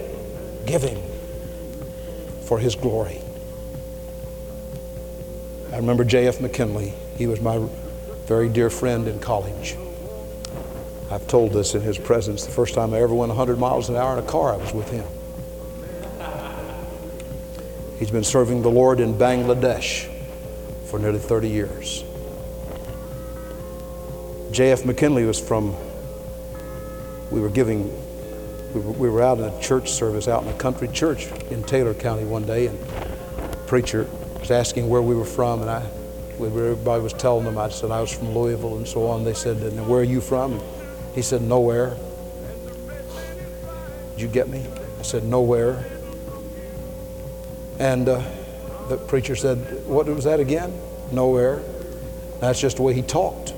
Giving 0.65 1.01
for 2.43 2.59
His 2.59 2.75
glory. 2.75 3.21
I 5.71 5.77
remember 5.77 6.05
J.F. 6.05 6.39
McKinley. 6.39 6.93
He 7.17 7.27
was 7.27 7.41
my 7.41 7.67
very 8.25 8.47
dear 8.47 8.69
friend 8.69 9.07
in 9.07 9.19
college. 9.19 9.75
I've 11.11 11.27
told 11.27 11.53
this 11.53 11.75
in 11.75 11.81
his 11.81 11.97
presence. 11.97 12.45
The 12.45 12.51
first 12.51 12.73
time 12.73 12.93
I 12.93 13.01
ever 13.01 13.13
went 13.13 13.29
100 13.29 13.59
miles 13.59 13.89
an 13.89 13.95
hour 13.95 14.17
in 14.17 14.23
a 14.23 14.27
car, 14.27 14.53
I 14.53 14.57
was 14.57 14.73
with 14.73 14.89
him. 14.89 15.05
He's 17.99 18.11
been 18.11 18.23
serving 18.23 18.61
the 18.61 18.71
Lord 18.71 18.99
in 18.99 19.13
Bangladesh 19.13 20.09
for 20.85 20.99
nearly 20.99 21.19
30 21.19 21.49
years. 21.49 22.03
J.F. 24.51 24.85
McKinley 24.85 25.25
was 25.25 25.39
from, 25.39 25.75
we 27.29 27.39
were 27.39 27.49
giving, 27.49 27.89
we 28.73 28.81
were, 28.81 28.91
we 28.91 29.09
were 29.09 29.21
out 29.21 29.37
in 29.37 29.45
a 29.45 29.61
church 29.61 29.91
service 29.91 30.27
out 30.27 30.43
in 30.43 30.49
a 30.49 30.57
country 30.57 30.87
church 30.87 31.27
in 31.51 31.63
Taylor 31.63 31.93
County 31.93 32.25
one 32.25 32.45
day, 32.45 32.67
and 32.67 32.79
the 32.79 33.57
preacher 33.67 34.07
was 34.39 34.51
asking 34.51 34.89
where 34.89 35.01
we 35.01 35.15
were 35.15 35.25
from, 35.25 35.61
and 35.61 35.69
I, 35.69 35.85
everybody 36.33 37.01
was 37.01 37.13
telling 37.13 37.45
them, 37.45 37.57
I 37.57 37.69
said 37.69 37.91
I 37.91 38.01
was 38.01 38.11
from 38.11 38.33
Louisville 38.33 38.77
and 38.77 38.87
so 38.87 39.07
on. 39.07 39.23
They 39.23 39.33
said, 39.33 39.57
and 39.57 39.87
where 39.87 40.01
are 40.01 40.03
you 40.03 40.21
from? 40.21 40.61
He 41.15 41.21
said, 41.21 41.41
Nowhere. 41.41 41.95
Did 44.11 44.21
you 44.21 44.27
get 44.27 44.49
me? 44.49 44.65
I 44.99 45.01
said, 45.01 45.23
Nowhere. 45.23 45.83
And 47.79 48.07
uh, 48.07 48.21
the 48.89 48.97
preacher 48.97 49.35
said, 49.35 49.85
What 49.87 50.05
was 50.07 50.25
that 50.25 50.41
again? 50.41 50.77
Nowhere. 51.11 51.63
That's 52.41 52.59
just 52.59 52.77
the 52.77 52.83
way 52.83 52.93
he 52.93 53.01
talked. 53.01 53.53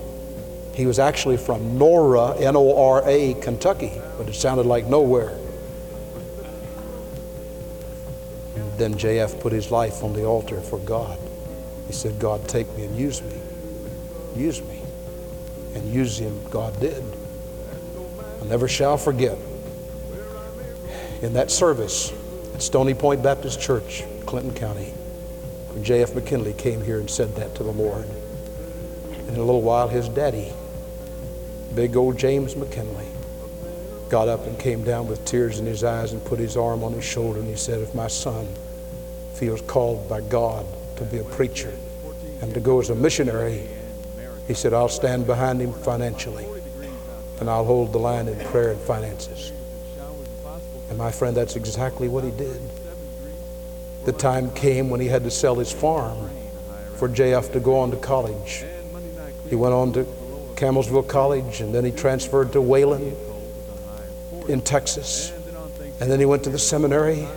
He 0.76 0.86
was 0.86 1.00
actually 1.00 1.38
from 1.38 1.80
Nora, 1.80 2.38
N 2.38 2.56
O 2.56 2.78
R 2.78 3.02
A, 3.08 3.34
Kentucky, 3.34 4.00
but 4.18 4.30
it 4.30 4.36
sounded 4.36 4.68
like 4.68 4.86
nowhere. 4.86 5.36
Then 8.78 8.94
JF 8.94 9.42
put 9.42 9.52
his 9.52 9.72
life 9.72 10.04
on 10.04 10.14
the 10.14 10.26
altar 10.26 10.62
for 10.62 10.78
God. 10.78 11.18
He 11.88 11.94
said, 11.94 12.20
God, 12.20 12.48
take 12.48 12.72
me 12.78 12.84
and 12.84 12.96
use 12.96 13.24
me. 13.24 13.42
Use 14.36 14.62
me. 14.62 14.84
And 15.74 15.92
use 15.92 16.20
him, 16.20 16.40
God 16.52 16.80
did. 16.80 17.04
I 18.42 18.46
never 18.46 18.68
shall 18.68 18.98
forget 18.98 19.38
in 21.22 21.34
that 21.34 21.50
service 21.50 22.14
at 22.54 22.62
Stony 22.62 22.94
Point 22.94 23.24
Baptist 23.24 23.60
Church, 23.60 24.04
Clinton 24.26 24.54
County, 24.54 24.94
when 25.70 25.84
J.F. 25.84 26.14
McKinley 26.14 26.54
came 26.54 26.84
here 26.84 27.00
and 27.00 27.10
said 27.10 27.36
that 27.36 27.56
to 27.56 27.64
the 27.64 27.72
Lord. 27.72 28.06
And 29.12 29.30
in 29.30 29.36
a 29.36 29.44
little 29.44 29.62
while, 29.62 29.88
his 29.88 30.08
daddy, 30.10 30.52
big 31.74 31.96
old 31.96 32.18
James 32.18 32.56
McKinley, 32.56 33.08
got 34.10 34.28
up 34.28 34.46
and 34.46 34.58
came 34.58 34.84
down 34.84 35.08
with 35.08 35.26
tears 35.26 35.60
in 35.60 35.66
his 35.66 35.84
eyes 35.84 36.14
and 36.14 36.24
put 36.24 36.40
his 36.40 36.56
arm 36.56 36.84
on 36.84 36.94
his 36.94 37.04
shoulder 37.04 37.40
and 37.40 37.48
he 37.48 37.56
said, 37.56 37.82
If 37.82 37.94
my 37.94 38.08
son 38.08 38.48
feels 39.34 39.62
called 39.62 40.08
by 40.08 40.22
God 40.22 40.66
to 40.98 41.04
be 41.04 41.18
a 41.18 41.24
preacher 41.24 41.74
and 42.42 42.54
to 42.54 42.60
go 42.60 42.80
as 42.80 42.90
a 42.90 42.96
missionary, 42.96 43.68
he 44.48 44.54
said, 44.54 44.74
I'll 44.74 44.88
stand 44.88 45.28
behind 45.28 45.60
him 45.62 45.74
financially 45.74 46.48
and 47.40 47.50
I'll 47.50 47.66
hold 47.66 47.94
the 47.94 48.00
line 48.00 48.28
in 48.28 48.40
prayer 48.48 48.72
and 48.72 48.80
finances. 48.82 49.52
And 50.90 50.98
my 50.98 51.12
friend, 51.12 51.36
that's 51.36 51.56
exactly 51.56 52.08
what 52.08 52.24
he 52.24 52.32
did. 52.32 52.62
The 54.06 54.14
time 54.14 54.52
came 54.52 54.90
when 54.90 55.00
he 55.00 55.08
had 55.08 55.24
to 55.26 55.32
sell 55.32 55.56
his 55.56 55.72
farm 55.72 56.30
for 56.96 57.10
JF 57.10 57.52
to 57.54 57.60
go 57.60 57.80
on 57.80 57.92
to 57.92 57.98
college. 57.98 58.64
He 59.50 59.56
went 59.56 59.74
on 59.74 59.94
to 59.94 60.06
Campbellsville 60.56 61.08
College 61.08 61.62
and 61.62 61.74
then 61.76 61.86
he 61.86 61.92
transferred 61.92 62.54
to 62.54 62.62
Wayland 62.62 63.16
in 64.48 64.62
Texas. 64.62 65.32
And 66.00 66.10
then 66.12 66.20
he 66.20 66.26
went 66.26 66.44
to 66.46 66.50
the 66.50 66.60
seminary. 66.60 67.28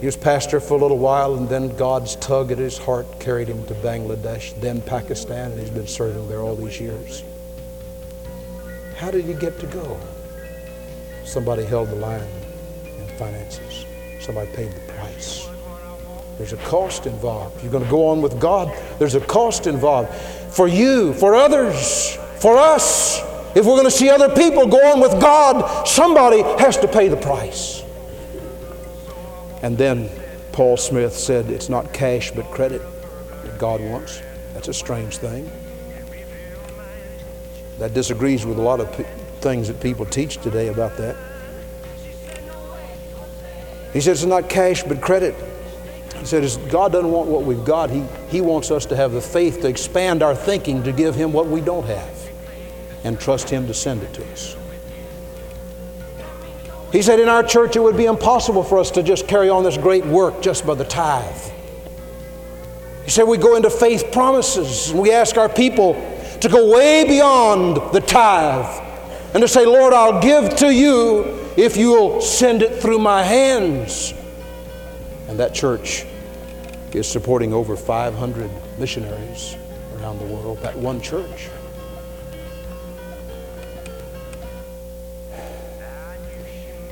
He 0.00 0.06
was 0.06 0.16
pastor 0.16 0.60
for 0.60 0.74
a 0.74 0.80
little 0.82 0.98
while, 0.98 1.34
and 1.34 1.48
then 1.48 1.74
God's 1.76 2.16
tug 2.16 2.52
at 2.52 2.58
his 2.58 2.76
heart 2.76 3.20
carried 3.20 3.48
him 3.48 3.64
to 3.66 3.74
Bangladesh, 3.74 4.58
then 4.60 4.82
Pakistan, 4.82 5.52
and 5.52 5.60
he's 5.60 5.70
been 5.70 5.86
serving 5.86 6.28
there 6.28 6.40
all 6.40 6.56
these 6.56 6.78
years. 6.78 7.24
How 9.04 9.10
did 9.10 9.26
he 9.26 9.34
get 9.34 9.60
to 9.60 9.66
go? 9.66 10.00
Somebody 11.26 11.62
held 11.62 11.90
the 11.90 11.96
line 11.96 12.26
in 12.96 13.06
finances. 13.18 13.84
Somebody 14.18 14.50
paid 14.52 14.72
the 14.72 14.80
price. 14.94 15.46
There's 16.38 16.54
a 16.54 16.56
cost 16.56 17.04
involved. 17.04 17.62
You're 17.62 17.70
going 17.70 17.84
to 17.84 17.90
go 17.90 18.08
on 18.08 18.22
with 18.22 18.40
God, 18.40 18.74
there's 18.98 19.14
a 19.14 19.20
cost 19.20 19.66
involved. 19.66 20.08
For 20.54 20.68
you, 20.68 21.12
for 21.12 21.34
others, 21.34 22.16
for 22.38 22.56
us, 22.56 23.20
if 23.54 23.66
we're 23.66 23.76
going 23.76 23.84
to 23.84 23.90
see 23.90 24.08
other 24.08 24.34
people 24.34 24.66
go 24.66 24.82
on 24.86 25.00
with 25.00 25.20
God, 25.20 25.86
somebody 25.86 26.40
has 26.40 26.78
to 26.78 26.88
pay 26.88 27.08
the 27.08 27.18
price. 27.18 27.82
And 29.60 29.76
then 29.76 30.08
Paul 30.52 30.78
Smith 30.78 31.12
said, 31.14 31.50
It's 31.50 31.68
not 31.68 31.92
cash 31.92 32.30
but 32.30 32.50
credit 32.50 32.80
that 33.42 33.58
God 33.58 33.82
wants. 33.82 34.22
That's 34.54 34.68
a 34.68 34.74
strange 34.74 35.18
thing. 35.18 35.50
That 37.78 37.94
disagrees 37.94 38.46
with 38.46 38.58
a 38.58 38.62
lot 38.62 38.80
of 38.80 38.96
p- 38.96 39.04
things 39.40 39.68
that 39.68 39.80
people 39.80 40.06
teach 40.06 40.38
today 40.38 40.68
about 40.68 40.96
that. 40.96 41.16
He 43.92 44.00
says 44.00 44.22
it's 44.22 44.28
not 44.28 44.48
cash 44.48 44.82
but 44.82 45.00
credit. 45.00 45.34
He 46.18 46.26
said 46.26 46.70
God 46.70 46.92
doesn't 46.92 47.10
want 47.10 47.28
what 47.28 47.44
we've 47.44 47.64
got. 47.64 47.90
He, 47.90 48.04
he 48.28 48.40
wants 48.40 48.70
us 48.70 48.86
to 48.86 48.96
have 48.96 49.12
the 49.12 49.20
faith 49.20 49.60
to 49.60 49.68
expand 49.68 50.22
our 50.22 50.34
thinking 50.34 50.82
to 50.84 50.92
give 50.92 51.14
Him 51.14 51.32
what 51.32 51.46
we 51.46 51.60
don't 51.60 51.86
have 51.86 52.30
and 53.04 53.20
trust 53.20 53.50
Him 53.50 53.66
to 53.66 53.74
send 53.74 54.02
it 54.02 54.12
to 54.14 54.32
us. 54.32 54.56
He 56.92 57.02
said 57.02 57.20
in 57.20 57.28
our 57.28 57.42
church 57.42 57.76
it 57.76 57.80
would 57.80 57.96
be 57.96 58.06
impossible 58.06 58.62
for 58.62 58.78
us 58.78 58.90
to 58.92 59.02
just 59.02 59.26
carry 59.26 59.48
on 59.48 59.64
this 59.64 59.76
great 59.76 60.06
work 60.06 60.40
just 60.40 60.66
by 60.66 60.74
the 60.74 60.84
tithe. 60.84 61.52
He 63.04 63.10
said 63.10 63.24
we 63.24 63.36
go 63.36 63.56
into 63.56 63.68
faith 63.68 64.10
promises 64.12 64.90
and 64.90 65.00
we 65.00 65.12
ask 65.12 65.36
our 65.36 65.48
people 65.48 65.94
to 66.44 66.50
go 66.50 66.70
way 66.70 67.04
beyond 67.08 67.76
the 67.94 68.00
tithe 68.00 68.66
and 69.32 69.40
to 69.40 69.48
say, 69.48 69.64
Lord, 69.64 69.94
I'll 69.94 70.20
give 70.20 70.54
to 70.56 70.72
you 70.72 71.24
if 71.56 71.74
you'll 71.74 72.20
send 72.20 72.60
it 72.60 72.82
through 72.82 72.98
my 72.98 73.22
hands. 73.22 74.12
And 75.26 75.38
that 75.38 75.54
church 75.54 76.04
is 76.92 77.08
supporting 77.08 77.54
over 77.54 77.76
500 77.76 78.50
missionaries 78.78 79.56
around 79.96 80.18
the 80.18 80.26
world, 80.26 80.58
that 80.58 80.76
one 80.76 81.00
church. 81.00 81.48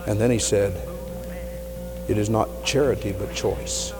And 0.07 0.19
then 0.19 0.31
he 0.31 0.39
said, 0.39 0.73
It 2.09 2.17
is 2.17 2.31
not 2.31 2.65
charity 2.65 3.13
but 3.13 3.35
choice. 3.35 3.93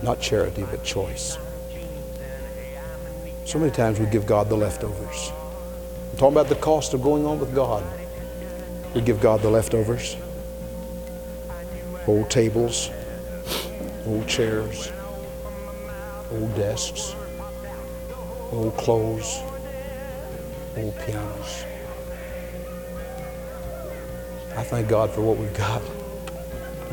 Not 0.00 0.20
charity 0.20 0.64
but 0.70 0.84
choice. 0.84 1.38
So 3.44 3.58
many 3.58 3.70
times 3.70 3.98
we 3.98 4.06
give 4.06 4.24
God 4.24 4.48
the 4.48 4.56
leftovers. 4.56 5.32
I'm 6.10 6.16
talking 6.16 6.36
about 6.36 6.48
the 6.48 6.56
cost 6.56 6.94
of 6.94 7.02
going 7.02 7.26
on 7.26 7.38
with 7.38 7.54
God. 7.54 7.84
We 8.94 9.00
give 9.00 9.20
God 9.20 9.42
the 9.42 9.50
leftovers. 9.50 10.16
Old 12.06 12.30
tables, 12.30 12.90
old 14.06 14.26
chairs, 14.26 14.92
old 16.30 16.54
desks, 16.54 17.14
old 18.52 18.76
clothes, 18.76 19.40
old 20.76 20.96
pianos. 21.00 21.64
I 24.56 24.62
thank 24.64 24.88
God 24.88 25.10
for 25.10 25.22
what 25.22 25.38
we've 25.38 25.54
got. 25.54 25.82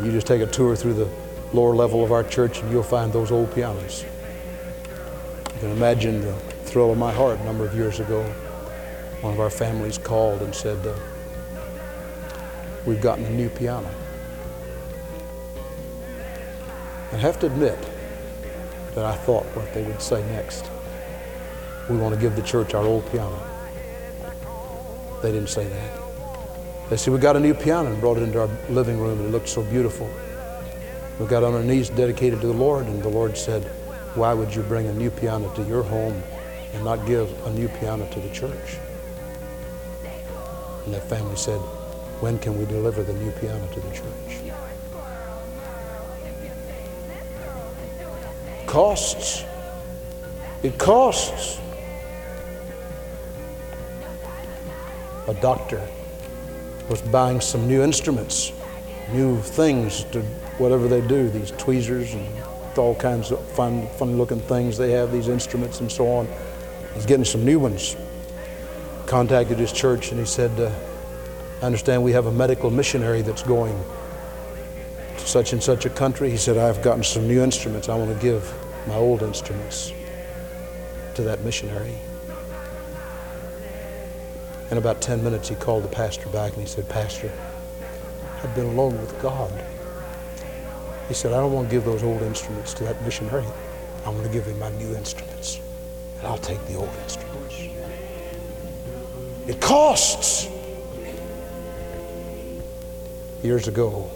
You 0.01 0.11
just 0.11 0.27
take 0.27 0.41
a 0.41 0.47
tour 0.47 0.75
through 0.75 0.93
the 0.93 1.09
lower 1.51 1.75
level 1.75 2.03
of 2.03 2.11
our 2.11 2.23
church 2.23 2.61
and 2.61 2.71
you'll 2.71 2.83
find 2.83 3.11
those 3.11 3.31
old 3.31 3.53
pianos. 3.53 4.05
You 5.59 5.67
can 5.67 5.75
imagine 5.75 6.21
the 6.21 6.31
thrill 6.63 6.89
of 6.89 6.97
my 6.97 7.11
heart 7.11 7.37
a 7.37 7.43
number 7.43 7.65
of 7.65 7.75
years 7.75 7.99
ago. 7.99 8.23
One 9.19 9.33
of 9.33 9.41
our 9.41 9.49
families 9.49 9.97
called 9.97 10.41
and 10.41 10.55
said, 10.55 10.87
uh, 10.87 10.95
We've 12.85 13.01
gotten 13.01 13.25
a 13.25 13.29
new 13.29 13.49
piano. 13.49 13.89
I 17.11 17.17
have 17.17 17.41
to 17.41 17.47
admit 17.47 17.77
that 18.95 19.03
I 19.03 19.17
thought 19.17 19.43
what 19.47 19.73
they 19.73 19.83
would 19.83 20.01
say 20.01 20.25
next. 20.27 20.63
We 21.89 21.97
want 21.97 22.15
to 22.15 22.21
give 22.21 22.37
the 22.37 22.41
church 22.41 22.73
our 22.73 22.85
old 22.85 23.11
piano. 23.11 23.37
They 25.21 25.33
didn't 25.33 25.49
say 25.49 25.67
that. 25.67 25.99
They 26.89 26.95
said, 26.95 27.13
We 27.13 27.19
got 27.19 27.35
a 27.35 27.39
new 27.41 27.53
piano 27.53 27.91
and 27.91 27.99
brought 27.99 28.15
it 28.15 28.23
into 28.23 28.39
our 28.39 28.49
living 28.69 28.97
room 28.97 29.19
and 29.19 29.27
it 29.27 29.31
looked 29.33 29.49
so 29.49 29.63
beautiful. 29.63 30.09
We 31.19 31.25
got 31.25 31.43
on 31.43 31.53
our 31.53 31.63
knees 31.63 31.89
dedicated 31.89 32.39
to 32.39 32.47
the 32.47 32.53
Lord, 32.53 32.85
and 32.85 33.03
the 33.03 33.09
Lord 33.09 33.37
said, 33.37 33.69
Why 34.15 34.33
would 34.33 34.53
you 34.55 34.63
bring 34.63 34.87
a 34.87 34.93
new 34.93 35.11
piano 35.11 35.53
to 35.53 35.63
your 35.63 35.83
home 35.83 36.23
and 36.73 36.83
not 36.83 37.05
give 37.05 37.29
a 37.45 37.51
new 37.51 37.67
piano 37.67 38.07
to 38.11 38.19
the 38.19 38.29
church? 38.29 38.77
And 40.85 40.93
that 40.95 41.07
family 41.07 41.35
said, 41.35 41.59
When 42.19 42.39
can 42.39 42.57
we 42.57 42.65
deliver 42.65 43.03
the 43.03 43.13
new 43.13 43.31
piano 43.33 43.67
to 43.71 43.79
the 43.79 43.89
church? 43.91 44.53
Costs. 48.65 49.43
It 50.63 50.77
costs. 50.79 51.59
A 55.27 55.33
doctor 55.35 55.87
was 56.89 57.03
buying 57.03 57.39
some 57.39 57.67
new 57.67 57.83
instruments, 57.83 58.51
new 59.11 59.39
things 59.39 60.03
to 60.05 60.21
whatever 60.57 60.87
they 60.87 61.01
do, 61.01 61.29
these 61.29 61.51
tweezers 61.51 62.15
and 62.15 62.25
all 62.79 62.95
kinds 62.95 63.31
of 63.31 63.39
fun, 63.51 63.87
funny 63.97 64.13
looking 64.13 64.39
things 64.39 64.77
they 64.77 64.91
have, 64.91 65.11
these 65.11 65.27
instruments 65.27 65.79
and 65.81 65.91
so 65.91 66.07
on. 66.07 66.27
He's 66.95 67.05
getting 67.05 67.25
some 67.25 67.45
new 67.45 67.59
ones. 67.59 67.95
Contacted 69.05 69.59
his 69.59 69.71
church 69.71 70.11
and 70.11 70.19
he 70.19 70.25
said, 70.25 70.59
uh, 70.59 70.71
I 71.61 71.65
understand 71.65 72.03
we 72.03 72.13
have 72.13 72.25
a 72.25 72.31
medical 72.31 72.71
missionary 72.71 73.21
that's 73.21 73.43
going 73.43 73.77
to 75.17 75.27
such 75.27 75.53
and 75.53 75.61
such 75.61 75.85
a 75.85 75.89
country. 75.89 76.29
He 76.29 76.37
said, 76.37 76.57
I've 76.57 76.81
gotten 76.81 77.03
some 77.03 77.27
new 77.27 77.41
instruments. 77.41 77.89
I 77.89 77.95
want 77.95 78.13
to 78.13 78.21
give 78.21 78.51
my 78.87 78.95
old 78.95 79.21
instruments 79.21 79.93
to 81.15 81.21
that 81.23 81.41
missionary. 81.41 81.95
In 84.71 84.77
about 84.77 85.01
10 85.01 85.23
minutes, 85.23 85.49
he 85.49 85.55
called 85.55 85.83
the 85.83 85.89
pastor 85.89 86.29
back 86.29 86.53
and 86.53 86.61
he 86.61 86.67
said, 86.67 86.87
Pastor, 86.87 87.31
I've 88.43 88.55
been 88.55 88.67
alone 88.67 88.99
with 89.01 89.19
God. 89.21 89.51
He 91.09 91.15
said, 91.15 91.33
I 91.33 91.37
don't 91.37 91.51
want 91.51 91.69
to 91.69 91.75
give 91.75 91.83
those 91.83 92.03
old 92.03 92.21
instruments 92.21 92.73
to 92.75 92.83
that 92.85 93.01
missionary. 93.01 93.45
I 94.05 94.09
want 94.09 94.23
to 94.23 94.29
give 94.29 94.45
him 94.45 94.59
my 94.59 94.69
new 94.71 94.95
instruments. 94.95 95.59
And 96.19 96.27
I'll 96.27 96.37
take 96.37 96.63
the 96.67 96.75
old 96.75 96.89
instruments. 97.03 97.59
It 99.47 99.59
costs. 99.59 100.47
Years 103.41 103.67
ago, 103.67 104.11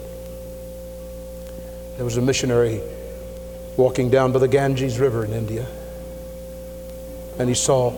there 1.96 2.04
was 2.04 2.16
a 2.16 2.22
missionary 2.22 2.80
walking 3.76 4.10
down 4.10 4.32
by 4.32 4.38
the 4.38 4.48
Ganges 4.48 5.00
River 5.00 5.24
in 5.24 5.32
India. 5.32 5.66
And 7.38 7.48
he 7.48 7.54
saw 7.54 7.92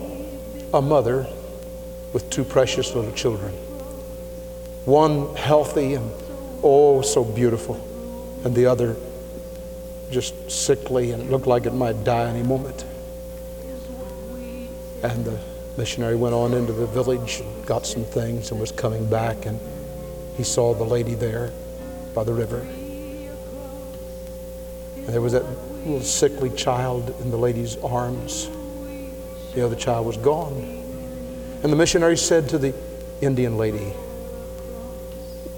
a 0.72 0.80
mother 0.80 1.26
with 2.14 2.30
two 2.30 2.44
precious 2.44 2.94
little 2.94 3.12
children. 3.12 3.52
One 4.86 5.34
healthy 5.34 5.94
and 5.94 6.10
oh, 6.62 7.02
so 7.02 7.24
beautiful, 7.24 7.74
and 8.44 8.54
the 8.54 8.66
other 8.66 8.96
just 10.10 10.50
sickly 10.50 11.12
and 11.12 11.22
it 11.22 11.30
looked 11.30 11.46
like 11.46 11.66
it 11.66 11.74
might 11.74 12.04
die 12.04 12.28
any 12.28 12.42
moment. 12.42 12.84
And 15.02 15.24
the 15.24 15.38
missionary 15.76 16.16
went 16.16 16.34
on 16.34 16.54
into 16.54 16.72
the 16.72 16.86
village 16.86 17.40
and 17.40 17.66
got 17.66 17.86
some 17.86 18.04
things 18.04 18.50
and 18.50 18.60
was 18.60 18.72
coming 18.72 19.06
back, 19.08 19.46
and 19.46 19.60
he 20.36 20.42
saw 20.42 20.74
the 20.74 20.84
lady 20.84 21.14
there 21.14 21.52
by 22.14 22.24
the 22.24 22.32
river. 22.32 22.60
And 24.96 25.08
there 25.08 25.20
was 25.20 25.32
that 25.32 25.44
little 25.84 26.00
sickly 26.00 26.50
child 26.50 27.14
in 27.20 27.30
the 27.30 27.36
lady's 27.36 27.76
arms. 27.78 28.48
The 29.54 29.64
other 29.64 29.76
child 29.76 30.06
was 30.06 30.16
gone. 30.16 30.54
And 31.62 31.72
the 31.72 31.76
missionary 31.76 32.16
said 32.16 32.48
to 32.50 32.58
the 32.58 32.74
Indian 33.20 33.56
lady, 33.56 33.92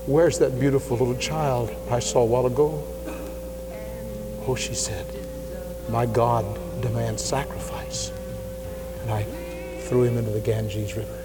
Where's 0.09 0.39
that 0.39 0.59
beautiful 0.59 0.97
little 0.97 1.17
child 1.17 1.71
I 1.91 1.99
saw 1.99 2.21
a 2.21 2.25
while 2.25 2.47
ago? 2.47 2.83
Oh, 4.47 4.55
she 4.55 4.73
said, 4.73 5.05
My 5.91 6.07
God 6.07 6.47
demands 6.81 7.23
sacrifice. 7.23 8.11
And 9.03 9.11
I 9.11 9.25
threw 9.83 10.05
him 10.05 10.17
into 10.17 10.31
the 10.31 10.41
Ganges 10.41 10.97
River. 10.97 11.19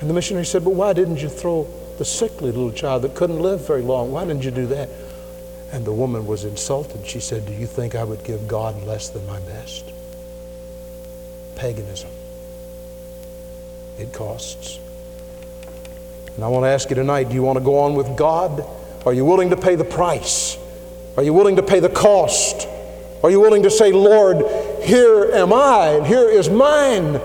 And 0.00 0.08
the 0.08 0.14
missionary 0.14 0.46
said, 0.46 0.62
But 0.62 0.74
why 0.74 0.92
didn't 0.92 1.16
you 1.16 1.28
throw 1.28 1.66
the 1.98 2.04
sickly 2.04 2.52
little 2.52 2.70
child 2.70 3.02
that 3.02 3.16
couldn't 3.16 3.40
live 3.40 3.66
very 3.66 3.82
long? 3.82 4.12
Why 4.12 4.24
didn't 4.24 4.44
you 4.44 4.52
do 4.52 4.68
that? 4.68 4.88
And 5.72 5.84
the 5.84 5.92
woman 5.92 6.26
was 6.26 6.44
insulted. 6.44 7.04
She 7.08 7.18
said, 7.18 7.44
Do 7.44 7.54
you 7.54 7.66
think 7.66 7.96
I 7.96 8.04
would 8.04 8.22
give 8.22 8.46
God 8.46 8.80
less 8.84 9.08
than 9.08 9.26
my 9.26 9.40
best? 9.40 9.90
Paganism. 11.56 12.10
It 13.98 14.12
costs. 14.12 14.78
And 16.36 16.44
I 16.44 16.48
want 16.48 16.64
to 16.64 16.68
ask 16.68 16.90
you 16.90 16.96
tonight 16.96 17.28
do 17.28 17.34
you 17.34 17.42
want 17.42 17.58
to 17.58 17.64
go 17.64 17.78
on 17.78 17.94
with 17.94 18.16
God? 18.16 18.66
Are 19.06 19.12
you 19.12 19.24
willing 19.24 19.50
to 19.50 19.56
pay 19.56 19.74
the 19.76 19.84
price? 19.84 20.58
Are 21.16 21.22
you 21.22 21.32
willing 21.32 21.56
to 21.56 21.62
pay 21.62 21.80
the 21.80 21.88
cost? 21.88 22.66
Are 23.22 23.30
you 23.30 23.40
willing 23.40 23.62
to 23.62 23.70
say, 23.70 23.92
Lord, 23.92 24.44
here 24.82 25.30
am 25.32 25.52
I, 25.52 25.90
and 25.96 26.06
here 26.06 26.28
is 26.28 26.50
mine, 26.50 27.16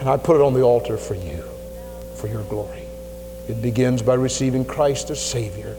and 0.00 0.08
I 0.08 0.16
put 0.16 0.36
it 0.36 0.42
on 0.42 0.54
the 0.54 0.62
altar 0.62 0.96
for 0.96 1.14
you, 1.14 1.44
for 2.14 2.26
your 2.26 2.42
glory? 2.44 2.84
It 3.48 3.60
begins 3.60 4.02
by 4.02 4.14
receiving 4.14 4.64
Christ 4.64 5.10
as 5.10 5.20
Savior 5.20 5.76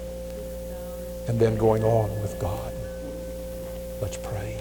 and 1.28 1.40
then 1.40 1.56
going 1.56 1.84
on 1.84 2.10
with 2.22 2.38
God. 2.40 2.74
Let's 4.02 4.18
pray. 4.18 4.58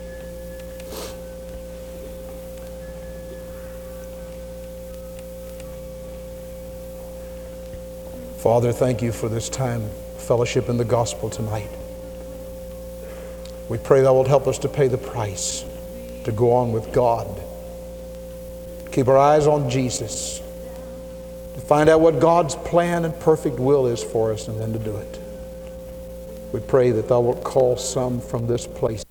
Father, 8.43 8.73
thank 8.73 9.03
you 9.03 9.13
for 9.13 9.29
this 9.29 9.49
time 9.49 9.89
fellowship 10.17 10.69
in 10.69 10.77
the 10.77 10.85
gospel 10.85 11.31
tonight. 11.31 11.71
We 13.69 13.79
pray 13.79 14.01
thou 14.01 14.15
wilt 14.15 14.27
help 14.27 14.49
us 14.49 14.59
to 14.59 14.69
pay 14.69 14.89
the 14.89 14.99
price, 14.99 15.65
to 16.25 16.33
go 16.33 16.51
on 16.51 16.73
with 16.73 16.93
God, 16.93 17.41
keep 18.91 19.07
our 19.07 19.17
eyes 19.17 19.47
on 19.47 19.71
Jesus, 19.71 20.41
to 21.55 21.61
find 21.61 21.89
out 21.89 22.01
what 22.01 22.19
God's 22.19 22.57
plan 22.57 23.05
and 23.05 23.17
perfect 23.21 23.61
will 23.61 23.87
is 23.87 24.03
for 24.03 24.33
us, 24.33 24.49
and 24.49 24.59
then 24.59 24.73
to 24.73 24.79
do 24.81 24.97
it. 24.97 25.21
We 26.51 26.59
pray 26.59 26.91
that 26.91 27.07
thou 27.07 27.21
wilt 27.21 27.45
call 27.45 27.77
some 27.77 28.21
from 28.21 28.49
this 28.49 28.67
place 28.67 29.05